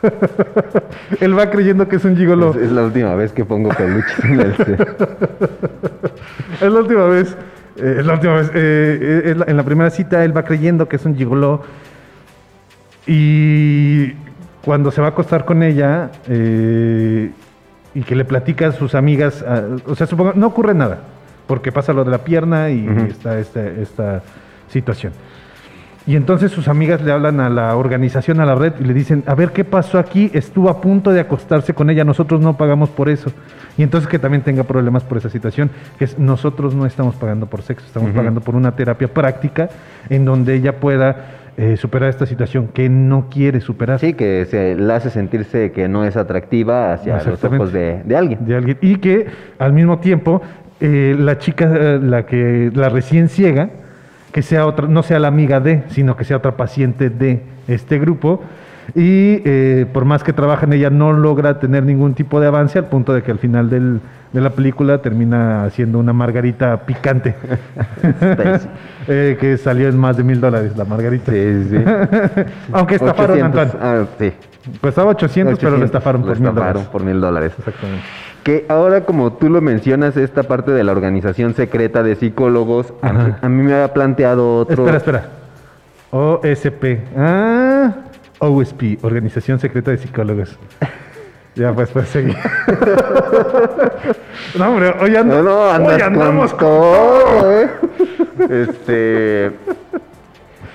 Él 1.20 1.38
va 1.38 1.50
creyendo 1.50 1.86
que 1.86 1.96
es 1.96 2.04
un 2.06 2.16
gigoló. 2.16 2.52
Es, 2.52 2.56
es 2.56 2.72
la 2.72 2.84
última 2.84 3.14
vez 3.16 3.32
que 3.32 3.44
pongo 3.44 3.68
peluches 3.68 4.24
en 4.24 4.40
el 4.40 4.56
set. 4.56 4.80
Es 6.62 6.72
la 6.72 6.80
última 6.80 7.04
vez. 7.04 7.36
eh, 7.76 7.96
es 7.98 8.06
la 8.06 8.14
última 8.14 8.34
vez. 8.36 8.50
eh, 8.54 9.34
en 9.46 9.56
la 9.58 9.62
primera 9.62 9.90
cita 9.90 10.24
él 10.24 10.34
va 10.34 10.42
creyendo 10.42 10.88
que 10.88 10.96
es 10.96 11.04
un 11.04 11.16
gigoló. 11.16 11.62
Y 13.06 14.12
cuando 14.64 14.90
se 14.90 15.00
va 15.00 15.08
a 15.08 15.10
acostar 15.10 15.44
con 15.44 15.62
ella 15.62 16.10
eh, 16.28 17.30
y 17.94 18.02
que 18.02 18.14
le 18.14 18.24
platica 18.24 18.68
a 18.68 18.72
sus 18.72 18.94
amigas, 18.94 19.44
ah, 19.46 19.62
o 19.86 19.94
sea, 19.94 20.06
supongo, 20.06 20.32
no 20.34 20.46
ocurre 20.48 20.74
nada, 20.74 20.98
porque 21.46 21.72
pasa 21.72 21.92
lo 21.92 22.04
de 22.04 22.10
la 22.10 22.18
pierna 22.18 22.70
y, 22.70 22.88
Ujú. 22.88 23.06
está 23.06 23.38
esta, 23.38 23.66
esta 23.66 24.22
situación. 24.68 25.12
Y 26.06 26.16
entonces 26.16 26.50
sus 26.50 26.66
amigas 26.68 27.02
le 27.02 27.12
hablan 27.12 27.40
a 27.40 27.50
la 27.50 27.76
organización, 27.76 28.40
a 28.40 28.46
la 28.46 28.54
red, 28.54 28.72
y 28.80 28.84
le 28.84 28.94
dicen, 28.94 29.22
a 29.26 29.34
ver 29.34 29.52
qué 29.52 29.64
pasó 29.64 29.98
aquí, 29.98 30.30
estuvo 30.32 30.70
a 30.70 30.80
punto 30.80 31.10
de 31.10 31.20
acostarse 31.20 31.74
con 31.74 31.90
ella, 31.90 32.04
nosotros 32.04 32.40
no 32.40 32.56
pagamos 32.56 32.88
por 32.88 33.08
eso. 33.08 33.30
Y 33.76 33.82
entonces 33.82 34.08
que 34.08 34.18
también 34.18 34.42
tenga 34.42 34.64
problemas 34.64 35.04
por 35.04 35.18
esa 35.18 35.28
situación, 35.28 35.70
que 35.98 36.06
es 36.06 36.18
nosotros 36.18 36.74
no 36.74 36.86
estamos 36.86 37.16
pagando 37.16 37.46
por 37.46 37.62
sexo, 37.62 37.86
estamos 37.86 38.08
Ujú. 38.10 38.16
pagando 38.16 38.40
por 38.40 38.54
una 38.56 38.72
terapia 38.72 39.08
práctica 39.08 39.68
en 40.08 40.24
donde 40.24 40.54
ella 40.54 40.80
pueda 40.80 41.39
eh, 41.62 41.76
superar 41.76 42.08
esta 42.08 42.24
situación 42.24 42.68
que 42.68 42.88
no 42.88 43.28
quiere 43.28 43.60
superar. 43.60 43.98
Sí, 43.98 44.14
que 44.14 44.46
se 44.46 44.74
la 44.76 44.96
hace 44.96 45.10
sentirse 45.10 45.72
que 45.72 45.88
no 45.88 46.04
es 46.04 46.16
atractiva 46.16 46.94
hacia 46.94 47.16
los 47.22 47.44
ojos 47.44 47.72
de, 47.72 48.00
de 48.04 48.16
alguien. 48.16 48.46
de 48.46 48.56
alguien. 48.56 48.78
Y 48.80 48.96
que 48.96 49.26
al 49.58 49.72
mismo 49.74 49.98
tiempo 49.98 50.40
eh, 50.80 51.14
la 51.18 51.36
chica, 51.36 51.70
eh, 51.78 52.00
la 52.02 52.24
que 52.24 52.70
la 52.74 52.88
recién 52.88 53.28
ciega, 53.28 53.68
que 54.32 54.40
sea 54.42 54.64
otra, 54.66 54.86
no 54.88 55.02
sea 55.02 55.18
la 55.18 55.28
amiga 55.28 55.60
de, 55.60 55.82
sino 55.88 56.16
que 56.16 56.24
sea 56.24 56.38
otra 56.38 56.56
paciente 56.56 57.10
de 57.10 57.42
este 57.68 57.98
grupo. 57.98 58.42
Y 58.94 59.42
eh, 59.44 59.86
por 59.92 60.04
más 60.06 60.24
que 60.24 60.32
trabajan, 60.32 60.72
ella 60.72 60.88
no 60.90 61.12
logra 61.12 61.58
tener 61.60 61.84
ningún 61.84 62.14
tipo 62.14 62.40
de 62.40 62.46
avance 62.46 62.78
al 62.78 62.86
punto 62.86 63.12
de 63.12 63.22
que 63.22 63.30
al 63.32 63.38
final 63.38 63.68
del- 63.68 64.00
de 64.32 64.40
la 64.40 64.50
película 64.50 64.98
termina 65.02 65.64
haciendo 65.64 65.98
una 65.98 66.12
margarita 66.12 66.84
picante. 66.86 67.34
Eh, 69.08 69.38
que 69.40 69.56
salió 69.56 69.88
en 69.88 69.98
más 69.98 70.16
de 70.18 70.22
mil 70.22 70.40
dólares 70.40 70.76
la 70.76 70.84
margarita. 70.84 71.32
Sí, 71.32 71.64
sí, 71.68 71.70
sí. 71.70 71.84
Aunque 72.72 72.94
estafaron, 72.96 73.38
800, 73.38 73.60
Antoine. 73.60 73.84
Ah, 73.84 74.06
sí. 74.18 74.32
Costaba 74.80 75.10
800, 75.10 75.58
pero 75.58 75.70
lo 75.70 75.76
800, 75.78 75.84
estafaron 75.86 76.22
por 76.22 76.38
mil 76.38 76.54
dólares. 76.54 76.82
por 76.92 77.02
mil 77.02 77.20
dólares. 77.20 77.52
Exactamente. 77.58 78.04
Que 78.44 78.66
ahora, 78.68 79.00
como 79.06 79.32
tú 79.32 79.48
lo 79.48 79.60
mencionas, 79.62 80.16
esta 80.16 80.44
parte 80.44 80.70
de 80.70 80.84
la 80.84 80.92
organización 80.92 81.54
secreta 81.54 82.02
de 82.04 82.14
psicólogos, 82.14 82.92
a, 83.02 83.08
Ajá. 83.08 83.38
a 83.40 83.48
mí 83.48 83.62
me 83.62 83.72
había 83.72 83.92
planteado 83.92 84.58
otro. 84.58 84.86
Espera, 84.86 84.98
espera. 84.98 85.24
OSP. 86.12 86.84
Ah, 87.16 87.92
OSP, 88.38 88.98
Organización 89.02 89.58
Secreta 89.58 89.90
de 89.90 89.98
Psicólogos. 89.98 90.58
Ya, 91.56 91.72
pues, 91.74 91.90
pues 91.90 92.08
seguir. 92.08 92.36
no, 94.58 94.70
hombre, 94.70 94.94
hoy, 95.00 95.10
ando- 95.16 95.42
No, 95.42 95.78
no, 95.78 95.86
hoy 95.86 96.00
andamos 96.00 96.50
con 96.52 96.58
todo, 96.60 97.60
¿eh? 97.60 97.68
Este. 98.48 99.50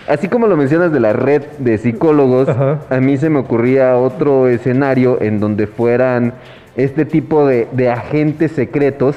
Así 0.07 0.27
como 0.27 0.45
lo 0.47 0.55
mencionas 0.55 0.91
de 0.91 0.99
la 0.99 1.13
red 1.13 1.43
de 1.57 1.77
psicólogos, 1.79 2.47
Ajá. 2.49 2.79
a 2.89 2.99
mí 2.99 3.17
se 3.17 3.29
me 3.29 3.39
ocurría 3.39 3.97
otro 3.97 4.47
escenario 4.47 5.19
en 5.21 5.39
donde 5.39 5.65
fueran 5.65 6.33
este 6.75 7.05
tipo 7.05 7.47
de, 7.47 7.67
de 7.71 7.89
agentes 7.89 8.51
secretos, 8.51 9.15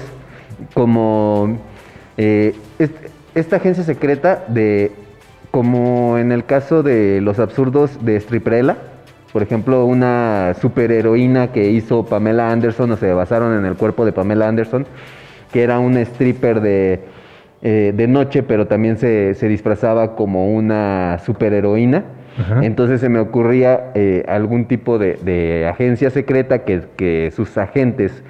como 0.72 1.58
eh, 2.16 2.54
est- 2.78 2.94
esta 3.34 3.56
agencia 3.56 3.84
secreta 3.84 4.44
de, 4.48 4.92
como 5.50 6.16
en 6.16 6.32
el 6.32 6.44
caso 6.46 6.82
de 6.82 7.20
los 7.20 7.38
absurdos 7.38 8.02
de 8.04 8.18
Stripperella, 8.18 8.78
por 9.32 9.42
ejemplo, 9.42 9.84
una 9.84 10.54
superheroína 10.60 11.52
que 11.52 11.70
hizo 11.70 12.04
Pamela 12.06 12.50
Anderson 12.50 12.92
o 12.92 12.96
se 12.96 13.12
basaron 13.12 13.58
en 13.58 13.66
el 13.66 13.74
cuerpo 13.74 14.04
de 14.04 14.12
Pamela 14.12 14.48
Anderson, 14.48 14.86
que 15.52 15.62
era 15.62 15.78
un 15.78 15.96
stripper 15.98 16.60
de, 16.60 17.00
eh, 17.62 17.92
de 17.94 18.06
noche, 18.06 18.42
pero 18.42 18.66
también 18.66 18.96
se, 18.96 19.34
se 19.34 19.48
disfrazaba 19.48 20.16
como 20.16 20.54
una 20.54 21.18
superheroína. 21.24 22.04
Ajá. 22.38 22.64
Entonces 22.64 23.00
se 23.00 23.08
me 23.08 23.18
ocurría 23.18 23.90
eh, 23.94 24.24
algún 24.28 24.66
tipo 24.66 24.98
de, 24.98 25.14
de 25.14 25.66
agencia 25.66 26.10
secreta 26.10 26.60
que, 26.64 26.82
que 26.96 27.32
sus 27.34 27.58
agentes 27.58 28.22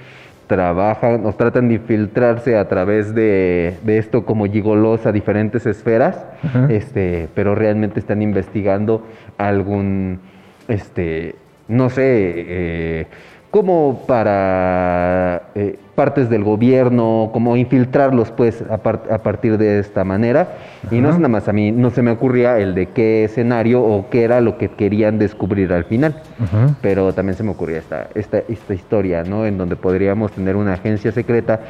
trabajan 0.46 1.26
o 1.26 1.32
tratan 1.34 1.68
de 1.68 1.74
infiltrarse 1.74 2.56
a 2.56 2.66
través 2.68 3.14
de, 3.14 3.74
de 3.84 3.98
esto 3.98 4.24
como 4.24 4.46
gigolos 4.46 5.04
a 5.06 5.12
diferentes 5.12 5.66
esferas, 5.66 6.24
Ajá. 6.42 6.66
este, 6.70 7.28
pero 7.34 7.54
realmente 7.54 8.00
están 8.00 8.22
investigando 8.22 9.06
algún, 9.36 10.20
este, 10.68 11.34
no 11.68 11.90
sé, 11.90 12.02
eh, 12.04 13.06
como 13.50 14.04
para 14.06 15.44
eh, 15.54 15.78
partes 15.94 16.28
del 16.28 16.44
gobierno, 16.44 17.30
como 17.32 17.56
infiltrarlos 17.56 18.30
pues 18.30 18.62
a, 18.70 18.76
par- 18.76 19.04
a 19.10 19.18
partir 19.18 19.56
de 19.56 19.78
esta 19.78 20.04
manera. 20.04 20.48
Y 20.90 21.00
no 21.00 21.08
es 21.08 21.16
nada 21.16 21.28
más 21.28 21.48
a 21.48 21.54
mí, 21.54 21.72
no 21.72 21.88
se 21.90 22.02
me 22.02 22.10
ocurría 22.10 22.58
el 22.58 22.74
de 22.74 22.86
qué 22.86 23.24
escenario 23.24 23.82
o 23.82 24.10
qué 24.10 24.22
era 24.24 24.42
lo 24.42 24.58
que 24.58 24.68
querían 24.68 25.18
descubrir 25.18 25.72
al 25.72 25.84
final. 25.84 26.14
Ajá. 26.38 26.74
Pero 26.82 27.14
también 27.14 27.36
se 27.36 27.42
me 27.42 27.50
ocurría 27.50 27.78
esta, 27.78 28.08
esta, 28.14 28.38
esta 28.48 28.74
historia, 28.74 29.24
¿no? 29.24 29.46
En 29.46 29.56
donde 29.56 29.76
podríamos 29.76 30.30
tener 30.32 30.54
una 30.54 30.74
agencia 30.74 31.10
secreta 31.10 31.60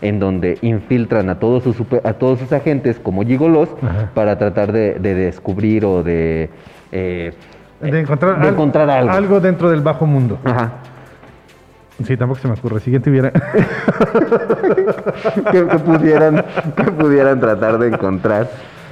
en 0.00 0.18
donde 0.18 0.56
infiltran 0.62 1.28
a 1.28 1.38
todos 1.38 1.62
sus, 1.62 1.76
super- 1.76 2.00
a 2.04 2.14
todos 2.14 2.38
sus 2.40 2.52
agentes 2.52 2.98
como 2.98 3.22
gigolos 3.24 3.68
Ajá. 3.82 4.10
para 4.14 4.38
tratar 4.38 4.72
de, 4.72 4.94
de 4.94 5.14
descubrir 5.14 5.84
o 5.84 6.02
de... 6.02 6.48
eh, 6.92 7.32
De 7.80 8.00
encontrar, 8.00 8.40
de 8.40 8.48
al- 8.48 8.54
encontrar 8.54 8.90
algo. 8.90 9.40
dentro 9.40 9.70
del 9.70 9.80
bajo 9.80 10.06
mundo. 10.06 10.38
Ajá. 10.44 10.72
Sí, 12.04 12.16
tampoco 12.16 12.40
se 12.40 12.48
me 12.48 12.54
ocurre. 12.54 12.80
Siguiente 12.80 13.10
hubiera. 13.10 13.30
que, 13.30 13.40
que 15.52 15.62
pudieran, 15.78 16.44
que 16.76 16.84
pudieran 16.84 17.40
tratar 17.40 17.78
de 17.78 17.88
encontrar. 17.88 18.50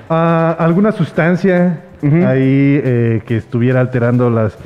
Ah, 0.09 0.57
alguna 0.59 0.93
sustancia 0.93 1.81
ahí 2.03 2.81
eh, 2.85 3.23
que 3.27 3.37
estuviera 3.39 3.81
alterando 3.81 4.31
las. 4.31 4.57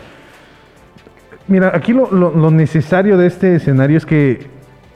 Mira, 1.46 1.72
aquí 1.74 1.92
lo, 1.92 2.10
lo- 2.10 2.34
lo 2.34 2.50
necesario 2.50 3.16
de 3.16 3.26
este 3.28 3.54
escenario 3.56 3.96
es 3.96 4.04
que 4.06 4.48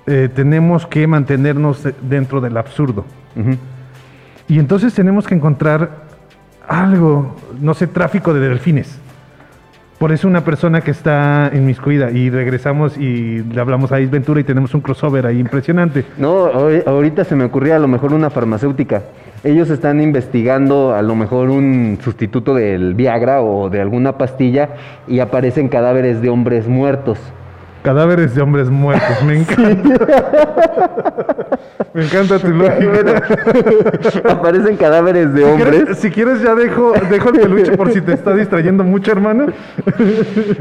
eh, 0.06 0.28
tenemos 0.34 0.86
que 0.86 1.06
mantenernos 1.06 1.82
de- 1.84 1.94
dentro 2.02 2.40
del 2.40 2.56
absurdo. 2.56 3.04
Y 4.48 4.58
entonces 4.58 4.92
tenemos 4.92 5.26
que 5.26 5.34
encontrar 5.34 5.88
algo, 6.68 7.36
no 7.60 7.72
sé, 7.74 7.86
tráfico 7.86 8.34
de 8.34 8.48
delfines. 8.48 8.98
Por 10.02 10.10
eso 10.10 10.26
una 10.26 10.42
persona 10.42 10.80
que 10.80 10.90
está 10.90 11.52
inmiscuida 11.54 12.10
y 12.10 12.28
regresamos 12.28 12.98
y 12.98 13.38
le 13.44 13.60
hablamos 13.60 13.92
a 13.92 13.98
Ace 13.98 14.06
Ventura 14.06 14.40
y 14.40 14.42
tenemos 14.42 14.74
un 14.74 14.80
crossover 14.80 15.24
ahí 15.26 15.38
impresionante. 15.38 16.04
No, 16.18 16.52
ahori- 16.52 16.82
ahorita 16.84 17.22
se 17.22 17.36
me 17.36 17.44
ocurría 17.44 17.76
a 17.76 17.78
lo 17.78 17.86
mejor 17.86 18.12
una 18.12 18.28
farmacéutica. 18.28 19.04
Ellos 19.44 19.70
están 19.70 20.00
investigando 20.00 20.92
a 20.92 21.02
lo 21.02 21.14
mejor 21.14 21.50
un 21.50 21.98
sustituto 22.02 22.52
del 22.52 22.94
Viagra 22.94 23.42
o 23.42 23.70
de 23.70 23.80
alguna 23.80 24.18
pastilla 24.18 24.70
y 25.06 25.20
aparecen 25.20 25.68
cadáveres 25.68 26.20
de 26.20 26.30
hombres 26.30 26.66
muertos. 26.66 27.20
Cadáveres 27.82 28.34
de 28.34 28.42
hombres 28.42 28.70
muertos, 28.70 29.22
me 29.26 29.38
encanta. 29.40 30.06
me 31.94 32.04
encanta 32.04 32.38
tu 32.38 32.48
lógica. 32.48 33.22
aparecen 34.28 34.76
cadáveres 34.76 35.34
de 35.34 35.40
Si 35.42 35.48
hombres. 35.50 35.68
quieres, 35.70 35.98
si 35.98 36.10
quieres 36.10 36.42
ya 36.42 36.54
dejo, 36.54 36.92
dejo 37.10 37.28
el 37.30 37.40
peluche 37.40 37.76
por 37.76 37.90
si 37.92 38.00
te 38.00 38.12
está 38.12 38.34
distrayendo 38.34 38.84
mucho, 38.84 39.10
hermano. 39.10 39.46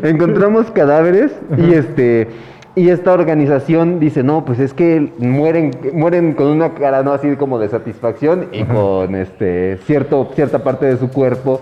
Encontramos 0.02 0.72
cadáveres 0.72 1.32
y 1.58 1.74
este 1.74 2.28
y 2.74 2.88
esta 2.90 3.12
organización 3.12 4.00
dice, 4.00 4.24
"No, 4.24 4.46
pues 4.46 4.60
es 4.60 4.74
que 4.74 5.12
mueren 5.20 5.72
mueren 5.94 6.34
con 6.34 6.48
una 6.48 6.74
cara 6.74 7.04
no 7.04 7.12
así 7.12 7.36
como 7.36 7.60
de 7.60 7.68
satisfacción 7.70 8.48
y 8.54 8.64
con 8.64 9.14
este 9.16 9.78
cierto 9.86 10.32
cierta 10.34 10.60
parte 10.60 10.86
de 10.86 10.98
su 10.98 11.10
cuerpo 11.10 11.62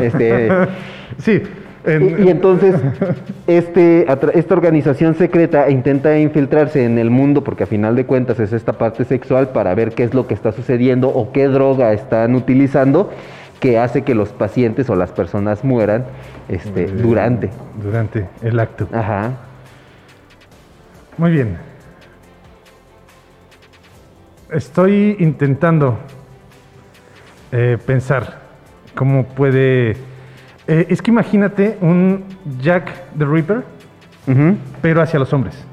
este 0.00 0.48
Sí. 1.18 1.42
En- 1.86 2.20
Y, 2.22 2.26
y 2.26 2.28
entonces 2.30 2.74
este, 3.46 4.06
esta 4.34 4.54
organización 4.54 5.14
secreta 5.14 5.70
intenta 5.70 6.18
infiltrarse 6.18 6.84
en 6.84 6.98
el 6.98 7.10
mundo 7.10 7.42
porque 7.44 7.64
a 7.64 7.66
final 7.66 7.96
de 7.96 8.04
cuentas 8.06 8.38
es 8.40 8.52
esta 8.52 8.72
parte 8.74 9.04
sexual 9.04 9.48
para 9.50 9.74
ver 9.74 9.92
qué 9.92 10.04
es 10.04 10.14
lo 10.14 10.26
que 10.26 10.34
está 10.34 10.52
sucediendo 10.52 11.08
o 11.08 11.32
qué 11.32 11.48
droga 11.48 11.92
están 11.92 12.34
utilizando 12.34 13.10
que 13.60 13.78
hace 13.78 14.02
que 14.02 14.14
los 14.14 14.30
pacientes 14.30 14.90
o 14.90 14.96
las 14.96 15.12
personas 15.12 15.64
mueran 15.64 16.04
este, 16.48 16.86
durante. 16.88 17.50
Durante 17.82 18.26
el 18.42 18.60
acto. 18.60 18.86
Ajá. 18.92 19.30
Muy 21.16 21.30
bien. 21.32 21.56
Estoy 24.50 25.16
intentando 25.18 25.98
eh, 27.52 27.78
pensar 27.84 28.40
cómo 28.94 29.24
puede... 29.24 29.96
eh, 30.66 30.86
es 30.88 31.00
que 31.02 31.10
imagínate 31.10 31.78
un 31.80 32.24
Jack 32.60 32.92
the 33.16 33.24
Ripper, 33.24 33.64
pero 34.82 35.02
hacia 35.02 35.18
los 35.18 35.32
hombres. 35.32 35.64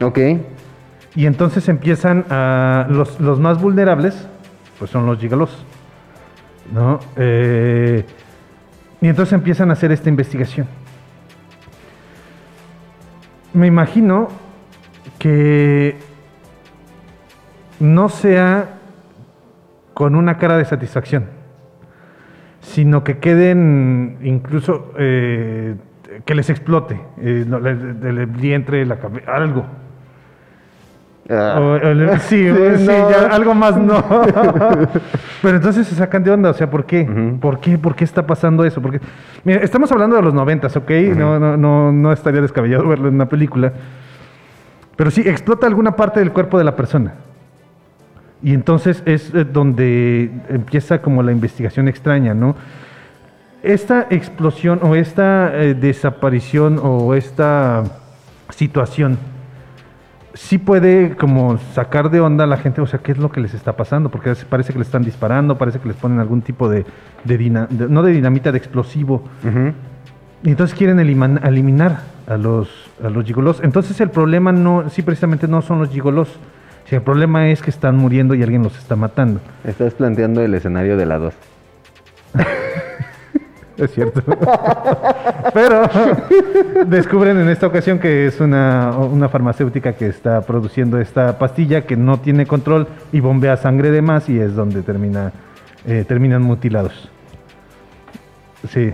Ok. 0.00 0.18
Y 1.16 1.26
entonces 1.26 1.68
empiezan 1.68 2.24
a... 2.28 2.86
Los, 2.90 3.20
los 3.20 3.40
más 3.40 3.60
vulnerables, 3.60 4.28
pues 4.78 4.90
son 4.90 5.06
los 5.06 5.18
gigalos. 5.18 5.64
¿No? 6.72 6.98
Eh, 7.16 8.04
y 9.00 9.08
entonces 9.08 9.32
empiezan 9.34 9.70
a 9.70 9.74
hacer 9.74 9.92
esta 9.92 10.08
investigación. 10.08 10.66
Me 13.52 13.66
imagino 13.66 14.28
que 15.18 15.96
no 17.78 18.08
sea 18.08 18.78
con 19.94 20.16
una 20.16 20.38
cara 20.38 20.56
de 20.56 20.64
satisfacción, 20.64 21.28
sino 22.64 23.04
que 23.04 23.18
queden 23.18 24.16
incluso 24.22 24.92
eh, 24.98 25.74
que 26.24 26.34
les 26.34 26.48
explote 26.50 26.98
eh, 27.20 27.44
no, 27.46 27.60
le- 27.60 28.26
vientre, 28.26 28.84
la 28.86 28.96
cabeza, 28.98 29.34
algo. 29.34 29.64
Ah. 31.30 31.56
O- 31.58 31.64
o 31.72 31.76
el- 31.76 32.18
sí, 32.20 32.46
Sí, 32.48 32.76
sí, 32.78 32.86
no. 32.86 33.10
ya, 33.10 33.26
algo 33.30 33.54
más 33.54 33.76
no. 33.76 34.02
Pero 35.42 35.56
entonces 35.56 35.86
se 35.86 35.94
sacan 35.94 36.22
de 36.24 36.30
onda, 36.30 36.50
o 36.50 36.54
sea, 36.54 36.68
¿por 36.70 36.84
qué? 36.84 37.02
Ujú. 37.10 37.38
¿Por 37.40 37.60
qué? 37.60 37.78
¿Por 37.78 37.94
qué 37.94 38.04
está 38.04 38.26
pasando 38.26 38.64
eso? 38.64 38.80
Porque, 38.82 39.00
mira, 39.44 39.60
estamos 39.60 39.90
hablando 39.92 40.16
de 40.16 40.22
los 40.22 40.34
noventas, 40.34 40.76
¿ok? 40.76 40.90
no, 41.16 41.38
no, 41.38 41.56
no, 41.56 41.92
no 41.92 42.12
estaría 42.12 42.40
descabellado 42.40 42.86
verlo 42.88 43.08
en 43.08 43.14
una 43.14 43.28
película. 43.28 43.72
Pero 44.96 45.10
sí, 45.10 45.22
explota 45.26 45.66
alguna 45.66 45.96
parte 45.96 46.20
del 46.20 46.30
cuerpo 46.32 46.56
de 46.58 46.64
la 46.64 46.76
persona. 46.76 47.14
Y 48.44 48.52
entonces 48.54 49.02
es 49.06 49.34
eh, 49.34 49.44
donde 49.44 50.30
empieza 50.48 51.00
como 51.00 51.22
la 51.24 51.32
investigación 51.32 51.88
extraña, 51.88 52.34
¿no? 52.34 52.54
Esta 53.62 54.06
explosión 54.10 54.78
o 54.82 54.94
esta 54.94 55.50
eh, 55.54 55.74
desaparición 55.74 56.78
o 56.82 57.14
esta 57.14 57.82
situación 58.50 59.16
sí 60.34 60.58
puede 60.58 61.16
como 61.16 61.56
sacar 61.74 62.10
de 62.10 62.20
onda 62.20 62.44
a 62.44 62.46
la 62.46 62.56
gente, 62.58 62.80
o 62.82 62.86
sea, 62.86 62.98
¿qué 63.00 63.12
es 63.12 63.18
lo 63.18 63.30
que 63.30 63.40
les 63.40 63.54
está 63.54 63.72
pasando? 63.76 64.10
Porque 64.10 64.34
parece 64.48 64.72
que 64.72 64.78
le 64.78 64.84
están 64.84 65.04
disparando, 65.04 65.56
parece 65.56 65.78
que 65.78 65.88
les 65.88 65.96
ponen 65.96 66.18
algún 66.18 66.42
tipo 66.42 66.68
de, 66.68 66.84
de 67.24 67.38
dina- 67.38 67.66
de- 67.70 67.88
no 67.88 68.02
de 68.02 68.12
dinamita, 68.12 68.52
de 68.52 68.58
explosivo. 68.58 69.22
Y 70.42 70.50
entonces 70.50 70.76
quieren 70.76 70.98
eliman- 70.98 71.40
eliminar 71.46 72.00
a 72.26 72.36
los, 72.36 72.68
a 73.02 73.08
los 73.08 73.24
gigolos. 73.24 73.60
Entonces 73.62 73.98
el 74.02 74.10
problema 74.10 74.52
no, 74.52 74.90
sí 74.90 75.00
precisamente 75.02 75.48
no 75.48 75.62
son 75.62 75.78
los 75.78 75.88
gigolos, 75.88 76.28
el 76.94 77.02
problema 77.02 77.48
es 77.48 77.62
que 77.62 77.70
están 77.70 77.96
muriendo 77.96 78.34
y 78.34 78.42
alguien 78.42 78.62
los 78.62 78.76
está 78.78 78.96
matando. 78.96 79.40
Estás 79.64 79.94
planteando 79.94 80.42
el 80.42 80.54
escenario 80.54 80.96
de 80.96 81.06
la 81.06 81.18
2. 81.18 81.34
Es 83.76 83.90
cierto. 83.92 84.22
Pero 85.52 85.82
descubren 86.86 87.40
en 87.40 87.48
esta 87.48 87.66
ocasión 87.66 87.98
que 87.98 88.26
es 88.26 88.40
una, 88.40 88.96
una 88.96 89.28
farmacéutica 89.28 89.94
que 89.94 90.06
está 90.06 90.42
produciendo 90.42 91.00
esta 91.00 91.38
pastilla 91.38 91.82
que 91.82 91.96
no 91.96 92.20
tiene 92.20 92.46
control 92.46 92.86
y 93.12 93.18
bombea 93.18 93.56
sangre 93.56 93.90
de 93.90 94.00
más 94.00 94.28
y 94.28 94.38
es 94.38 94.54
donde 94.54 94.82
termina, 94.82 95.32
eh, 95.86 96.04
terminan 96.06 96.42
mutilados. 96.42 97.10
Sí. 98.68 98.92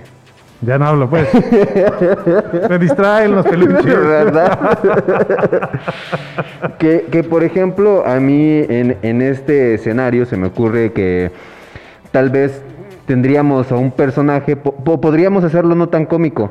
Ya 0.62 0.78
no 0.78 0.86
hablo, 0.86 1.08
pues. 1.08 1.26
Me 2.70 2.78
distraen 2.78 3.34
los 3.34 3.46
peluches. 3.46 3.84
¿Verdad? 3.84 4.78
que, 6.78 7.06
que, 7.10 7.24
por 7.24 7.44
ejemplo, 7.44 8.04
a 8.06 8.20
mí 8.20 8.64
en, 8.68 8.96
en 9.02 9.22
este 9.22 9.74
escenario 9.74 10.26
se 10.26 10.36
me 10.36 10.48
ocurre 10.48 10.92
que 10.92 11.30
tal 12.12 12.30
vez 12.30 12.62
tendríamos 13.06 13.70
a 13.72 13.76
un 13.76 13.90
personaje, 13.90 14.56
po- 14.56 14.74
po- 14.74 15.00
podríamos 15.00 15.44
hacerlo 15.44 15.74
no 15.74 15.88
tan 15.88 16.06
cómico. 16.06 16.50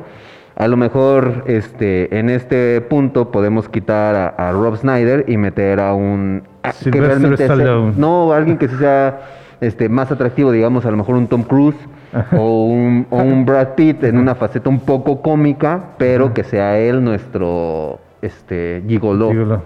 A 0.56 0.68
lo 0.68 0.76
mejor 0.76 1.44
este, 1.46 2.18
en 2.18 2.28
este 2.28 2.80
punto 2.82 3.30
podemos 3.30 3.68
quitar 3.68 4.14
a, 4.16 4.26
a 4.28 4.52
Rob 4.52 4.76
Snyder 4.76 5.24
y 5.28 5.36
meter 5.36 5.80
a 5.80 5.94
un... 5.94 6.42
a- 6.62 6.72
Sylvester 6.72 7.36
sea- 7.36 7.46
Stallone. 7.46 7.92
no, 7.96 8.32
alguien 8.32 8.58
que 8.58 8.68
sea 8.68 9.20
este, 9.60 9.88
más 9.88 10.10
atractivo, 10.10 10.50
digamos, 10.52 10.84
a 10.84 10.90
lo 10.90 10.96
mejor 10.96 11.14
un 11.14 11.28
Tom 11.28 11.44
Cruise 11.44 11.76
o 12.36 12.64
un, 12.64 13.06
o 13.10 13.18
un 13.18 13.44
Brad 13.44 13.74
Pitt 13.74 14.04
en 14.04 14.18
una 14.18 14.34
faceta 14.34 14.68
un 14.68 14.80
poco 14.80 15.22
cómica, 15.22 15.90
pero 15.98 16.34
que 16.34 16.44
sea 16.44 16.78
él 16.78 17.02
nuestro 17.02 18.00
este, 18.22 18.82
gigoló. 18.86 19.30
Gigolo. 19.30 19.62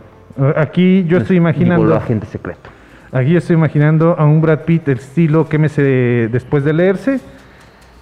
Aquí 0.56 1.04
yo 1.04 1.18
estoy 1.18 1.38
Nuestro 1.38 1.64
gigoló 1.64 1.76
imaginando. 1.76 1.96
agente 1.96 2.26
secreto. 2.26 2.70
Aquí 3.12 3.30
yo 3.30 3.38
estoy 3.38 3.54
imaginando 3.54 4.16
a 4.18 4.24
un 4.24 4.40
Brad 4.40 4.60
Pitt 4.60 4.88
estilo 4.88 5.48
quémese 5.48 6.28
después 6.30 6.64
de 6.64 6.72
leerse. 6.72 7.20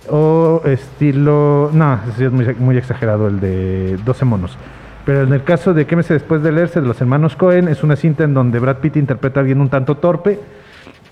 O 0.09 0.63
estilo. 0.65 1.71
No, 1.73 1.99
es 2.19 2.33
muy, 2.33 2.55
muy 2.55 2.77
exagerado 2.77 3.29
el 3.29 3.39
de 3.39 3.99
12 4.05 4.25
monos. 4.25 4.59
Pero 5.05 5.23
en 5.23 5.33
el 5.33 5.43
caso 5.43 5.75
de 5.75 5.87
quémese 5.87 6.15
después 6.15 6.43
de 6.43 6.53
leerse 6.53 6.81
de 6.81 6.87
los 6.87 7.01
hermanos 7.01 7.37
Cohen, 7.37 7.69
es 7.69 7.83
una 7.83 7.97
cinta 7.97 8.25
en 8.25 8.35
donde 8.35 8.59
Brad 8.59 8.77
Pitt 8.77 8.97
interpreta 8.97 9.41
a 9.41 9.43
alguien 9.43 9.61
un 9.61 9.69
tanto 9.69 9.97
torpe, 9.97 10.39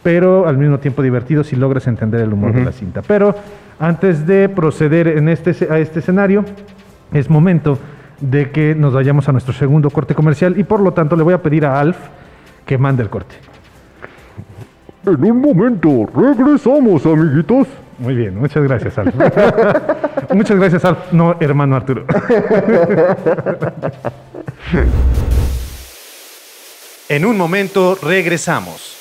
pero 0.02 0.46
al 0.46 0.56
mismo 0.56 0.78
tiempo 0.78 1.02
divertido 1.02 1.44
si 1.44 1.56
logras 1.56 1.86
entender 1.86 2.20
el 2.20 2.32
humor 2.32 2.52
de 2.52 2.64
la 2.64 2.72
cinta. 2.72 3.02
Pero 3.02 3.34
antes 3.78 4.26
de 4.26 4.48
proceder 4.48 5.08
en 5.08 5.28
este, 5.28 5.50
a 5.70 5.78
este 5.78 5.98
escenario, 6.00 6.44
es 7.12 7.28
momento 7.28 7.78
de 8.20 8.50
que 8.50 8.74
nos 8.74 8.92
vayamos 8.92 9.28
a 9.28 9.32
nuestro 9.32 9.52
segundo 9.52 9.90
corte 9.90 10.14
comercial 10.14 10.58
y 10.58 10.64
por 10.64 10.80
lo 10.80 10.92
tanto 10.92 11.16
le 11.16 11.22
voy 11.22 11.34
a 11.34 11.42
pedir 11.42 11.64
a 11.64 11.80
Alf 11.80 11.96
que 12.66 12.78
mande 12.78 13.02
el 13.02 13.08
corte. 13.08 13.34
En 15.06 15.24
un 15.24 15.40
momento, 15.40 16.06
regresamos, 16.14 17.06
amiguitos. 17.06 17.66
Muy 17.98 18.14
bien, 18.14 18.38
muchas 18.38 18.62
gracias, 18.62 18.98
Alf. 18.98 19.14
muchas 20.34 20.58
gracias, 20.58 20.84
Alf. 20.84 21.12
No, 21.12 21.36
hermano 21.40 21.76
Arturo. 21.76 22.04
En 27.10 27.24
un 27.24 27.36
momento 27.36 27.98
regresamos. 28.00 28.99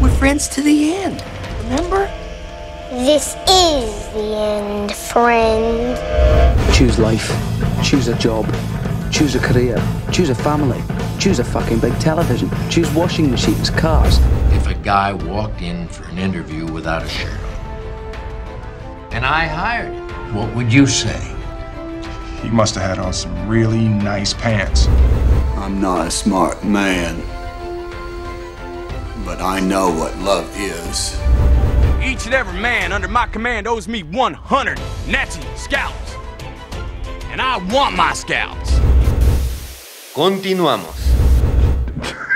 We're 0.00 0.10
friends 0.10 0.46
to 0.50 0.62
the 0.62 0.94
end, 0.94 1.24
remember? 1.64 2.06
This 2.90 3.34
is 3.48 4.08
the 4.12 4.36
end, 4.36 4.92
friend. 4.92 5.98
Choose 6.72 7.00
life. 7.00 7.28
Choose 7.82 8.06
a 8.06 8.16
job. 8.16 8.46
Choose 9.10 9.34
a 9.34 9.40
career. 9.40 9.76
Choose 10.12 10.30
a 10.30 10.36
family. 10.36 10.80
Choose 11.18 11.40
a 11.40 11.44
fucking 11.44 11.80
big 11.80 11.98
television. 11.98 12.48
Choose 12.70 12.88
washing 12.92 13.28
machines, 13.28 13.70
cars. 13.70 14.20
If 14.52 14.68
a 14.68 14.74
guy 14.74 15.12
walked 15.12 15.62
in 15.62 15.88
for 15.88 16.04
an 16.04 16.18
interview 16.18 16.64
without 16.66 17.02
a 17.02 17.08
shirt 17.08 17.40
on, 17.40 18.14
and 19.10 19.26
I 19.26 19.46
hired 19.46 19.92
him, 19.92 20.32
what 20.32 20.54
would 20.54 20.72
you 20.72 20.86
say? 20.86 21.20
He 22.40 22.50
must 22.50 22.76
have 22.76 22.84
had 22.84 22.98
on 23.04 23.12
some 23.12 23.48
really 23.48 23.88
nice 23.88 24.32
pants. 24.32 24.86
I'm 25.56 25.80
not 25.80 26.06
a 26.06 26.10
smart 26.12 26.62
man, 26.64 27.20
but 29.28 29.40
I 29.42 29.60
know 29.60 29.90
what 29.90 30.16
love 30.20 30.48
is. 30.56 31.14
Each 32.02 32.24
and 32.24 32.34
every 32.34 32.58
man 32.58 32.92
under 32.92 33.08
my 33.08 33.26
command 33.26 33.68
owes 33.68 33.86
me 33.86 34.02
100 34.02 34.80
Nazi 35.06 35.42
scalps. 35.54 36.14
And 37.30 37.42
I 37.42 37.58
want 37.70 37.94
my 37.94 38.14
scalps. 38.14 38.80
Continuamos. 40.14 40.96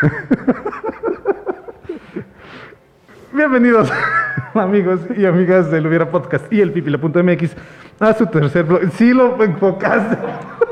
Bienvenidos, 3.32 3.88
amigos 4.54 5.00
y 5.16 5.24
amigas 5.24 5.70
del 5.70 5.86
Hubiera 5.86 6.10
Podcast 6.10 6.52
y 6.52 6.60
el 6.60 6.72
pipila.mx 6.72 7.52
a 8.00 8.12
su 8.12 8.26
tercer 8.26 8.64
blog. 8.64 8.82
Sí 8.98 9.14
lo 9.14 9.42
enfocaste. 9.42 10.18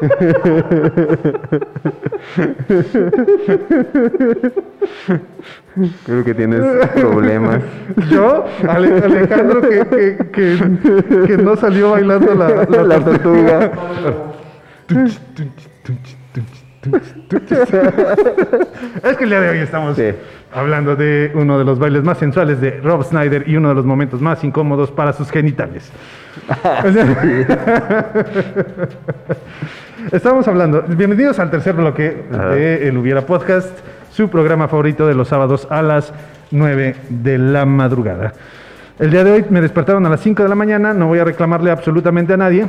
Creo 6.05 6.25
que 6.25 6.35
tienes 6.35 6.61
problemas. 6.95 7.63
Yo, 8.11 8.45
Ale- 8.69 9.03
Alejandro, 9.05 9.61
que, 9.63 9.87
que- 9.87 10.17
que- 10.33 11.27
que 11.27 11.37
no 11.39 11.57
salió 11.57 11.93
bailando 11.93 12.35
la, 12.35 12.49
La 12.85 13.05
tortuga. 13.05 13.73
Es 19.03 19.17
que 19.17 19.25
el 19.25 19.31
día 19.31 19.41
de 19.41 19.49
hoy 19.51 19.59
estamos 19.59 19.99
hablando 20.53 20.97
de 20.97 21.31
uno 21.35 21.59
de 21.59 21.65
los 21.65 21.79
bailes 21.79 22.03
más 22.03 22.19
sensuales 22.19 22.61
de 22.61 22.81
Rob 22.81 23.05
Snyder 23.05 23.47
y 23.47 23.57
uno 23.57 23.69
de 23.69 23.75
los 23.75 23.85
momentos 23.85 24.21
más 24.21 24.43
incómodos 24.45 24.91
para 24.91 25.13
sus 25.13 25.31
genitales. 25.31 25.93
Estamos 30.13 30.49
hablando, 30.49 30.83
bienvenidos 30.83 31.39
al 31.39 31.51
tercer 31.51 31.75
bloque 31.75 32.25
de 32.31 32.89
El 32.89 32.97
Hubiera 32.97 33.27
Podcast, 33.27 33.79
su 34.11 34.31
programa 34.31 34.67
favorito 34.67 35.07
de 35.07 35.15
los 35.15 35.29
sábados 35.29 35.69
a 35.71 35.83
las 35.83 36.15
9 36.51 36.97
de 37.11 37.39
la 37.39 37.67
madrugada. 37.67 38.33
El 38.99 39.11
día 39.11 39.25
de 39.25 39.33
hoy 39.33 39.45
me 39.51 39.61
despertaron 39.61 40.07
a 40.07 40.09
las 40.09 40.21
5 40.21 40.43
de 40.43 40.49
la 40.49 40.55
mañana, 40.55 40.95
no 40.95 41.09
voy 41.09 41.19
a 41.19 41.25
reclamarle 41.25 41.71
absolutamente 41.71 42.33
a 42.33 42.39
nadie, 42.39 42.67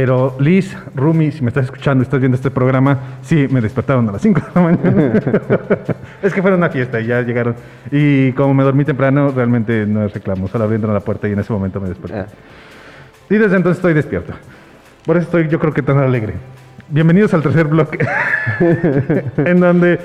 pero 0.00 0.36
Liz, 0.38 0.76
Rumi, 0.94 1.32
si 1.32 1.42
me 1.42 1.48
estás 1.48 1.64
escuchando 1.64 2.04
estás 2.04 2.20
viendo 2.20 2.36
este 2.36 2.52
programa, 2.52 3.18
sí, 3.20 3.48
me 3.50 3.60
despertaron 3.60 4.08
a 4.08 4.12
las 4.12 4.22
5 4.22 4.40
de 4.40 4.46
la 4.54 4.60
mañana. 4.60 5.12
es 6.22 6.32
que 6.32 6.40
fue 6.40 6.54
una 6.54 6.68
fiesta 6.68 7.00
y 7.00 7.06
ya 7.06 7.20
llegaron. 7.22 7.56
Y 7.90 8.30
como 8.34 8.54
me 8.54 8.62
dormí 8.62 8.84
temprano, 8.84 9.32
realmente 9.34 9.86
no 9.86 10.04
es 10.04 10.14
reclamo, 10.14 10.46
solo 10.46 10.62
abrieron 10.62 10.94
la 10.94 11.00
puerta 11.00 11.26
y 11.26 11.32
en 11.32 11.40
ese 11.40 11.52
momento 11.52 11.80
me 11.80 11.88
desperté. 11.88 12.26
Y 13.28 13.38
desde 13.38 13.56
entonces 13.56 13.78
estoy 13.78 13.92
despierto. 13.92 14.34
Por 15.04 15.16
eso 15.16 15.24
estoy 15.24 15.48
yo 15.48 15.58
creo 15.58 15.72
que 15.72 15.82
tan 15.82 15.98
alegre. 15.98 16.34
Bienvenidos 16.88 17.34
al 17.34 17.42
tercer 17.42 17.66
bloque, 17.66 17.98
en 19.36 19.58
donde 19.58 19.98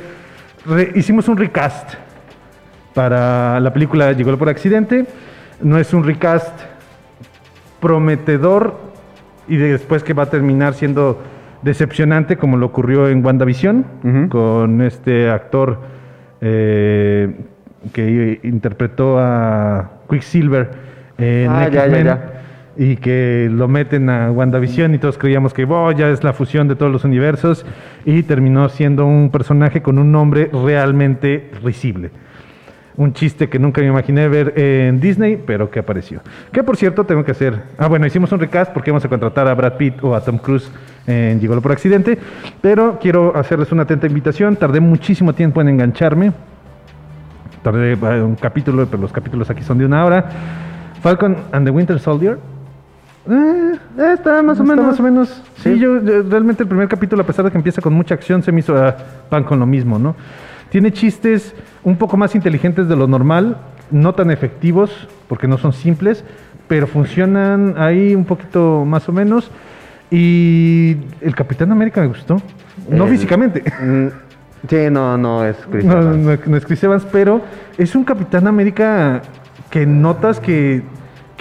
hicimos 0.95 1.27
un 1.27 1.37
recast 1.37 1.93
para 2.95 3.59
la 3.59 3.71
película 3.71 4.11
Llegó 4.13 4.35
por 4.39 4.49
accidente. 4.49 5.05
No 5.61 5.77
es 5.77 5.93
un 5.93 6.03
recast 6.03 6.61
prometedor 7.79 8.91
y 9.47 9.57
de- 9.57 9.71
después 9.73 10.03
que 10.03 10.13
va 10.13 10.23
a 10.23 10.29
terminar 10.29 10.73
siendo 10.73 11.21
decepcionante 11.61 12.37
como 12.37 12.57
lo 12.57 12.65
ocurrió 12.67 13.07
en 13.07 13.25
WandaVision 13.25 13.85
con 14.29 14.81
este 14.81 15.29
actor 15.29 15.79
eh, 16.41 17.35
que 17.93 18.39
interpretó 18.43 19.17
a 19.19 19.91
Quicksilver 20.09 20.69
en 21.17 21.49
Ah, 21.49 21.67
ya, 21.69 21.69
ya, 21.69 21.83
X-Men 21.85 22.05
ya. 22.05 22.33
y 22.77 22.95
que 22.97 23.49
lo 23.51 23.67
meten 23.67 24.09
a 24.09 24.31
WandaVision 24.31 24.93
y 24.95 24.97
todos 24.97 25.17
creíamos 25.17 25.53
que 25.53 25.63
"Oh, 25.65 25.91
ya 25.91 26.09
es 26.09 26.23
la 26.23 26.33
fusión 26.33 26.67
de 26.67 26.75
todos 26.75 26.91
los 26.91 27.03
universos 27.05 27.65
y 28.05 28.23
terminó 28.23 28.67
siendo 28.69 29.05
un 29.05 29.29
personaje 29.29 29.81
con 29.81 29.99
un 29.99 30.11
nombre 30.11 30.49
realmente 30.65 31.49
risible. 31.63 32.11
Un 32.95 33.13
chiste 33.13 33.49
que 33.49 33.57
nunca 33.57 33.81
me 33.81 33.87
imaginé 33.87 34.27
ver 34.27 34.53
en 34.57 34.99
Disney, 34.99 35.41
pero 35.43 35.71
que 35.71 35.79
apareció. 35.79 36.21
Que 36.51 36.63
por 36.63 36.77
cierto, 36.77 37.03
tengo 37.05 37.23
que 37.23 37.31
hacer. 37.31 37.63
Ah, 37.77 37.87
bueno, 37.87 38.05
hicimos 38.05 38.31
un 38.31 38.39
recast 38.39 38.71
porque 38.71 38.91
vamos 38.91 39.03
a 39.03 39.09
contratar 39.09 39.47
a 39.47 39.53
Brad 39.55 39.77
Pitt 39.77 40.03
o 40.03 40.15
a 40.15 40.21
Tom 40.21 40.37
Cruise 40.37 40.69
en 41.07 41.39
Gigolo 41.39 41.61
por 41.61 41.71
accidente. 41.71 42.19
Pero 42.61 42.99
quiero 43.01 43.35
hacerles 43.35 43.71
una 43.71 43.83
atenta 43.83 44.05
invitación. 44.05 44.55
Tardé 44.55 44.79
muchísimo 44.79 45.33
tiempo 45.33 45.59
en 45.61 45.69
engancharme. 45.69 46.33
Tardé 47.63 47.93
eh, 47.93 48.21
un 48.21 48.35
capítulo, 48.35 48.85
pero 48.85 49.01
los 49.01 49.11
capítulos 49.11 49.49
aquí 49.49 49.63
son 49.63 49.79
de 49.79 49.85
una 49.85 50.05
hora. 50.05 50.29
Falcon 51.01 51.35
and 51.51 51.65
the 51.65 51.71
Winter 51.71 51.99
Soldier. 51.99 52.37
Eh, 53.27 53.79
está 54.13 54.43
más 54.43 54.59
o 54.59 54.63
menos. 54.63 54.85
Más 54.85 54.99
o 54.99 55.03
menos. 55.03 55.43
Sí, 55.57 55.79
yo, 55.79 55.99
yo 56.03 56.23
realmente 56.23 56.63
el 56.63 56.69
primer 56.69 56.87
capítulo, 56.87 57.23
a 57.23 57.25
pesar 57.25 57.45
de 57.45 57.51
que 57.51 57.57
empieza 57.57 57.81
con 57.81 57.93
mucha 57.93 58.13
acción, 58.13 58.43
se 58.43 58.51
me 58.51 58.59
hizo 58.59 58.75
ah, 58.77 58.95
pan 59.29 59.43
con 59.43 59.59
lo 59.59 59.65
mismo, 59.65 59.97
¿no? 59.97 60.15
Tiene 60.73 60.91
chistes 60.91 61.53
un 61.83 61.97
poco 61.97 62.17
más 62.17 62.33
inteligentes 62.33 62.87
de 62.87 62.95
lo 62.95 63.05
normal, 63.05 63.57
no 63.91 64.13
tan 64.15 64.31
efectivos, 64.31 65.07
porque 65.27 65.47
no 65.47 65.59
son 65.59 65.71
simples, 65.71 66.23
pero 66.67 66.87
funcionan 66.87 67.75
ahí 67.77 68.15
un 68.15 68.25
poquito 68.25 68.83
más 68.83 69.07
o 69.07 69.11
menos. 69.11 69.51
Y 70.09 70.97
el 71.21 71.35
Capitán 71.35 71.71
América 71.71 72.01
me 72.01 72.07
gustó. 72.07 72.37
No 72.89 73.03
El- 73.05 73.11
físicamente. 73.11 73.61
Mm, 73.83 74.07
Sí, 74.67 74.77
no, 74.89 75.15
no 75.15 75.45
es 75.45 75.57
Chris 75.71 75.85
No, 75.85 75.91
Evans. 76.01 76.17
no, 76.25 76.37
no 76.47 76.57
es 76.57 76.65
Chris 76.65 76.83
Evans, 76.83 77.05
pero 77.11 77.41
es 77.77 77.93
un 77.93 78.03
Capitán 78.03 78.47
América 78.47 79.21
que 79.69 79.85
notas 79.85 80.39
que, 80.39 80.81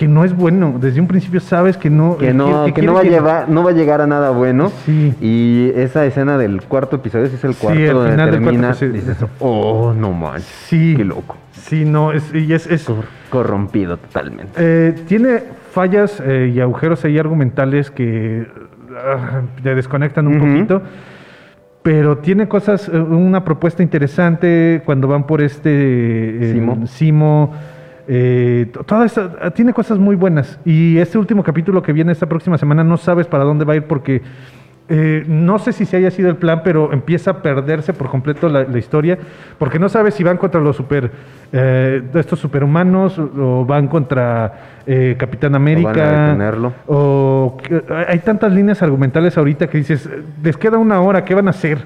que 0.02 0.08
no 0.08 0.24
es 0.24 0.34
bueno. 0.34 0.78
Desde 0.80 1.00
un 1.00 1.06
principio 1.06 1.38
sabes 1.38 1.76
que 1.76 1.88
no. 1.88 2.16
Que 2.16 2.34
no, 2.34 2.64
que, 2.64 2.72
quiere 2.72 2.88
no 2.88 2.94
va 2.94 3.00
a 3.00 3.04
llevar, 3.04 3.48
no 3.48 3.62
va 3.62 3.70
a 3.70 3.72
llegar 3.72 4.00
a 4.00 4.06
nada 4.08 4.30
bueno. 4.30 4.72
Sí. 4.84 5.14
Y 5.20 5.70
esa 5.76 6.04
escena 6.04 6.36
del 6.38 6.60
cuarto 6.62 6.96
episodio, 6.96 7.28
si 7.28 7.36
es 7.36 7.44
el 7.44 7.54
Sí, 7.54 7.60
cuarto 7.60 7.94
donde 7.94 8.10
final 8.10 8.30
del 8.32 8.42
cuarto 8.42 8.78
termina, 8.80 8.98
dices, 8.98 9.16
oh, 9.38 9.94
no 9.96 10.10
manches. 10.12 10.44
Sí. 10.66 10.94
Qué 10.96 11.04
loco. 11.04 11.36
Sí, 11.52 11.84
no, 11.84 12.10
es, 12.10 12.34
y 12.34 12.52
es, 12.52 12.66
es- 12.66 12.90
Corrompido 13.30 13.96
totalmente. 13.96 14.54
eh, 14.56 14.94
tiene 15.06 15.38
fallas 15.70 16.20
eh, 16.26 16.50
y 16.52 16.58
agujeros 16.58 17.04
ahí 17.04 17.16
argumentales 17.16 17.92
que 17.92 18.48
ah, 18.96 19.42
te 19.62 19.72
desconectan 19.76 20.26
un 20.26 20.38
poquito. 20.40 20.82
Pero 21.84 22.18
tiene 22.18 22.48
cosas, 22.48 22.88
eh, 22.88 22.98
una 22.98 23.44
propuesta 23.44 23.84
interesante 23.84 24.82
cuando 24.84 25.06
van 25.06 25.26
por 25.28 25.40
este 25.42 25.70
eh, 25.70 26.52
Simo. 26.54 26.86
Simo, 26.88 27.52
eh, 28.14 28.66
to- 28.72 28.84
toda 28.84 29.06
esa- 29.06 29.32
ah, 29.40 29.50
tiene 29.52 29.72
cosas 29.72 29.98
muy 29.98 30.16
buenas. 30.16 30.58
Y 30.66 30.98
este 30.98 31.16
último 31.16 31.42
capítulo 31.42 31.82
que 31.82 31.92
viene 31.94 32.12
esta 32.12 32.26
próxima 32.26 32.58
semana 32.58 32.84
no 32.84 32.98
sabes 32.98 33.26
para 33.26 33.44
dónde 33.44 33.64
va 33.64 33.72
a 33.72 33.76
ir 33.76 33.84
porque 33.84 34.20
eh, 34.88 35.24
no 35.26 35.58
sé 35.58 35.72
si 35.72 35.86
se 35.86 35.96
haya 35.96 36.10
sido 36.10 36.28
el 36.28 36.36
plan, 36.36 36.60
pero 36.62 36.92
empieza 36.92 37.30
a 37.30 37.34
perderse 37.40 37.94
por 37.94 38.10
completo 38.10 38.48
la, 38.50 38.64
la 38.64 38.78
historia, 38.78 39.16
porque 39.56 39.78
no 39.78 39.88
sabes 39.88 40.12
si 40.14 40.22
van 40.24 40.36
contra 40.36 40.60
los 40.60 40.76
super, 40.76 41.10
eh, 41.52 42.02
estos 42.14 42.38
superhumanos 42.40 43.18
o 43.18 43.64
van 43.64 43.88
contra 43.88 44.52
eh, 44.86 45.14
Capitán 45.18 45.54
América. 45.54 45.92
O 46.88 47.56
hay 48.06 48.18
tantas 48.18 48.52
líneas 48.52 48.82
argumentales 48.82 49.38
ahorita 49.38 49.68
que 49.68 49.78
dices, 49.78 50.10
les 50.42 50.56
queda 50.58 50.76
una 50.76 51.00
hora, 51.00 51.24
¿qué 51.24 51.34
van 51.34 51.46
a 51.46 51.50
hacer? 51.50 51.78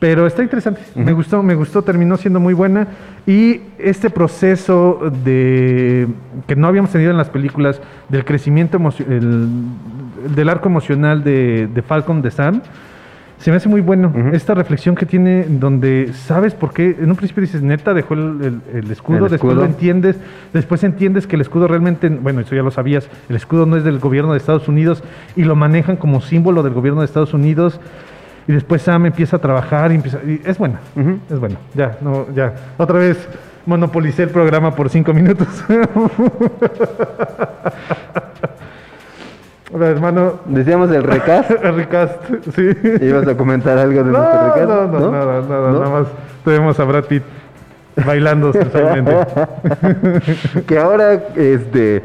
Pero 0.00 0.26
está 0.26 0.42
interesante. 0.42 0.80
Me 0.96 1.12
gustó, 1.12 1.42
me 1.42 1.54
gustó, 1.54 1.82
terminó 1.82 2.16
siendo 2.16 2.40
muy 2.40 2.54
buena. 2.54 2.88
Y 3.26 3.60
este 3.78 4.10
proceso 4.10 4.98
de 5.24 6.08
que 6.48 6.56
no 6.56 6.66
habíamos 6.66 6.90
tenido 6.90 7.10
en 7.10 7.18
las 7.18 7.28
películas 7.28 7.80
del 8.08 8.24
crecimiento 8.24 8.78
el- 9.08 9.48
del 10.34 10.48
arco 10.48 10.68
emocional 10.68 11.22
de, 11.22 11.68
de 11.72 11.82
Falcon 11.82 12.22
de 12.22 12.30
Sam. 12.30 12.62
Se 13.38 13.50
me 13.50 13.56
hace 13.56 13.70
muy 13.70 13.80
bueno 13.80 14.12
esta 14.34 14.52
reflexión 14.54 14.94
que 14.94 15.06
tiene 15.06 15.46
donde 15.48 16.12
sabes 16.14 16.52
por 16.54 16.74
qué, 16.74 16.96
en 17.00 17.08
un 17.10 17.16
principio 17.16 17.40
dices, 17.42 17.62
neta, 17.62 17.94
dejó 17.94 18.12
el, 18.14 18.20
el- 18.42 18.78
el 18.84 18.90
escudo, 18.90 19.20
después 19.20 19.32
escudo. 19.32 19.54
lo 19.54 19.64
entiendes, 19.64 20.16
después 20.52 20.84
entiendes 20.84 21.26
que 21.26 21.36
el 21.36 21.42
escudo 21.42 21.66
realmente, 21.66 22.08
bueno, 22.10 22.40
eso 22.40 22.54
ya 22.54 22.62
lo 22.62 22.70
sabías, 22.70 23.08
el 23.30 23.36
escudo 23.36 23.64
no 23.64 23.76
es 23.78 23.84
del 23.84 23.98
gobierno 23.98 24.32
de 24.32 24.38
Estados 24.38 24.68
Unidos 24.68 25.02
y 25.36 25.44
lo 25.44 25.56
manejan 25.56 25.96
como 25.96 26.20
símbolo 26.20 26.62
del 26.62 26.74
gobierno 26.74 27.00
de 27.00 27.06
Estados 27.06 27.32
Unidos 27.32 27.80
y 28.50 28.52
después 28.52 28.82
Sam 28.82 29.06
empieza 29.06 29.36
a 29.36 29.38
trabajar 29.38 29.92
y, 29.92 29.94
empieza, 29.94 30.18
y 30.26 30.40
es 30.44 30.58
buena, 30.58 30.80
es 31.30 31.38
bueno, 31.38 31.56
ya, 31.72 31.96
no, 32.00 32.26
ya, 32.34 32.52
otra 32.78 32.98
vez 32.98 33.28
monopolicé 33.64 34.24
el 34.24 34.30
programa 34.30 34.74
por 34.74 34.90
cinco 34.90 35.12
minutos. 35.14 35.46
Hola, 39.72 39.86
hermano. 39.86 40.40
Decíamos 40.46 40.90
el 40.90 41.04
recast. 41.04 41.50
el 41.62 41.76
recast, 41.76 42.16
sí. 42.56 42.70
¿Ibas 43.02 43.28
a 43.28 43.36
comentar 43.36 43.78
algo 43.78 44.02
de 44.02 44.10
No, 44.10 44.18
nuestro 44.18 44.42
recast? 44.48 44.68
no, 44.68 44.86
no, 44.88 45.10
nada, 45.12 45.42
nada, 45.42 45.70
nada 45.70 45.88
más 45.88 46.06
tenemos 46.44 46.80
a 46.80 46.84
Brad 46.84 47.04
Pitt 47.04 47.22
bailando 48.04 48.52
sensualmente. 48.52 49.14
que 50.66 50.76
ahora, 50.76 51.12
este, 51.36 52.02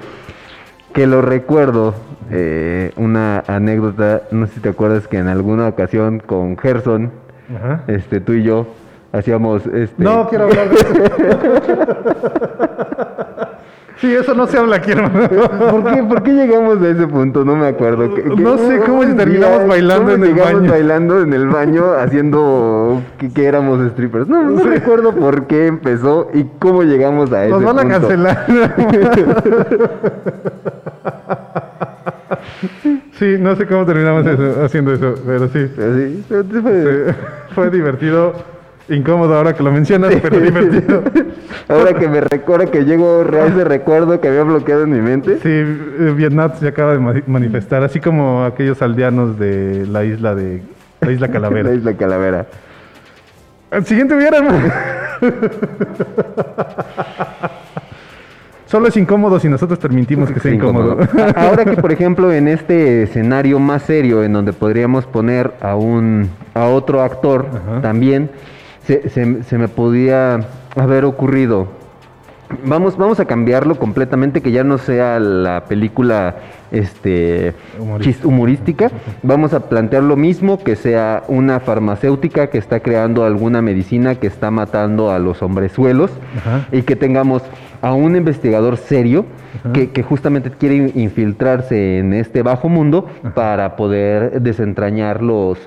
que 0.95 1.05
lo 1.07 1.21
recuerdo, 1.21 1.93
eh, 2.31 2.93
una 2.95 3.43
anécdota, 3.47 4.21
no 4.31 4.47
sé 4.47 4.53
si 4.53 4.59
te 4.61 4.69
acuerdas 4.69 5.09
que 5.09 5.17
en 5.17 5.27
alguna 5.27 5.67
ocasión 5.67 6.19
con 6.25 6.57
Gerson, 6.57 7.11
Ajá. 7.53 7.83
este, 7.87 8.21
tú 8.21 8.31
y 8.31 8.43
yo, 8.43 8.65
hacíamos, 9.11 9.65
este... 9.67 10.01
No 10.01 10.29
quiero 10.29 10.45
hablar 10.45 10.69
de 10.69 10.75
eso. 10.75 10.87
Sí, 14.05 14.13
eso 14.13 14.35
no 14.35 14.45
se 14.45 14.57
habla 14.59 14.75
aquí, 14.75 14.91
hermano. 14.91 15.27
¿Por 15.71 15.83
qué, 15.83 16.03
¿Por 16.03 16.21
qué 16.23 16.31
llegamos 16.33 16.79
a 16.81 16.89
ese 16.89 17.07
punto? 17.07 17.43
No 17.43 17.55
me 17.55 17.67
acuerdo. 17.67 18.13
¿Qué- 18.13 18.23
qué- 18.23 18.29
No 18.35 18.57
sé 18.57 18.79
cómo 18.85 19.01
terminamos 19.15 19.59
día- 19.59 19.67
bailando 19.67 20.11
en 20.13 20.23
el 20.23 20.33
baño. 20.35 20.69
bailando 20.69 21.21
en 21.21 21.33
el 21.33 21.47
baño 21.47 21.83
haciendo 21.99 23.01
que, 23.17 23.33
que 23.33 23.45
éramos 23.45 23.79
strippers. 23.93 24.27
No, 24.27 24.43
no 24.43 24.63
recuerdo 24.63 25.13
por 25.13 25.47
qué 25.47 25.65
empezó 25.67 26.29
y 26.33 26.45
cómo 26.59 26.83
llegamos 26.83 27.31
a 27.33 27.47
Nos 27.47 27.63
ese 27.63 27.73
van 27.73 27.79
a 27.79 27.81
punto. 27.81 27.99
cancelar. 27.99 28.45
Sí, 33.17 33.37
no 33.39 33.55
sé 33.55 33.65
cómo 33.65 33.85
terminamos 33.85 34.25
eso- 34.25 34.63
haciendo 34.63 34.93
eso, 34.93 35.15
pero 35.25 35.47
sí. 35.47 35.67
sí, 35.67 36.23
pero 36.27 36.43
sí 36.43 36.61
fue- 36.61 37.05
Sí, 37.07 37.13
fue 37.55 37.69
divertido, 37.69 38.33
incómodo 38.89 39.35
ahora 39.35 39.53
que 39.53 39.63
lo 39.63 39.71
mencionas, 39.71 40.13
pero 40.21 40.39
divertido. 40.39 41.03
Ahora 41.67 41.93
que 41.93 42.07
me 42.07 42.21
recuerda 42.21 42.67
que 42.67 42.85
llego 42.85 43.21
a 43.21 43.45
ese 43.47 43.63
recuerdo 43.63 44.21
que 44.21 44.27
había 44.27 44.43
bloqueado 44.43 44.83
en 44.83 44.91
mi 44.91 45.01
mente. 45.01 45.37
Sí, 45.37 45.49
eh, 45.49 46.13
Vietnam 46.15 46.51
se 46.59 46.67
acaba 46.67 46.93
de 46.93 46.99
ma- 46.99 47.13
manifestar, 47.25 47.83
así 47.83 47.99
como 47.99 48.43
aquellos 48.45 48.79
aldeanos 48.83 49.39
de 49.39 49.87
la 49.87 50.03
isla 50.03 50.35
de 50.35 50.61
la 51.01 51.11
isla 51.11 51.27
Calavera. 51.29 51.69
La 51.69 51.75
isla 51.75 51.93
Calavera. 51.95 52.45
El 53.71 53.83
siguiente 53.85 54.15
hubiera. 54.15 54.39
Solo 58.67 58.87
es 58.87 58.97
incómodo 58.97 59.39
si 59.39 59.47
nosotros 59.47 59.77
permitimos 59.79 60.31
que 60.31 60.39
sea 60.39 60.51
incómodo. 60.53 60.97
Ahora 61.35 61.65
que, 61.65 61.77
por 61.77 61.91
ejemplo, 61.91 62.31
en 62.33 62.47
este 62.47 63.03
escenario 63.03 63.59
más 63.59 63.83
serio, 63.83 64.23
en 64.23 64.33
donde 64.33 64.53
podríamos 64.53 65.05
poner 65.05 65.51
a 65.61 65.75
un 65.75 66.29
a 66.55 66.65
otro 66.65 67.01
actor 67.03 67.45
también, 67.81 68.29
se, 68.87 69.09
se- 69.09 69.43
se 69.43 69.57
me 69.57 69.67
podía 69.67 70.39
haber 70.75 71.05
ocurrido. 71.05 71.67
Vamos, 72.63 72.95
vamos 72.95 73.19
a 73.19 73.25
cambiarlo 73.25 73.75
completamente, 73.75 74.39
que 74.41 74.51
ya 74.51 74.63
no 74.63 74.77
sea 74.77 75.19
la 75.19 75.65
película 75.65 76.35
este, 76.71 77.53
humorística. 78.23 78.91
Vamos 79.23 79.53
a 79.53 79.61
plantear 79.67 80.03
lo 80.03 80.15
mismo, 80.15 80.63
que 80.63 80.75
sea 80.75 81.23
una 81.27 81.59
farmacéutica 81.59 82.47
que 82.51 82.59
está 82.59 82.81
creando 82.81 83.23
alguna 83.25 83.63
medicina 83.63 84.15
que 84.15 84.27
está 84.27 84.51
matando 84.51 85.09
a 85.11 85.17
los 85.17 85.41
hombrezuelos 85.41 86.11
Ajá. 86.37 86.67
y 86.71 86.83
que 86.83 86.95
tengamos 86.95 87.41
a 87.81 87.93
un 87.93 88.15
investigador 88.15 88.77
serio 88.77 89.25
que, 89.73 89.89
que 89.89 90.03
justamente 90.03 90.51
quiere 90.51 90.75
in- 90.75 90.91
infiltrarse 90.95 91.97
en 91.97 92.13
este 92.13 92.43
bajo 92.43 92.69
mundo 92.69 93.07
para 93.33 93.75
poder 93.75 94.39
desentrañar 94.41 95.23
los, 95.23 95.57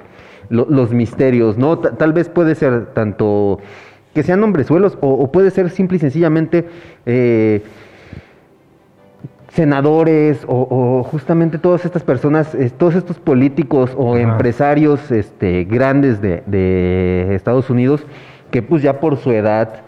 lo- 0.50 0.66
los 0.68 0.92
misterios, 0.92 1.58
¿no? 1.58 1.78
Ta- 1.78 1.92
tal 1.92 2.12
vez 2.12 2.28
puede 2.28 2.54
ser 2.54 2.86
tanto 2.94 3.58
que 4.14 4.22
sean 4.22 4.42
hombrezuelos 4.42 4.96
o, 5.00 5.08
o 5.12 5.30
puede 5.30 5.50
ser 5.50 5.70
simple 5.70 5.96
y 5.96 6.00
sencillamente 6.00 6.66
eh, 7.06 7.62
senadores 9.52 10.44
o, 10.46 10.66
o 10.70 11.02
justamente 11.04 11.58
todas 11.58 11.84
estas 11.84 12.02
personas, 12.02 12.54
eh, 12.54 12.70
todos 12.76 12.94
estos 12.94 13.18
políticos 13.18 13.92
o 13.96 14.14
Ajá. 14.14 14.22
empresarios 14.22 15.10
este, 15.10 15.64
grandes 15.64 16.20
de, 16.20 16.42
de 16.46 17.34
Estados 17.34 17.70
Unidos 17.70 18.02
que 18.50 18.62
pues 18.62 18.82
ya 18.82 19.00
por 19.00 19.16
su 19.18 19.30
edad 19.32 19.82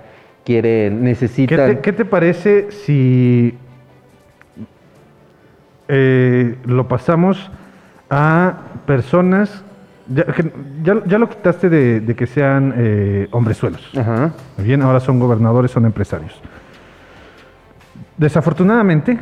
quieren, 0.44 0.98
¿Qué 0.98 1.04
necesitan... 1.04 1.66
te, 1.76 1.80
qué 1.80 1.92
te 1.92 2.04
parece 2.04 2.70
si 2.70 3.54
eh, 5.88 6.56
lo 6.64 6.88
pasamos 6.88 7.50
a 8.08 8.58
personas... 8.86 9.64
Ya, 10.12 10.24
ya- 10.82 11.04
ya 11.06 11.18
lo 11.18 11.28
quitaste 11.28 11.68
de, 11.68 12.00
de 12.00 12.14
que 12.16 12.26
sean 12.26 12.74
eh, 12.76 13.28
hombrezuelos. 13.30 13.90
Ajá. 13.96 14.32
Bien, 14.58 14.82
ahora 14.82 14.98
son 15.00 15.18
gobernadores, 15.20 15.70
son 15.70 15.84
empresarios. 15.86 16.32
Desafortunadamente, 18.16 19.18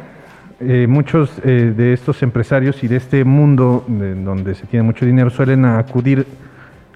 eh, 0.60 0.86
muchos 0.88 1.30
eh, 1.44 1.72
de 1.76 1.92
estos 1.92 2.22
empresarios 2.22 2.82
y 2.82 2.88
de 2.88 2.96
este 2.96 3.24
mundo 3.24 3.84
de- 3.86 4.14
donde 4.14 4.54
se 4.54 4.66
tiene 4.66 4.82
mucho 4.82 5.04
dinero 5.06 5.30
suelen 5.30 5.64
acudir 5.66 6.26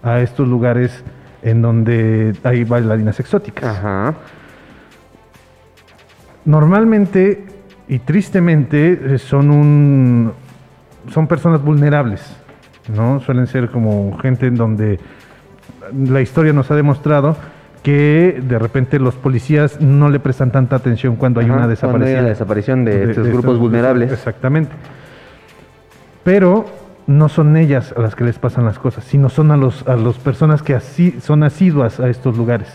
a 0.02 0.20
estos 0.20 0.48
lugares 0.48 1.04
en 1.42 1.60
donde 1.62 2.34
hay 2.44 2.64
bailarinas 2.64 3.20
exóticas. 3.20 3.78
Normalmente 6.44 7.44
y 7.88 7.98
tristemente 8.00 9.14
eh, 9.14 9.18
son 9.18 9.50
un 9.50 10.32
son 11.12 11.26
personas 11.26 11.62
vulnerables, 11.62 12.20
¿no? 12.88 13.20
Suelen 13.20 13.46
ser 13.46 13.70
como 13.70 14.18
gente 14.18 14.46
en 14.46 14.56
donde 14.56 14.98
la 15.92 16.20
historia 16.20 16.52
nos 16.52 16.70
ha 16.70 16.76
demostrado 16.76 17.36
que 17.82 18.40
de 18.40 18.58
repente 18.58 18.98
los 18.98 19.14
policías 19.14 19.80
no 19.80 20.08
le 20.08 20.20
prestan 20.20 20.52
tanta 20.52 20.76
atención 20.76 21.16
cuando 21.16 21.40
hay 21.40 21.46
una 21.46 21.54
cuando 21.54 21.68
hay 21.68 21.74
desaparición. 21.74 22.20
una 22.20 22.28
desaparición 22.28 22.84
de 22.84 23.10
estos 23.10 23.26
grupos 23.26 23.58
vulnerables. 23.58 24.12
Exactamente. 24.12 24.72
Pero 26.22 26.66
no 27.08 27.28
son 27.28 27.56
ellas 27.56 27.92
a 27.96 28.00
las 28.00 28.14
que 28.14 28.24
les 28.24 28.38
pasan 28.38 28.64
las 28.64 28.78
cosas, 28.78 29.04
sino 29.04 29.28
son 29.28 29.50
a 29.50 29.56
los 29.56 29.86
a 29.88 29.96
las 29.96 30.18
personas 30.18 30.62
que 30.62 30.74
así 30.74 31.18
son 31.20 31.42
asiduas 31.42 31.98
a 31.98 32.08
estos 32.08 32.36
lugares. 32.36 32.68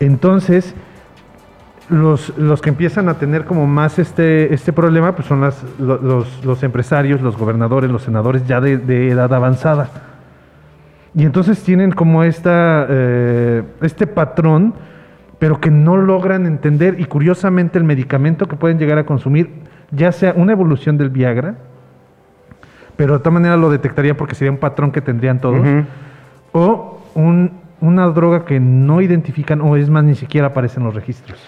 Entonces, 0.00 0.74
los, 1.88 2.36
los 2.36 2.60
que 2.60 2.70
empiezan 2.70 3.08
a 3.08 3.14
tener 3.14 3.44
como 3.44 3.66
más 3.66 3.98
este, 3.98 4.52
este 4.52 4.72
problema, 4.72 5.14
pues 5.14 5.28
son 5.28 5.40
las, 5.40 5.62
lo- 5.78 5.98
los, 5.98 6.44
los 6.44 6.62
empresarios, 6.62 7.20
los 7.22 7.36
gobernadores, 7.36 7.90
los 7.90 8.02
senadores 8.02 8.46
ya 8.46 8.60
de, 8.60 8.78
de 8.78 9.10
edad 9.10 9.32
avanzada. 9.32 9.88
Y 11.14 11.24
entonces 11.24 11.62
tienen 11.62 11.92
como 11.92 12.24
esta, 12.24 12.86
eh, 12.88 13.62
este 13.80 14.06
patrón, 14.06 14.74
pero 15.38 15.60
que 15.60 15.70
no 15.70 15.96
logran 15.96 16.44
entender. 16.46 16.98
Y 17.00 17.04
curiosamente 17.06 17.78
el 17.78 17.84
medicamento 17.84 18.46
que 18.46 18.56
pueden 18.56 18.78
llegar 18.78 18.98
a 18.98 19.04
consumir, 19.06 19.50
ya 19.90 20.12
sea 20.12 20.32
una 20.36 20.52
evolución 20.52 20.98
del 20.98 21.10
Viagra, 21.10 21.54
pero 22.96 23.14
de 23.14 23.18
todas 23.20 23.34
maneras 23.34 23.58
lo 23.58 23.70
detectarían 23.70 24.16
porque 24.16 24.34
sería 24.34 24.50
un 24.50 24.58
patrón 24.58 24.90
que 24.90 25.00
tendrían 25.00 25.40
todos, 25.40 25.60
o 26.52 27.00
un- 27.14 27.52
una 27.80 28.06
droga 28.08 28.44
que 28.44 28.58
no 28.58 29.00
identifican, 29.02 29.60
o 29.60 29.76
es 29.76 29.88
más, 29.90 30.02
ni 30.04 30.14
siquiera 30.14 30.48
aparece 30.48 30.80
en 30.80 30.86
los 30.86 30.94
registros. 30.94 31.38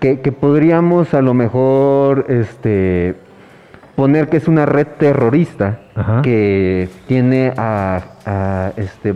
Que, 0.00 0.20
que 0.20 0.32
podríamos 0.32 1.14
a 1.14 1.22
lo 1.22 1.34
mejor 1.34 2.26
este 2.28 3.16
poner 3.96 4.28
que 4.28 4.36
es 4.36 4.46
una 4.48 4.64
red 4.66 4.86
terrorista 4.98 5.80
que 6.22 6.88
tiene 7.08 7.52
a, 7.56 8.00
a, 8.24 8.72
este 8.76 9.14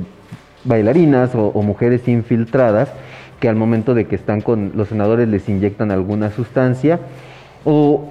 bailarinas 0.64 1.34
o, 1.34 1.46
o 1.48 1.62
mujeres 1.62 2.06
infiltradas 2.08 2.92
que 3.40 3.48
al 3.48 3.56
momento 3.56 3.94
de 3.94 4.06
que 4.06 4.14
están 4.16 4.40
con 4.40 4.72
los 4.74 4.88
senadores 4.88 5.28
les 5.28 5.48
inyectan 5.48 5.90
alguna 5.90 6.30
sustancia 6.30 7.00
o, 7.64 8.04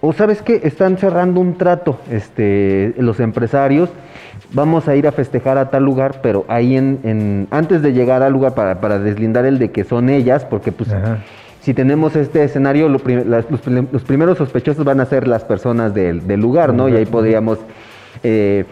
o 0.00 0.12
sabes 0.12 0.42
qué 0.42 0.60
están 0.64 0.96
cerrando 0.98 1.40
un 1.40 1.54
trato 1.58 1.98
este 2.10 2.94
los 2.98 3.18
empresarios 3.20 3.90
vamos 4.52 4.86
a 4.88 4.94
ir 4.96 5.06
a 5.08 5.12
festejar 5.12 5.58
a 5.58 5.70
tal 5.70 5.84
lugar 5.84 6.20
pero 6.22 6.44
ahí 6.48 6.76
en, 6.76 7.00
en- 7.04 7.48
antes 7.50 7.82
de 7.82 7.92
llegar 7.92 8.22
al 8.22 8.32
lugar 8.32 8.54
para, 8.54 8.80
para 8.80 8.98
deslindar 8.98 9.44
el 9.46 9.58
de 9.58 9.70
que 9.70 9.84
son 9.84 10.08
ellas 10.08 10.44
porque 10.44 10.70
pues 10.72 10.90
si 11.66 11.74
tenemos 11.74 12.14
este 12.14 12.44
escenario, 12.44 12.88
lo 12.88 13.00
prim- 13.00 13.24
las- 13.28 13.50
los, 13.50 13.60
prim- 13.60 13.88
los 13.90 14.04
primeros 14.04 14.38
sospechosos 14.38 14.84
van 14.84 15.00
a 15.00 15.04
ser 15.06 15.26
las 15.26 15.42
personas 15.42 15.92
del, 15.92 16.24
del 16.24 16.38
lugar, 16.40 16.72
¿no? 16.72 16.88
Y 16.88 16.94
ahí 16.94 17.06
podríamos 17.06 17.58
eh, 18.22 18.64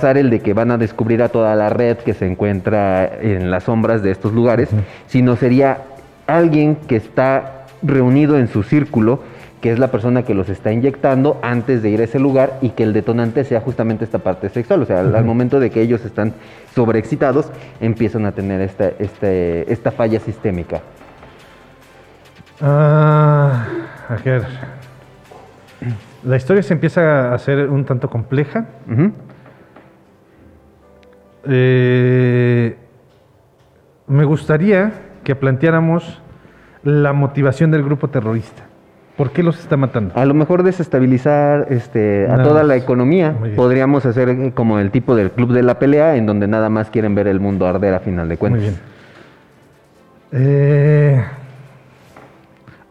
ser 0.00 0.16
el 0.16 0.30
de 0.30 0.40
que 0.40 0.54
van 0.54 0.70
a 0.70 0.78
descubrir 0.78 1.22
a 1.22 1.28
toda 1.28 1.54
la 1.56 1.68
red 1.68 1.98
que 1.98 2.14
se 2.14 2.26
encuentra 2.26 3.04
en 3.20 3.50
las 3.50 3.64
sombras 3.64 4.02
de 4.02 4.12
estos 4.12 4.32
lugares, 4.32 4.70
sino 5.08 5.36
sería 5.36 5.82
alguien 6.26 6.76
que 6.88 6.96
está 6.96 7.66
reunido 7.82 8.38
en 8.38 8.48
su 8.48 8.62
círculo, 8.62 9.20
que 9.60 9.70
es 9.70 9.78
la 9.78 9.88
persona 9.90 10.22
que 10.22 10.32
los 10.32 10.48
está 10.48 10.72
inyectando 10.72 11.38
antes 11.42 11.82
de 11.82 11.90
ir 11.90 12.00
a 12.00 12.04
ese 12.04 12.18
lugar 12.18 12.56
y 12.62 12.70
que 12.70 12.82
el 12.82 12.94
detonante 12.94 13.44
sea 13.44 13.60
justamente 13.60 14.06
esta 14.06 14.20
parte 14.20 14.48
sexual. 14.48 14.80
O 14.80 14.86
sea, 14.86 15.00
al, 15.00 15.14
al 15.14 15.24
momento 15.26 15.60
de 15.60 15.68
que 15.68 15.82
ellos 15.82 16.02
están 16.06 16.32
sobreexcitados, 16.74 17.52
empiezan 17.78 18.24
a 18.24 18.32
tener 18.32 18.62
esta, 18.62 18.90
este, 18.98 19.70
esta 19.70 19.90
falla 19.90 20.18
sistémica. 20.18 20.80
Ah, 22.60 23.66
a 24.08 24.16
ver. 24.24 24.42
La 26.24 26.36
historia 26.36 26.62
se 26.62 26.74
empieza 26.74 27.30
a 27.30 27.34
hacer 27.34 27.68
un 27.68 27.84
tanto 27.84 28.10
compleja. 28.10 28.66
Eh, 31.44 32.76
me 34.06 34.24
gustaría 34.24 34.92
que 35.24 35.34
planteáramos 35.34 36.20
la 36.82 37.12
motivación 37.12 37.70
del 37.70 37.82
grupo 37.82 38.08
terrorista. 38.08 38.64
¿Por 39.16 39.32
qué 39.32 39.42
los 39.42 39.58
está 39.58 39.76
matando? 39.76 40.14
A 40.16 40.24
lo 40.24 40.34
mejor 40.34 40.62
desestabilizar 40.62 41.66
este, 41.70 42.26
a 42.26 42.36
Nada 42.36 42.42
toda 42.42 42.62
la 42.62 42.76
economía. 42.76 43.34
Podríamos 43.56 44.06
hacer 44.06 44.28
eh, 44.30 44.52
como 44.54 44.78
el 44.78 44.90
tipo 44.90 45.14
del 45.14 45.30
club 45.30 45.52
de 45.52 45.62
la 45.62 45.78
pelea, 45.78 46.16
en 46.16 46.26
donde 46.26 46.46
nada 46.46 46.68
más 46.70 46.90
quieren 46.90 47.14
ver 47.14 47.28
el 47.28 47.40
mundo 47.40 47.66
arder 47.66 47.94
a 47.94 48.00
final 48.00 48.28
de 48.28 48.36
cuentas. 48.36 48.62
Muy 48.62 48.70
bien. 48.70 48.80
Eh, 50.32 51.24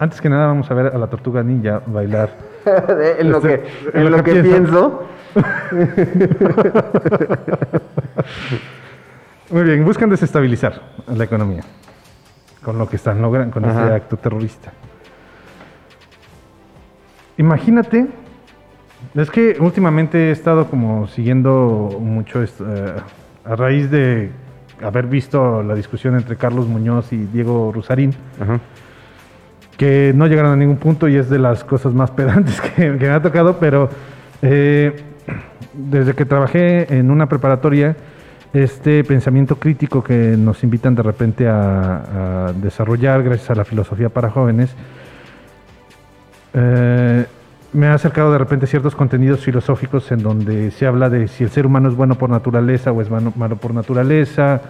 antes 0.00 0.20
que 0.20 0.28
nada 0.28 0.48
vamos 0.48 0.68
a 0.70 0.74
ver 0.74 0.86
a 0.94 0.98
la 0.98 1.06
tortuga 1.06 1.42
ninja 1.44 1.82
bailar. 1.86 2.30
en 3.18 3.30
lo 3.30 3.36
Este, 3.38 3.60
que, 3.92 3.98
en 3.98 4.10
lo 4.10 4.24
que 4.24 4.34
pienso. 4.42 5.04
Muy 9.50 9.62
bien, 9.64 9.84
buscan 9.84 10.08
desestabilizar 10.10 10.80
la 11.06 11.24
economía 11.24 11.62
con 12.64 12.78
lo 12.78 12.88
que 12.88 12.96
están 12.96 13.20
logrando, 13.22 13.52
con 13.52 13.64
Ajá. 13.64 13.82
este 13.82 13.94
acto 13.94 14.16
terrorista. 14.16 14.72
Imagínate, 17.36 18.06
es 19.14 19.30
que 19.30 19.56
últimamente 19.60 20.28
he 20.28 20.30
estado 20.30 20.66
como 20.66 21.06
siguiendo 21.08 21.96
mucho 22.00 22.42
esto, 22.42 22.64
eh, 22.68 22.94
a 23.44 23.56
raíz 23.56 23.90
de 23.90 24.30
haber 24.82 25.06
visto 25.06 25.62
la 25.62 25.74
discusión 25.74 26.16
entre 26.16 26.36
Carlos 26.36 26.66
Muñoz 26.66 27.12
y 27.12 27.16
Diego 27.18 27.70
Rusarín, 27.72 28.14
Ajá. 28.40 28.60
Que 29.80 30.12
no 30.14 30.26
llegaron 30.26 30.52
a 30.52 30.56
ningún 30.56 30.76
punto 30.76 31.08
y 31.08 31.16
es 31.16 31.30
de 31.30 31.38
las 31.38 31.64
cosas 31.64 31.94
más 31.94 32.10
pedantes 32.18 32.60
que, 32.60 32.90
me 32.90 33.08
ha 33.08 33.22
tocado, 33.22 33.56
pero 33.58 33.88
eh, 34.42 34.94
desde 35.72 36.12
que 36.12 36.26
trabajé 36.26 36.98
en 36.98 37.10
una 37.10 37.30
preparatoria, 37.30 37.96
este 38.52 39.02
pensamiento 39.04 39.56
crítico 39.56 40.04
que 40.04 40.36
nos 40.36 40.62
invitan 40.64 40.94
de 40.94 41.02
repente 41.02 41.48
a, 41.48 42.52
desarrollar 42.56 43.22
gracias 43.22 43.48
a 43.48 43.54
la 43.54 43.64
filosofía 43.64 44.10
para 44.10 44.28
jóvenes, 44.28 44.68
eh, 46.52 47.24
me 47.72 47.86
ha 47.86 47.94
acercado 47.94 48.32
de 48.32 48.38
repente 48.38 48.66
ciertos 48.66 48.94
contenidos 48.94 49.40
filosóficos 49.40 50.12
en 50.12 50.22
donde 50.22 50.72
se 50.72 50.86
habla 50.86 51.08
de 51.08 51.26
si 51.26 51.42
el 51.42 51.48
ser 51.48 51.64
humano 51.64 51.88
es 51.88 51.94
bueno 51.94 52.16
por 52.16 52.28
naturaleza 52.28 52.92
o 52.92 53.00
es 53.00 53.08
malo, 53.08 53.32
malo 53.34 53.56
por 53.56 53.72
naturaleza, 53.72 54.60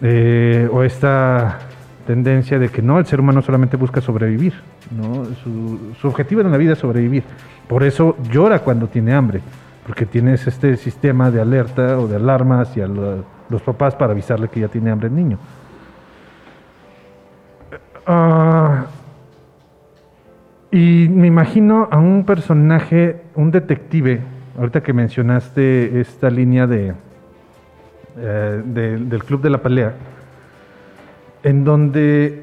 eh, 0.00 0.68
o 0.70 0.84
esta 0.84 1.58
tendencia 2.06 2.58
de 2.58 2.68
que 2.68 2.82
no, 2.82 2.98
el 2.98 3.06
ser 3.06 3.20
humano 3.20 3.42
solamente 3.42 3.76
busca 3.76 4.00
sobrevivir, 4.00 4.54
¿no? 4.90 5.24
Su, 5.42 6.06
objetivo 6.08 6.40
en 6.40 6.50
la 6.50 6.56
vida 6.56 6.72
es 6.74 6.78
sobrevivir. 6.78 7.24
Por 7.68 7.82
eso 7.82 8.16
llora 8.30 8.60
cuando 8.60 8.86
tiene 8.88 9.12
hambre, 9.14 9.40
porque 9.86 10.06
tienes 10.06 10.46
este 10.46 10.76
sistema 10.76 11.30
de 11.30 11.40
alerta 11.40 11.98
o 11.98 12.06
de 12.06 12.16
alarma 12.16 12.60
hacia 12.60 12.86
lo- 12.86 13.24
los 13.48 13.62
papás 13.62 13.94
para 13.94 14.12
avisarle 14.12 14.48
que 14.48 14.60
ya 14.60 14.68
tiene 14.68 14.90
hambre 14.90 15.08
el 15.08 15.14
niño. 15.16 15.38
Ah, 18.06 18.86
y 20.70 21.08
me 21.08 21.26
imagino 21.28 21.88
a 21.90 21.98
un 21.98 22.24
personaje, 22.24 23.22
un 23.34 23.50
detective, 23.50 24.20
ahorita 24.58 24.82
que 24.82 24.92
mencionaste 24.92 26.00
esta 26.00 26.30
línea 26.30 26.66
de, 26.66 26.94
eh, 28.18 28.62
de- 28.64 28.98
del 28.98 29.24
Club 29.24 29.40
de 29.40 29.50
la 29.50 29.58
Pelea, 29.58 29.94
en 31.44 31.64
donde 31.64 32.42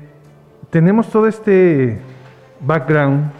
tenemos 0.70 1.10
todo 1.10 1.28
este 1.28 1.99
background 2.62 3.32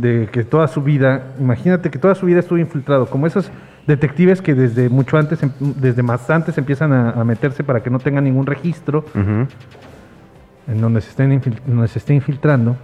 de 0.00 0.28
que 0.30 0.44
toda 0.44 0.68
su 0.68 0.82
vida, 0.82 1.28
imagínate 1.40 1.90
que 1.90 1.98
toda 1.98 2.14
su 2.14 2.26
vida 2.26 2.40
estuvo 2.40 2.58
infiltrado, 2.58 3.06
como 3.06 3.26
esos 3.26 3.50
detectives 3.86 4.42
que 4.42 4.54
desde 4.54 4.90
mucho 4.90 5.16
antes, 5.16 5.42
em- 5.42 5.52
desde 5.80 6.02
más 6.02 6.28
antes 6.28 6.58
empiezan 6.58 6.92
a, 6.92 7.10
a 7.12 7.24
meterse 7.24 7.64
para 7.64 7.82
que 7.82 7.88
no 7.88 7.98
tengan 7.98 8.24
ningún 8.24 8.44
registro 8.44 9.06
en 10.66 10.80
donde 10.82 11.00
se, 11.00 11.08
estén 11.10 11.30
infil- 11.40 11.60
donde 11.64 11.88
se 11.88 11.98
esté 11.98 12.12
infiltrando. 12.12 12.76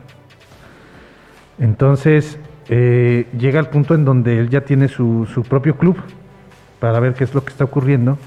Entonces 1.58 2.38
eh, 2.68 3.26
llega 3.38 3.60
al 3.60 3.68
punto 3.68 3.94
en 3.94 4.04
donde 4.04 4.38
él 4.38 4.48
ya 4.48 4.62
tiene 4.62 4.88
su, 4.88 5.26
su 5.32 5.42
propio 5.42 5.76
club 5.76 5.96
para 6.80 6.98
ver 7.00 7.14
qué 7.14 7.24
es 7.24 7.34
lo 7.34 7.44
que 7.44 7.50
está 7.50 7.64
ocurriendo. 7.64 8.18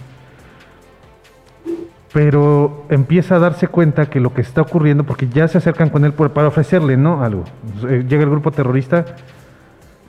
Pero 2.14 2.86
empieza 2.90 3.36
a 3.36 3.40
darse 3.40 3.68
cuenta 3.68 4.10
que 4.10 4.20
lo 4.20 4.34
que 4.34 4.42
está 4.42 4.62
ocurriendo, 4.62 5.04
porque 5.04 5.28
ya 5.28 5.48
se 5.48 5.58
acercan 5.58 5.90
con 5.90 6.06
él 6.06 6.14
para 6.14 6.48
ofrecerle, 6.48 6.98
¿no? 6.98 7.24
Algo. 7.24 7.44
Eh, 7.88 8.06
Llega 8.08 8.24
el 8.24 8.30
grupo 8.30 8.52
terrorista, 8.52 9.06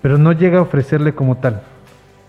pero 0.01 0.16
no 0.16 0.32
llega 0.32 0.59
a 0.59 0.62
ofrecerle 0.62 1.14
como 1.14 1.36
tal. 1.36 1.62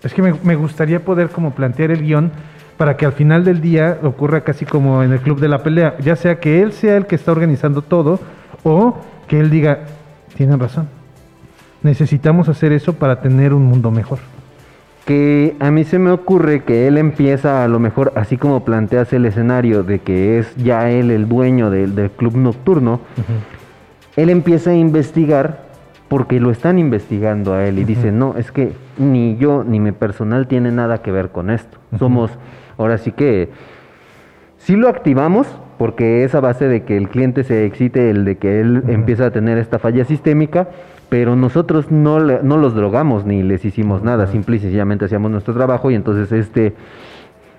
Es 0.02 0.12
que 0.12 0.22
me, 0.22 0.34
me 0.42 0.56
gustaría 0.56 1.04
poder 1.04 1.28
como 1.28 1.52
plantear 1.52 1.90
el 1.90 2.02
guion 2.02 2.32
para 2.80 2.96
que 2.96 3.04
al 3.04 3.12
final 3.12 3.44
del 3.44 3.60
día 3.60 3.98
ocurra 4.02 4.40
casi 4.40 4.64
como 4.64 5.02
en 5.02 5.12
el 5.12 5.20
club 5.20 5.38
de 5.38 5.48
la 5.48 5.62
pelea, 5.62 5.98
ya 5.98 6.16
sea 6.16 6.40
que 6.40 6.62
él 6.62 6.72
sea 6.72 6.96
el 6.96 7.04
que 7.04 7.14
está 7.14 7.30
organizando 7.30 7.82
todo 7.82 8.18
o 8.62 8.96
que 9.28 9.38
él 9.38 9.50
diga, 9.50 9.80
tienen 10.34 10.58
razón, 10.58 10.88
necesitamos 11.82 12.48
hacer 12.48 12.72
eso 12.72 12.94
para 12.94 13.20
tener 13.20 13.52
un 13.52 13.66
mundo 13.66 13.90
mejor. 13.90 14.18
Que 15.04 15.56
a 15.58 15.70
mí 15.70 15.84
se 15.84 15.98
me 15.98 16.10
ocurre 16.10 16.62
que 16.62 16.86
él 16.86 16.98
empieza 16.98 17.64
a 17.64 17.68
lo 17.68 17.78
mejor, 17.80 18.12
así 18.16 18.36
como 18.36 18.64
planteas 18.64 19.12
el 19.12 19.26
escenario 19.26 19.82
de 19.82 20.00
que 20.00 20.38
es 20.38 20.54
ya 20.56 20.90
él 20.90 21.10
el 21.10 21.28
dueño 21.28 21.70
del, 21.70 21.94
del 21.94 22.10
club 22.10 22.36
nocturno, 22.36 23.00
él 24.16 24.30
empieza 24.30 24.70
a 24.70 24.74
investigar 24.74 25.70
porque 26.10 26.40
lo 26.40 26.50
están 26.50 26.80
investigando 26.80 27.54
a 27.54 27.64
él 27.66 27.78
y 27.78 27.84
dice, 27.84 28.10
no, 28.10 28.34
es 28.36 28.50
que 28.50 28.72
ni 28.98 29.36
yo 29.36 29.62
ni 29.62 29.78
mi 29.78 29.92
personal 29.92 30.48
tiene 30.48 30.72
nada 30.72 31.02
que 31.02 31.12
ver 31.12 31.30
con 31.30 31.50
esto. 31.50 31.78
Somos, 32.00 32.32
ahora 32.76 32.98
sí 32.98 33.12
que, 33.12 33.50
sí 34.58 34.74
lo 34.74 34.88
activamos 34.88 35.46
porque 35.78 36.24
es 36.24 36.34
a 36.34 36.40
base 36.40 36.66
de 36.66 36.82
que 36.82 36.96
el 36.96 37.08
cliente 37.08 37.44
se 37.44 37.64
excite, 37.64 38.10
el 38.10 38.24
de 38.24 38.38
que 38.38 38.60
él 38.60 38.82
empieza 38.88 39.26
a 39.26 39.30
tener 39.30 39.56
esta 39.56 39.78
falla 39.78 40.04
sistémica, 40.04 40.68
pero 41.10 41.36
nosotros 41.36 41.90
no, 41.90 42.18
no 42.20 42.56
los 42.56 42.74
drogamos 42.74 43.26
ni 43.26 43.42
les 43.42 43.64
hicimos 43.64 44.02
nada, 44.02 44.26
simple 44.28 44.56
y 44.56 44.60
sencillamente 44.60 45.04
hacíamos 45.04 45.30
nuestro 45.30 45.52
trabajo 45.52 45.90
y 45.90 45.94
entonces 45.96 46.32
este 46.32 46.74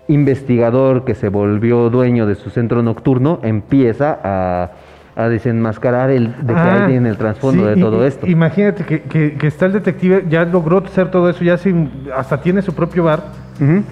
investigador 0.07 1.05
que 1.05 1.15
se 1.15 1.29
volvió 1.29 1.89
dueño 1.89 2.25
de 2.25 2.35
su 2.35 2.49
centro 2.49 2.81
nocturno 2.81 3.39
empieza 3.43 4.17
a, 4.23 4.71
a 5.15 5.29
desenmascarar 5.29 6.09
el 6.09 6.27
de 6.45 6.53
que 6.53 6.59
Ah, 6.59 6.85
hay 6.87 6.95
en 6.95 7.05
el 7.05 7.17
trasfondo 7.17 7.63
sí, 7.63 7.69
de 7.69 7.81
todo 7.81 8.05
esto. 8.05 8.27
Imagínate 8.27 8.83
que, 8.83 9.01
que- 9.03 9.33
que 9.33 9.47
está 9.47 9.65
el 9.67 9.73
detective, 9.73 10.25
ya 10.29 10.43
logró 10.45 10.79
hacer 10.79 11.11
todo 11.11 11.29
eso, 11.29 11.43
ya 11.43 11.57
se- 11.57 11.87
hasta 12.15 12.41
tiene 12.41 12.61
su 12.61 12.73
propio 12.73 13.03
bar, 13.03 13.23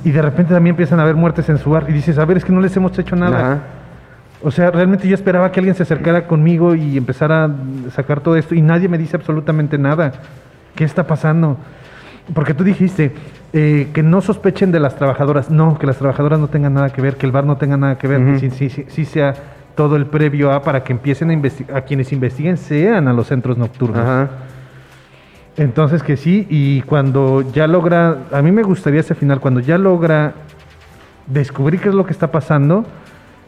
y 0.03 0.09
de 0.09 0.21
repente 0.23 0.51
también 0.51 0.73
empiezan 0.73 0.99
a 0.99 1.03
haber 1.03 1.15
muertes 1.15 1.47
en 1.47 1.59
su 1.59 1.69
bar, 1.69 1.85
y 1.87 1.93
dices, 1.93 2.17
a 2.17 2.25
ver, 2.25 2.37
es 2.37 2.45
que 2.45 2.51
no 2.51 2.59
les 2.59 2.75
hemos 2.75 2.97
hecho 2.97 3.15
nada. 3.15 3.39
Ajá. 3.39 3.59
O 4.41 4.51
sea, 4.51 4.71
realmente 4.71 5.07
yo 5.07 5.15
esperaba 5.15 5.51
que 5.51 5.59
alguien 5.59 5.75
se 5.75 5.83
acercara 5.83 6.25
conmigo 6.25 6.73
y 6.73 6.97
empezara 6.97 7.45
a 7.45 7.51
sacar 7.91 8.21
todo 8.21 8.35
esto, 8.37 8.55
y 8.55 8.61
nadie 8.61 8.87
me 8.87 8.97
dice 8.97 9.17
absolutamente 9.17 9.77
nada. 9.77 10.13
¿Qué 10.75 10.85
está 10.85 11.05
pasando? 11.05 11.57
Porque 12.33 12.53
tú 12.53 12.63
dijiste 12.63 13.11
eh, 13.51 13.89
que 13.93 14.03
no 14.03 14.21
sospechen 14.21 14.71
de 14.71 14.79
las 14.79 14.95
trabajadoras. 14.95 15.49
No, 15.49 15.77
que 15.77 15.87
las 15.87 15.97
trabajadoras 15.97 16.39
no 16.39 16.47
tengan 16.47 16.73
nada 16.75 16.89
que 16.91 17.01
ver, 17.01 17.17
que 17.17 17.25
el 17.25 17.31
bar 17.31 17.45
no 17.45 17.57
tenga 17.57 17.75
nada 17.75 17.97
que 17.97 18.07
ver, 18.07 18.21
Ujú. 18.21 18.33
que 18.33 18.39
sí, 18.39 18.49
sí, 18.51 18.69
sí, 18.69 18.85
sí 18.87 19.05
sea 19.05 19.33
todo 19.75 19.95
el 19.95 20.05
previo 20.05 20.51
a 20.51 20.61
para 20.61 20.83
que 20.83 20.93
empiecen 20.93 21.29
a 21.31 21.33
investigar, 21.33 21.77
a 21.77 21.81
quienes 21.81 22.11
investiguen 22.11 22.57
sean 22.57 23.07
a 23.07 23.13
los 23.13 23.27
centros 23.27 23.57
nocturnos. 23.57 23.99
Ajá. 23.99 24.29
Entonces 25.57 26.03
que 26.03 26.15
sí, 26.15 26.47
y 26.49 26.81
cuando 26.83 27.41
ya 27.51 27.67
logra, 27.67 28.17
a 28.31 28.41
mí 28.41 28.51
me 28.51 28.63
gustaría 28.63 29.01
ese 29.01 29.15
final, 29.15 29.41
cuando 29.41 29.59
ya 29.59 29.77
logra 29.77 30.33
descubrir 31.27 31.81
qué 31.81 31.89
es 31.89 31.95
lo 31.95 32.05
que 32.05 32.13
está 32.13 32.31
pasando, 32.31 32.85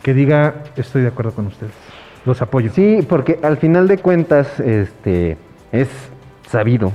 que 0.02 0.14
diga, 0.14 0.56
estoy 0.76 1.02
de 1.04 1.10
acuerdo 1.10 1.32
con 1.32 1.48
ustedes, 1.48 1.72
los 2.26 2.42
apoyo. 2.42 2.72
Sí, 2.74 3.06
porque 3.08 3.40
al 3.44 3.58
final 3.58 3.88
de 3.88 3.98
cuentas, 3.98 4.60
este, 4.60 5.38
es 5.72 5.90
sabido 6.50 6.92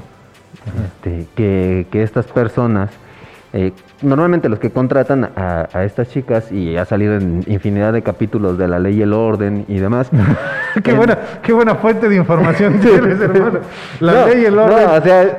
este, 0.87 1.27
que, 1.35 1.87
que 1.91 2.03
estas 2.03 2.27
personas, 2.27 2.91
eh, 3.53 3.73
normalmente 4.03 4.49
los 4.49 4.59
que 4.59 4.71
contratan 4.71 5.31
a, 5.37 5.69
a 5.73 5.85
estas 5.85 6.11
chicas, 6.11 6.51
y 6.53 6.77
ha 6.77 6.85
salido 6.85 7.15
en 7.15 7.43
infinidad 7.47 7.93
de 7.93 8.03
capítulos 8.03 8.59
de 8.59 8.69
la 8.69 8.79
ley 8.79 8.97
y 8.99 9.03
el 9.03 9.13
orden 9.13 9.65
y 9.69 9.79
demás. 9.79 10.11
qué, 10.85 10.91
en- 10.91 10.97
buena, 10.97 11.19
qué 11.43 11.53
buena 11.53 11.75
fuente 11.77 12.09
de 12.09 12.17
información 12.17 12.81
tienes, 12.81 13.21
hermano. 13.21 13.61
La 14.01 14.13
No, 14.13 14.27
ley 14.29 14.43
y 14.43 14.45
el 14.47 14.57
no, 14.57 14.65
orden. 14.65 14.89
o 14.91 15.01
sea, 15.03 15.37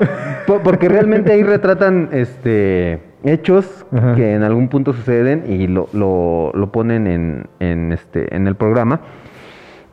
po- 0.47 0.61
porque 0.63 0.87
realmente 0.89 1.31
ahí 1.33 1.43
retratan 1.43 2.09
este 2.13 2.99
hechos 3.27 3.85
Ajá. 3.95 4.15
que 4.15 4.33
en 4.33 4.43
algún 4.43 4.67
punto 4.69 4.93
suceden 4.93 5.43
y 5.47 5.67
lo, 5.67 5.87
lo- 5.93 6.51
lo 6.53 6.71
ponen 6.71 7.07
en, 7.07 7.45
en, 7.59 7.91
este, 7.91 8.35
en 8.35 8.47
el 8.47 8.55
programa. 8.55 9.01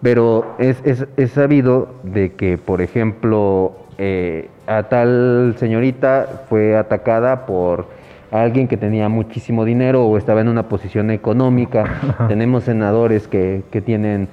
Pero 0.02 0.54
es, 0.58 0.80
es- 0.84 1.06
es 1.16 1.30
sabido 1.32 1.88
de 2.02 2.32
que, 2.32 2.58
por 2.58 2.80
ejemplo, 2.82 3.72
eh, 3.98 4.48
a 4.66 4.84
tal 4.84 5.54
señorita 5.58 6.44
fue 6.48 6.76
atacada 6.76 7.46
por 7.46 7.86
alguien 8.30 8.66
que 8.68 8.76
tenía 8.76 9.08
muchísimo 9.08 9.64
dinero 9.64 10.04
o 10.04 10.18
estaba 10.18 10.40
en 10.40 10.48
una 10.48 10.64
posición 10.64 11.10
económica. 11.10 11.84
Tenemos 12.28 12.64
senadores 12.64 13.28
que, 13.28 13.62
que 13.70 13.80
tienen 13.80 14.28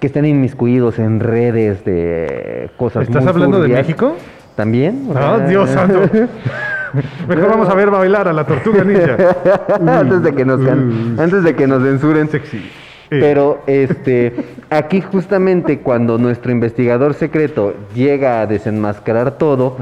que 0.00 0.08
están 0.08 0.26
inmiscuidos 0.26 0.98
en 0.98 1.20
redes 1.20 1.82
de 1.86 2.68
cosas 2.76 3.04
¿Estás 3.04 3.22
muy 3.22 3.30
hablando 3.30 3.60
de. 3.62 3.68
México? 3.68 4.14
También. 4.54 5.08
Ah, 5.14 5.38
Dios 5.48 5.70
santo. 5.70 6.00
Mejor 7.28 7.48
vamos 7.48 7.68
a 7.68 7.74
ver 7.74 7.90
bailar 7.90 8.28
a 8.28 8.32
la 8.32 8.44
tortuga 8.44 8.84
ninja. 8.84 9.16
antes 10.00 10.22
de 10.22 10.34
que 10.34 10.44
nos 10.44 10.60
can- 10.64 11.16
antes 11.18 11.42
de 11.44 11.54
que 11.54 11.66
nos 11.66 11.82
censuren. 11.82 12.28
Sexy. 12.28 12.70
Pero 13.08 13.62
este 13.68 14.34
aquí 14.68 15.00
justamente 15.00 15.78
cuando 15.78 16.18
nuestro 16.18 16.50
investigador 16.50 17.14
secreto 17.14 17.74
llega 17.94 18.40
a 18.40 18.46
desenmascarar 18.46 19.32
todo, 19.38 19.76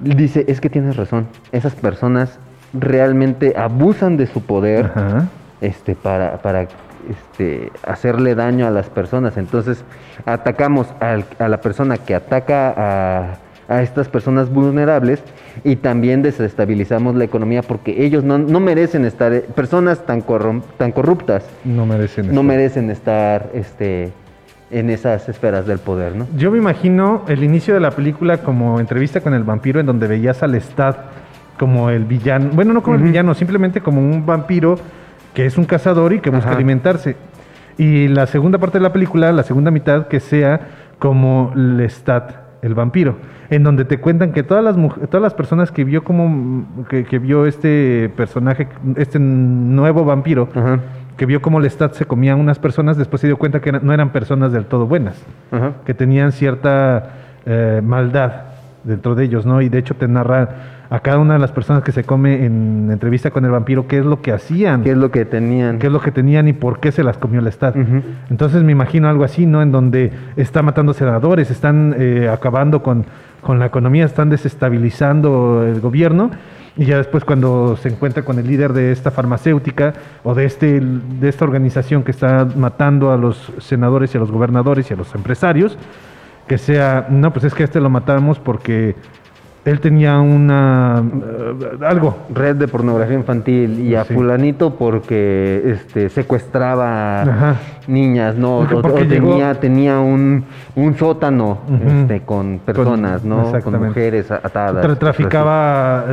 dice, 0.00 0.46
es 0.48 0.60
que 0.62 0.70
tienes 0.70 0.96
razón, 0.96 1.26
esas 1.52 1.74
personas 1.74 2.38
realmente 2.72 3.54
abusan 3.56 4.16
de 4.16 4.26
su 4.26 4.42
poder 4.42 4.86
Ajá. 4.94 5.26
este 5.60 5.94
para 5.94 6.38
para 6.38 6.62
este 7.10 7.70
hacerle 7.86 8.34
daño 8.34 8.66
a 8.66 8.70
las 8.70 8.88
personas. 8.88 9.36
Entonces, 9.36 9.84
atacamos 10.24 10.86
al- 11.00 11.26
a 11.38 11.48
la 11.48 11.58
persona 11.60 11.98
que 11.98 12.14
ataca 12.14 12.72
a 12.76 13.34
a 13.68 13.82
estas 13.82 14.08
personas 14.08 14.50
vulnerables 14.52 15.22
y 15.64 15.76
también 15.76 16.22
desestabilizamos 16.22 17.14
la 17.14 17.24
economía 17.24 17.62
porque 17.62 18.04
ellos 18.04 18.22
no, 18.24 18.38
no 18.38 18.60
merecen 18.60 19.04
estar, 19.04 19.32
eh, 19.32 19.40
personas 19.54 20.04
tan, 20.04 20.22
corrom- 20.22 20.62
tan 20.76 20.92
corruptas 20.92 21.44
No 21.64 21.86
merecen 21.86 22.26
no 22.26 22.32
eso. 22.32 22.42
merecen 22.42 22.90
estar 22.90 23.50
este, 23.54 24.10
en 24.70 24.90
esas 24.90 25.28
esferas 25.28 25.66
del 25.66 25.78
poder, 25.78 26.14
¿no? 26.16 26.26
Yo 26.36 26.50
me 26.50 26.58
imagino 26.58 27.22
el 27.28 27.42
inicio 27.42 27.72
de 27.74 27.80
la 27.80 27.90
película 27.92 28.38
como 28.38 28.80
entrevista 28.80 29.20
con 29.20 29.32
el 29.34 29.44
vampiro 29.44 29.80
en 29.80 29.86
donde 29.86 30.06
veías 30.08 30.42
al 30.42 30.54
Stad 30.56 30.96
como 31.58 31.88
el 31.90 32.04
villano, 32.04 32.50
bueno, 32.52 32.72
no 32.72 32.82
como 32.82 32.96
el 32.96 33.02
villano, 33.02 33.32
simplemente 33.34 33.80
como 33.80 34.00
un 34.00 34.26
vampiro 34.26 34.76
que 35.32 35.46
es 35.46 35.56
un 35.56 35.64
cazador 35.64 36.12
y 36.12 36.20
que 36.20 36.30
busca 36.30 36.46
Ajá. 36.48 36.56
alimentarse. 36.56 37.16
Y 37.78 38.08
la 38.08 38.26
segunda 38.26 38.58
parte 38.58 38.78
de 38.78 38.82
la 38.82 38.92
película, 38.92 39.32
la 39.32 39.42
segunda 39.42 39.70
mitad, 39.70 40.06
que 40.08 40.20
sea 40.20 40.60
como 40.98 41.52
Lestat, 41.54 42.32
el 42.62 42.74
vampiro, 42.74 43.16
en 43.54 43.62
donde 43.62 43.84
te 43.84 43.98
cuentan 43.98 44.32
que 44.32 44.42
todas 44.42 44.62
las 44.62 44.76
todas 45.08 45.22
las 45.22 45.34
personas 45.34 45.70
que 45.70 45.84
vio 45.84 46.04
como 46.04 46.66
que, 46.88 47.04
que 47.04 47.18
vio 47.18 47.46
este 47.46 48.10
personaje, 48.16 48.68
este 48.96 49.18
nuevo 49.18 50.04
vampiro, 50.04 50.48
Ajá, 50.54 50.80
que 51.16 51.26
vio 51.26 51.40
cómo 51.40 51.60
Lestat 51.60 51.94
se 51.94 52.06
comía 52.06 52.32
a 52.32 52.36
unas 52.36 52.58
personas, 52.58 52.96
después 52.96 53.20
se 53.20 53.26
dio 53.26 53.36
cuenta 53.36 53.60
que 53.60 53.72
no 53.72 53.92
eran 53.92 54.10
personas 54.10 54.52
del 54.52 54.66
todo 54.66 54.86
buenas 54.86 55.16
ajá. 55.50 55.74
que 55.86 55.94
tenían 55.94 56.32
cierta 56.32 57.10
eh, 57.46 57.80
maldad 57.84 58.32
dentro 58.82 59.14
de 59.14 59.24
ellos, 59.24 59.46
¿no? 59.46 59.62
Y 59.62 59.68
de 59.68 59.78
hecho 59.78 59.94
te 59.94 60.08
narra 60.08 60.48
a 60.94 61.00
cada 61.00 61.18
una 61.18 61.32
de 61.34 61.40
las 61.40 61.50
personas 61.50 61.82
que 61.82 61.90
se 61.90 62.04
come 62.04 62.44
en 62.44 62.88
entrevista 62.88 63.32
con 63.32 63.44
el 63.44 63.50
vampiro 63.50 63.88
qué 63.88 63.98
es 63.98 64.04
lo 64.04 64.22
que 64.22 64.30
hacían, 64.30 64.84
¿Qué 64.84 64.92
es 64.92 64.96
lo 64.96 65.10
que 65.10 65.24
tenían? 65.24 65.80
qué 65.80 65.88
es 65.88 65.92
lo 65.92 66.00
que 66.00 66.12
tenían 66.12 66.46
y 66.46 66.52
por 66.52 66.78
qué 66.78 66.92
se 66.92 67.02
las 67.02 67.18
comió 67.18 67.40
el 67.40 67.48
Estado. 67.48 67.80
Ujú. 67.80 68.00
Entonces 68.30 68.62
me 68.62 68.70
imagino 68.70 69.08
algo 69.08 69.24
así, 69.24 69.44
¿no? 69.44 69.60
En 69.60 69.72
donde 69.72 70.12
está 70.36 70.62
matando 70.62 70.94
senadores, 70.94 71.50
están 71.50 71.96
eh, 71.98 72.30
acabando 72.32 72.84
con, 72.84 73.06
con 73.40 73.58
la 73.58 73.66
economía, 73.66 74.04
están 74.04 74.30
desestabilizando 74.30 75.64
el 75.66 75.80
gobierno. 75.80 76.30
Y 76.76 76.84
ya 76.84 76.98
después 76.98 77.24
cuando 77.24 77.76
se 77.76 77.88
encuentra 77.88 78.24
con 78.24 78.38
el 78.38 78.46
líder 78.46 78.72
de 78.72 78.92
esta 78.92 79.10
farmacéutica 79.10 79.94
o 80.22 80.32
de, 80.34 80.44
este, 80.44 80.80
de 80.80 81.28
esta 81.28 81.44
organización 81.44 82.04
que 82.04 82.12
está 82.12 82.46
matando 82.56 83.10
a 83.10 83.16
los 83.16 83.52
senadores 83.58 84.14
y 84.14 84.18
a 84.18 84.20
los 84.20 84.30
gobernadores 84.30 84.88
y 84.90 84.94
a 84.94 84.96
los 84.96 85.12
empresarios, 85.16 85.76
que 86.46 86.56
sea, 86.56 87.08
no, 87.10 87.32
pues 87.32 87.46
es 87.46 87.54
que 87.54 87.64
a 87.64 87.66
este 87.66 87.80
lo 87.80 87.90
matamos 87.90 88.38
porque 88.38 88.94
él 89.64 89.80
tenía 89.80 90.18
una... 90.20 91.02
eh, 91.02 91.84
algo. 91.86 92.16
Red 92.32 92.56
de 92.56 92.68
pornografía 92.68 93.14
infantil 93.16 93.80
y 93.80 93.94
a 93.94 94.04
Sí. 94.04 94.12
fulanito 94.14 94.74
porque 94.76 95.62
este 95.64 96.08
secuestraba 96.10 97.22
Ajá. 97.22 97.56
niñas, 97.86 98.36
¿no? 98.36 98.58
Porque- 98.70 98.74
O- 98.74 98.78
o, 98.78 98.82
porque 98.82 99.04
llegó- 99.06 99.30
tenía, 99.30 99.54
tenía 99.54 100.00
un, 100.00 100.44
un 100.76 100.96
sótano 100.98 101.58
este, 101.86 102.20
con 102.20 102.58
personas, 102.64 103.24
¿no? 103.24 103.52
Con 103.62 103.82
mujeres 103.86 104.30
atadas. 104.30 104.84
Tra- 104.84 104.98
traficaba 104.98 106.04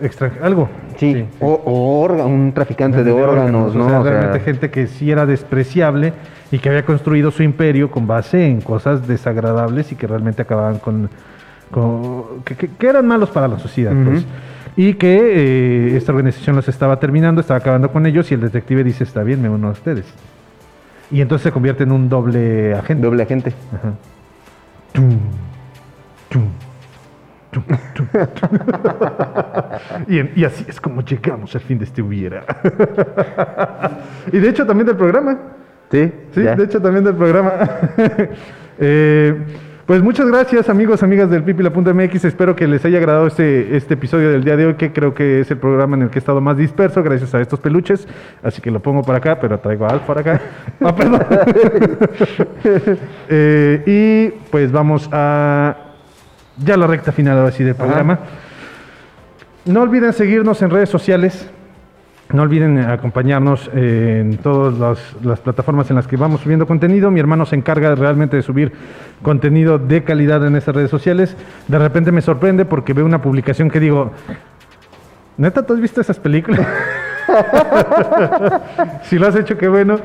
extra- 0.00 0.32
algo. 0.42 0.68
Sí, 0.96 1.26
O, 1.40 1.60
o 1.64 2.06
orga- 2.08 2.24
un 2.24 2.52
traficante 2.52 3.02
de, 3.04 3.10
órganos, 3.12 3.74
¿no? 3.74 3.86
O 3.86 3.88
sea, 3.90 4.00
O 4.00 4.02
sea, 4.04 4.12
realmente 4.12 4.40
gente 4.40 4.70
que 4.70 4.86
sí 4.86 5.10
era 5.10 5.26
despreciable 5.26 6.12
y 6.50 6.58
que 6.58 6.68
había 6.68 6.84
construido 6.84 7.30
su 7.30 7.42
imperio 7.42 7.90
con 7.90 8.06
base 8.06 8.46
en 8.46 8.60
cosas 8.60 9.06
desagradables 9.08 9.90
y 9.92 9.96
que 9.96 10.06
realmente 10.06 10.40
acababan 10.42 10.78
con... 10.78 11.10
con- 11.74 12.42
que, 12.44 12.86
eran 12.88 13.06
malos 13.06 13.30
para 13.30 13.48
la 13.48 13.58
sociedad, 13.58 13.92
pues. 14.04 14.24
Y 14.76 14.94
que 14.94 15.92
eh, 15.92 15.96
esta 15.96 16.12
organización 16.12 16.56
los 16.56 16.68
estaba 16.68 16.98
terminando, 16.98 17.40
estaba 17.40 17.58
acabando 17.58 17.90
con 17.92 18.06
ellos 18.06 18.30
y 18.30 18.34
el 18.34 18.40
detective 18.40 18.82
dice, 18.84 19.04
está 19.04 19.22
bien, 19.22 19.40
me 19.42 19.48
uno 19.48 19.68
a 19.68 19.70
ustedes. 19.72 20.04
Y 21.10 21.20
entonces 21.20 21.44
se 21.44 21.52
convierte 21.52 21.84
en 21.84 21.92
un 21.92 22.08
doble 22.08 22.74
agente. 22.74 23.02
doble 23.06 23.22
agente. 23.22 23.52
Ajá. 23.72 23.92
Tum, 24.92 25.18
tum, 26.28 26.44
tum, 27.50 27.62
tum, 27.94 28.06
tum. 28.34 28.48
y, 30.08 30.18
en- 30.18 30.32
y 30.34 30.44
así 30.44 30.64
es 30.68 30.80
como 30.80 31.02
llegamos 31.02 31.54
al 31.54 31.60
fin 31.60 31.78
de 31.78 31.84
este 31.84 32.02
hubiera. 32.02 32.44
y 34.32 34.38
de 34.38 34.48
hecho 34.48 34.66
también 34.66 34.86
del 34.86 34.96
programa. 34.96 35.38
Sí, 35.90 36.10
Sí, 36.32 36.42
ya. 36.42 36.56
de 36.56 36.64
hecho 36.64 36.80
también 36.80 37.04
del 37.04 37.14
programa. 37.14 37.52
Eh, 38.76 39.36
pues 39.86 40.02
muchas 40.02 40.26
gracias 40.26 40.68
amigos, 40.68 41.02
amigas 41.02 41.28
del 41.30 41.42
pipila.mx. 41.42 42.24
Espero 42.24 42.56
que 42.56 42.66
les 42.66 42.84
haya 42.84 42.98
agradado 42.98 43.26
este, 43.26 43.76
este 43.76 43.94
episodio 43.94 44.30
del 44.30 44.42
día 44.42 44.56
de 44.56 44.66
hoy, 44.66 44.74
que 44.74 44.92
creo 44.92 45.14
que 45.14 45.40
es 45.40 45.50
el 45.50 45.58
programa 45.58 45.96
en 45.96 46.02
el 46.02 46.10
que 46.10 46.18
he 46.18 46.20
estado 46.20 46.40
más 46.40 46.56
disperso 46.56 47.02
gracias 47.02 47.34
a 47.34 47.40
estos 47.40 47.60
peluches. 47.60 48.08
Así 48.42 48.62
que 48.62 48.70
lo 48.70 48.80
pongo 48.80 49.02
para 49.02 49.18
acá, 49.18 49.38
pero 49.38 49.58
traigo 49.58 49.84
a 49.84 49.90
Alf 49.90 50.02
para 50.02 50.20
acá. 50.20 50.40
Ah, 50.80 50.94
perdón. 50.94 51.20
Eh, 53.28 53.82
y 53.86 54.30
pues 54.50 54.70
vamos 54.70 55.08
a 55.12 55.76
ya 56.58 56.76
la 56.76 56.86
recta 56.86 57.12
final 57.12 57.38
ahora 57.38 57.52
sí 57.52 57.64
del 57.64 57.74
programa. 57.74 58.18
No 59.64 59.82
olviden 59.82 60.12
seguirnos 60.12 60.60
en 60.62 60.70
redes 60.70 60.88
sociales. 60.88 61.48
No 62.32 62.42
olviden 62.42 62.78
eh, 62.78 62.86
acompañarnos 62.86 63.70
eh, 63.74 64.20
en 64.20 64.38
todas 64.38 65.00
las, 65.22 65.40
plataformas 65.40 65.90
en 65.90 65.96
las 65.96 66.06
que 66.06 66.16
vamos 66.16 66.40
subiendo 66.40 66.66
contenido. 66.66 67.10
Mi 67.10 67.20
hermano 67.20 67.44
se 67.46 67.56
encarga 67.56 67.94
realmente 67.94 68.36
de 68.36 68.42
subir 68.42 68.72
contenido 69.22 69.78
de 69.78 70.04
calidad 70.04 70.44
en 70.46 70.56
estas 70.56 70.74
redes 70.74 70.90
sociales. 70.90 71.36
De 71.68 71.78
repente 71.78 72.12
me 72.12 72.22
sorprende 72.22 72.64
porque 72.64 72.92
veo 72.92 73.04
una 73.04 73.20
publicación 73.20 73.70
que 73.70 73.78
digo, 73.80 74.12
¿neta 75.36 75.64
tú 75.66 75.74
has 75.74 75.80
visto 75.80 76.00
esas 76.00 76.18
películas? 76.18 76.66
si 79.04 79.18
lo 79.18 79.26
has 79.28 79.36
hecho, 79.36 79.56
qué 79.56 79.68
bueno. 79.68 79.96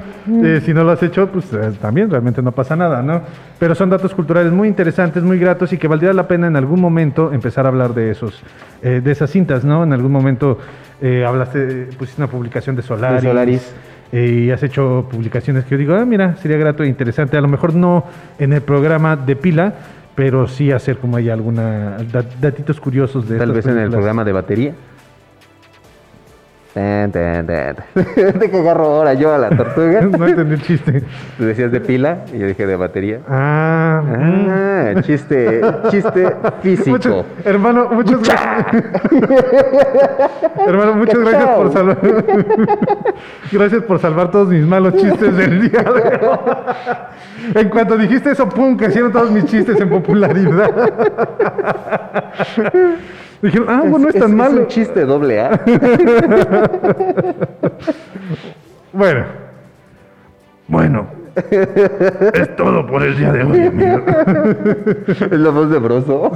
Eh, 0.43 0.61
si 0.65 0.73
no 0.73 0.83
lo 0.83 0.91
has 0.91 1.01
hecho, 1.03 1.27
pues 1.27 1.51
eh, 1.53 1.71
también 1.81 2.09
realmente 2.09 2.41
no 2.41 2.51
pasa 2.51 2.75
nada, 2.75 3.01
¿no? 3.01 3.21
Pero 3.57 3.75
son 3.75 3.89
datos 3.89 4.13
culturales 4.13 4.51
muy 4.51 4.67
interesantes, 4.67 5.23
muy 5.23 5.39
gratos 5.39 5.73
y 5.73 5.77
que 5.77 5.87
valdría 5.87 6.13
la 6.13 6.27
pena 6.27 6.47
en 6.47 6.55
algún 6.55 6.79
momento 6.81 7.31
empezar 7.33 7.65
a 7.65 7.69
hablar 7.69 7.93
de 7.93 8.11
esos, 8.11 8.41
eh, 8.81 9.01
de 9.03 9.11
esas 9.11 9.29
cintas, 9.29 9.63
¿no? 9.63 9.83
En 9.83 9.93
algún 9.93 10.11
mommomento 10.11 10.57
eh, 11.01 11.25
hablaste, 11.25 11.89
pusiste 11.97 12.21
una 12.21 12.29
publicación 12.31 12.75
de 12.75 12.81
Solaris. 12.81 13.21
De 13.21 13.27
Solaris. 13.29 13.73
y 14.11 14.51
has 14.51 14.61
hecho 14.63 15.07
publicaciones 15.09 15.63
que 15.65 15.71
yo 15.71 15.77
digo, 15.77 15.95
ah, 15.95 16.05
mira, 16.05 16.35
sería 16.37 16.57
grato 16.57 16.83
e 16.83 16.87
interesante. 16.87 17.37
A 17.37 17.41
lo 17.41 17.47
mejor 17.47 17.73
no 17.73 18.05
en 18.37 18.53
el 18.53 18.61
programa 18.61 19.15
de 19.15 19.35
pila, 19.35 19.73
pero 20.15 20.47
sí 20.47 20.71
hacer 20.71 20.97
como 20.97 21.15
hay 21.17 21.29
alguna 21.29 21.97
da- 22.11 22.25
datitos 22.41 22.79
curiosos 22.79 23.27
de 23.29 23.37
Tal 23.37 23.51
vez 23.53 23.65
en 23.65 23.77
el 23.77 23.89
programa 23.89 24.23
de 24.25 24.31
batería. 24.33 24.73
Tan, 26.79 27.11
tan, 27.11 27.45
tan. 27.45 27.75
De 28.39 28.49
que 28.49 28.57
agarro 28.57 28.85
ahora 28.85 29.13
yo 29.13 29.33
a 29.33 29.37
la 29.37 29.49
tortuga. 29.49 29.99
no 30.17 30.25
entendí 30.25 30.53
el 30.53 30.61
chiste. 30.61 31.03
Tú 31.37 31.43
decías 31.43 31.73
de 31.73 31.81
pila 31.81 32.19
y 32.33 32.37
yo 32.39 32.47
dije 32.47 32.65
de 32.65 32.75
batería. 32.77 33.19
Ah, 33.27 34.01
Ah, 34.07 35.01
chiste, 35.01 35.59
chiste 35.89 36.33
físico. 36.61 36.89
Mucho- 36.91 37.25
hermano, 37.43 37.89
muchas 37.91 38.21
gracias. 38.23 38.83
hermano, 40.67 40.93
muchas 40.93 41.19
gracias 41.19 41.49
por 41.49 41.73
salvar. 41.73 41.97
gracias 43.51 43.83
por 43.83 43.99
salvar 43.99 44.31
todos 44.31 44.47
mis 44.47 44.65
malos 44.65 44.95
chistes 44.95 45.35
del 45.35 45.69
día 45.69 45.83
de 45.83 46.25
hoy. 46.27 46.39
En 47.55 47.67
cuanto 47.69 47.97
dijiste 47.97 48.31
eso, 48.31 48.47
pum, 48.47 48.77
crecieron 48.77 49.11
todos 49.11 49.29
mis 49.31 49.43
chistes 49.47 49.77
en 49.81 49.89
popularidad. 49.89 50.71
Dijeron, 53.41 53.67
ah, 53.69 53.81
bueno, 53.81 53.99
no 53.99 54.09
es 54.09 54.15
tan 54.15 54.35
malo. 54.35 54.61
un 54.61 54.67
chiste 54.67 55.05
doble 55.05 55.39
A. 55.41 55.59
Bueno, 58.91 59.23
bueno, 60.67 61.07
Es 61.51 62.55
todo 62.55 62.85
por 62.85 63.03
el 63.03 63.17
día 63.17 63.31
de 63.31 63.43
hoy, 63.43 63.67
amigo. 63.67 64.01
Es 65.07 65.31
la 65.31 65.49
voz 65.49 65.69
de 65.69 65.79
Broso. 65.79 66.31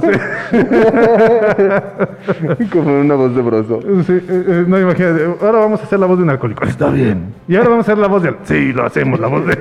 Como 2.72 3.00
una 3.00 3.14
voz 3.14 3.34
de 3.34 3.42
Broso. 3.42 3.80
Sí, 4.06 4.12
eh, 4.12 4.22
eh, 4.28 4.64
no 4.66 4.80
imagínate. 4.80 5.24
Ahora 5.40 5.58
vamos 5.60 5.80
a 5.80 5.84
hacer 5.84 5.98
la 5.98 6.06
voz 6.06 6.18
de 6.18 6.24
un 6.24 6.30
alcohólico. 6.30 6.64
Está 6.64 6.88
bien. 6.90 7.34
Y 7.48 7.56
ahora 7.56 7.70
vamos 7.70 7.88
a 7.88 7.92
hacer 7.92 7.98
la 7.98 8.08
voz 8.08 8.22
de. 8.22 8.34
Sí, 8.44 8.72
lo 8.72 8.86
hacemos, 8.86 9.20
la 9.20 9.28
voz 9.28 9.46
de. 9.46 9.58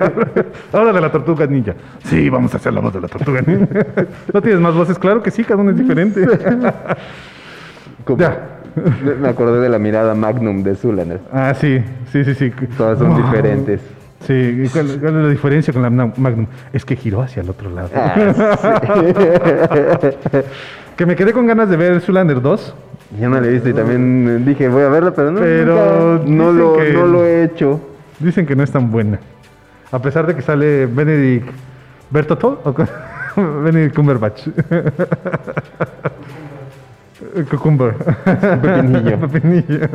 Ahora 0.71 0.93
de 0.93 1.01
la 1.01 1.11
tortuga 1.11 1.45
ninja. 1.45 1.73
Sí, 2.05 2.29
vamos 2.29 2.53
a 2.53 2.57
hacer 2.57 2.73
la 2.73 2.79
voz 2.81 2.93
de 2.93 3.01
la 3.01 3.07
tortuga 3.07 3.41
ninja. 3.45 3.85
¿No 4.33 4.41
tienes 4.41 4.61
más 4.61 4.73
voces? 4.75 4.97
Claro 4.97 5.21
que 5.21 5.31
sí, 5.31 5.43
cada 5.43 5.61
uno 5.61 5.71
es 5.71 5.77
diferente. 5.77 6.25
Como- 8.05 8.17
Me- 9.21 9.27
acordé 9.29 9.59
de 9.59 9.69
la 9.69 9.77
mirada 9.79 10.15
Magnum 10.15 10.63
de 10.63 10.75
Zulander. 10.75 11.19
Ah, 11.31 11.53
sí, 11.53 11.81
sí, 12.11 12.23
sí, 12.25 12.33
sí. 12.33 12.51
Todas 12.77 12.97
son 12.99 13.15
diferentes. 13.15 13.79
Sí, 14.25 14.33
¿y 14.33 14.67
¿cuál, 14.69 14.87
cuál 15.01 15.17
es 15.17 15.23
la 15.23 15.29
diferencia 15.29 15.73
con 15.73 15.81
la 15.83 15.89
Mag- 15.89 16.17
Magnum? 16.17 16.47
Es 16.71 16.85
que 16.85 16.95
giró 16.95 17.21
hacia 17.21 17.41
el 17.43 17.49
otro 17.49 17.69
lado. 17.69 17.89
Ah, 17.93 18.15
que 20.97 21.05
me 21.05 21.15
quedé 21.15 21.33
con 21.33 21.45
ganas 21.45 21.69
de 21.69 21.77
ver 21.77 22.01
Zulander 22.01 22.41
2. 22.41 22.75
Yo 23.19 23.29
no 23.29 23.39
la 23.39 23.47
he 23.47 23.51
visto 23.51 23.69
y 23.69 23.73
también 23.73 24.43
dije, 24.45 24.67
voy 24.69 24.83
a 24.83 24.89
verla, 24.89 25.11
pero 25.11 25.31
no, 25.31 25.39
Pero 25.39 26.21
no, 26.25 26.51
lo, 26.51 26.77
que- 26.77 26.93
no 26.93 27.05
lo 27.05 27.25
he 27.25 27.43
hecho. 27.43 27.79
Dicen 28.19 28.45
que 28.45 28.55
no 28.55 28.63
es 28.63 28.71
tan 28.71 28.89
buena. 28.89 29.19
A 29.91 30.01
pesar 30.01 30.25
de 30.25 30.35
que 30.35 30.41
sale 30.41 30.85
Benedict 30.87 31.47
Bertotto 32.09 32.61
o 32.63 32.73
Benedict 33.61 33.95
Cumberbatch. 33.95 34.47
Cucumber. 37.49 37.93
Pepinillo. 38.61 39.19
Pepinillo. 39.31 39.87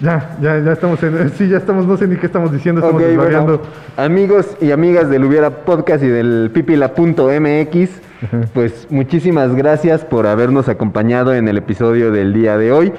Ya, 0.00 0.36
ya, 0.40 0.58
ya 0.60 0.72
estamos 0.72 1.02
en. 1.02 1.30
Sí, 1.30 1.48
ya 1.48 1.58
estamos, 1.58 1.86
no 1.86 1.96
sé 1.96 2.06
ni 2.08 2.16
qué 2.16 2.26
estamos 2.26 2.50
diciendo, 2.52 2.80
estamos 2.80 3.02
Ok, 3.02 3.08
divagando. 3.10 3.58
bueno, 3.58 3.62
amigos 3.96 4.56
y 4.60 4.70
amigas 4.72 5.10
del 5.10 5.24
Hubiera 5.24 5.50
Podcast 5.50 6.02
y 6.02 6.08
del 6.08 6.50
pipila.mx, 6.52 7.90
pues 8.54 8.86
muchísimas 8.90 9.54
gracias 9.54 10.04
por 10.04 10.26
habernos 10.26 10.68
acompañado 10.68 11.34
en 11.34 11.48
el 11.48 11.58
episodio 11.58 12.10
del 12.10 12.32
día 12.32 12.56
de 12.56 12.72
hoy. 12.72 12.92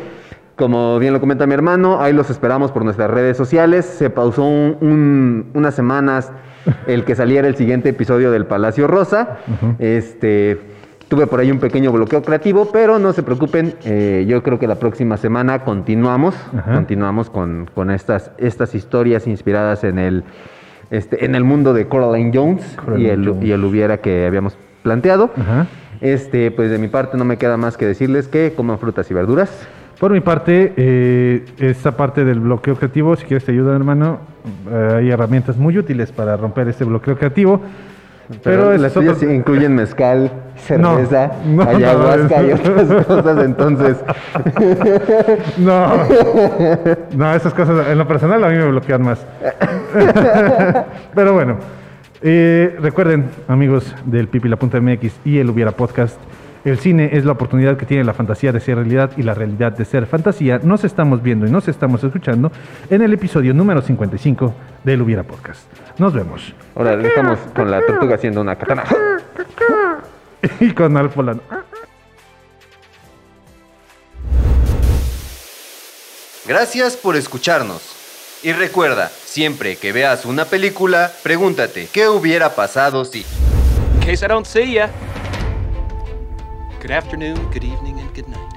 Como 0.55 0.99
bien 0.99 1.11
lo 1.11 1.19
comenta 1.19 1.45
mi 1.47 1.53
hermano, 1.53 2.01
ahí 2.01 2.13
los 2.13 2.29
esperamos 2.29 2.71
por 2.71 2.85
nuestras 2.85 3.09
redes 3.09 3.35
sociales. 3.35 3.83
Se 3.85 4.09
pausó 4.09 4.45
un- 4.45 4.77
un- 4.79 5.45
unas 5.53 5.75
semanas 5.75 6.31
el 6.87 7.03
que 7.03 7.13
saliera 7.15 7.47
el 7.47 7.55
siguiente 7.57 7.89
episodio 7.89 8.31
del 8.31 8.45
Palacio 8.45 8.87
Rosa. 8.87 9.37
Este 9.79 10.61
tuve 11.07 11.27
por 11.27 11.39
ahí 11.39 11.51
un 11.51 11.59
pequeño 11.59 11.91
bloqueo 11.91 12.21
creativo, 12.23 12.69
pero 12.71 12.99
no 12.99 13.13
se 13.13 13.23
preocupen. 13.23 13.75
eh, 13.85 14.25
yo 14.27 14.41
creo 14.43 14.59
que 14.59 14.67
la 14.67 14.75
próxima 14.75 15.17
semana 15.17 15.59
continuamos, 15.63 16.35
Ajá. 16.57 16.73
continuamos 16.73 17.29
con, 17.29 17.69
con 17.73 17.91
estas, 17.91 18.31
estas 18.37 18.73
historias 18.75 19.27
inspiradas 19.27 19.83
en 19.83 19.99
el, 19.99 20.23
este, 20.89 21.25
en 21.25 21.35
el 21.35 21.43
mundo 21.43 21.73
de 21.73 21.87
Coraline 21.87 22.31
Jones 22.33 22.77
y 22.97 23.05
el, 23.07 23.27
Jones. 23.27 23.43
y 23.45 23.51
el 23.51 23.63
hubiera 23.63 23.97
que 23.97 24.25
habíamos 24.25 24.57
planteado. 24.83 25.31
Ajá. 25.39 25.67
Este, 26.01 26.51
pues 26.51 26.69
de 26.71 26.77
mi 26.77 26.87
parte 26.89 27.17
no 27.17 27.23
me 27.25 27.37
queda 27.37 27.55
más 27.57 27.77
que 27.77 27.85
decirles 27.85 28.27
que 28.27 28.53
coman 28.55 28.79
frutas 28.79 29.09
y 29.09 29.13
verduras. 29.13 29.49
Por 29.99 30.11
mi 30.11 30.19
parte, 30.19 30.73
eh, 30.75 31.45
esta 31.57 31.95
parte 31.95 32.25
del 32.25 32.41
bloqueo 32.41 32.75
creativo, 32.75 33.15
si 33.15 33.23
quieres 33.25 33.45
te 33.45 33.53
ayuda, 33.53 33.73
hermano, 33.75 34.19
eh, 34.69 34.93
hay 34.97 35.09
herramientas 35.09 35.55
muy 35.55 35.77
útiles 35.77 36.11
para 36.11 36.35
romper 36.35 36.67
este 36.67 36.83
bloqueo 36.83 37.17
creativo. 37.17 37.61
Pero, 38.43 38.75
las 38.77 38.95
es 38.95 38.97
otro- 38.97 39.31
incluyen 39.31 39.75
mezcal, 39.75 40.31
cerveza, 40.57 41.31
No, 41.45 41.63
no, 41.63 41.69
ayahuasca 41.69 42.41
no, 42.41 42.47
y 42.47 42.51
otras 42.53 43.05
cosas, 43.05 43.45
entonces. 43.45 43.97
No, 45.57 45.87
no, 47.15 47.33
esas 47.35 47.53
cosas 47.53 47.87
en 47.87 47.97
lo 47.97 48.07
personal 48.07 48.43
a 48.43 48.49
mí 48.49 48.55
me 48.57 48.65
bloquean 48.69 49.01
más. 49.03 49.25
Pero 51.15 51.33
bueno, 51.33 51.57
eh, 52.21 52.75
recuerden, 52.81 53.25
amigos 53.47 53.93
del 54.05 54.27
pipila.mx 54.27 55.13
y 55.23 55.37
el 55.39 55.49
Hubiera 55.49 55.71
Podcast, 55.71 56.17
el 56.65 56.79
cine 56.79 57.11
es 57.13 57.23
la 57.23 57.33
oportunidad 57.33 57.77
que 57.77 57.85
tiene 57.85 58.03
la 58.03 58.13
fantasía 58.13 58.51
de 58.51 58.59
ser 58.59 58.77
realidad 58.77 59.11
y 59.15 59.21
la 59.21 59.35
realidad 59.35 59.71
de 59.71 59.85
ser 59.85 60.07
fantasía. 60.07 60.59
Nos 60.63 60.83
estamos 60.83 61.21
viendo 61.21 61.45
y 61.45 61.51
nos 61.51 61.67
estamos 61.67 62.03
escuchando 62.03 62.51
en 62.89 63.03
el 63.03 63.13
episodio 63.13 63.53
número 63.53 63.83
55 63.83 64.53
del 64.83 65.03
Hubiera 65.03 65.23
Podcast. 65.23 65.61
Nos 65.99 66.11
vemos. 66.13 66.53
Ahora 66.75 66.95
estamos 66.95 67.37
con 67.55 67.69
la 67.69 67.85
tortuga 67.85 68.15
haciendo 68.15 68.41
una 68.41 68.55
katana. 68.55 68.83
Y 70.59 70.71
con 70.73 70.95
Alf 70.95 71.15
volando. 71.15 71.41
Gracias 76.47 76.95
por 76.97 77.15
escucharnos. 77.15 77.81
Y 78.43 78.51
recuerda, 78.51 79.09
siempre 79.09 79.75
que 79.75 79.91
veas 79.91 80.25
una 80.25 80.45
película, 80.45 81.11
pregúntate, 81.23 81.87
¿qué 81.91 82.07
hubiera 82.07 82.53
pasado 82.53 83.03
si? 83.05 83.25
In 83.95 83.99
case 84.01 84.23
I 84.23 84.27
don't 84.27 84.45
see 84.45 84.73
ya. 84.73 84.91
Good 86.85 86.91
afternoon, 86.91 87.49
good 87.51 87.63
evening, 87.63 87.99
and 87.99 88.13
good 88.13 88.27
night. 88.27 88.53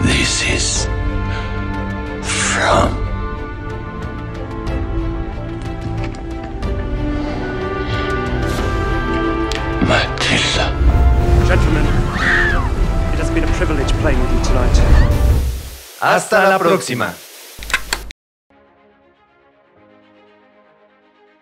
This 0.06 0.42
is 0.46 0.84
from 2.22 2.94
Matilda. 9.82 10.70
Gentlemen, 11.48 11.84
it 13.12 13.18
has 13.18 13.30
been 13.32 13.42
a 13.42 13.52
privilege 13.54 13.90
playing 13.94 14.20
with 14.20 14.32
you 14.34 14.44
tonight. 14.44 14.78
Hasta 16.00 16.48
la 16.48 16.58
próxima. 16.60 17.12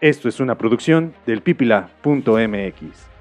Esto 0.06 0.28
es 0.28 0.38
una 0.38 0.56
producción 0.56 1.14
del 1.26 1.42
pipila.mx. 1.42 3.15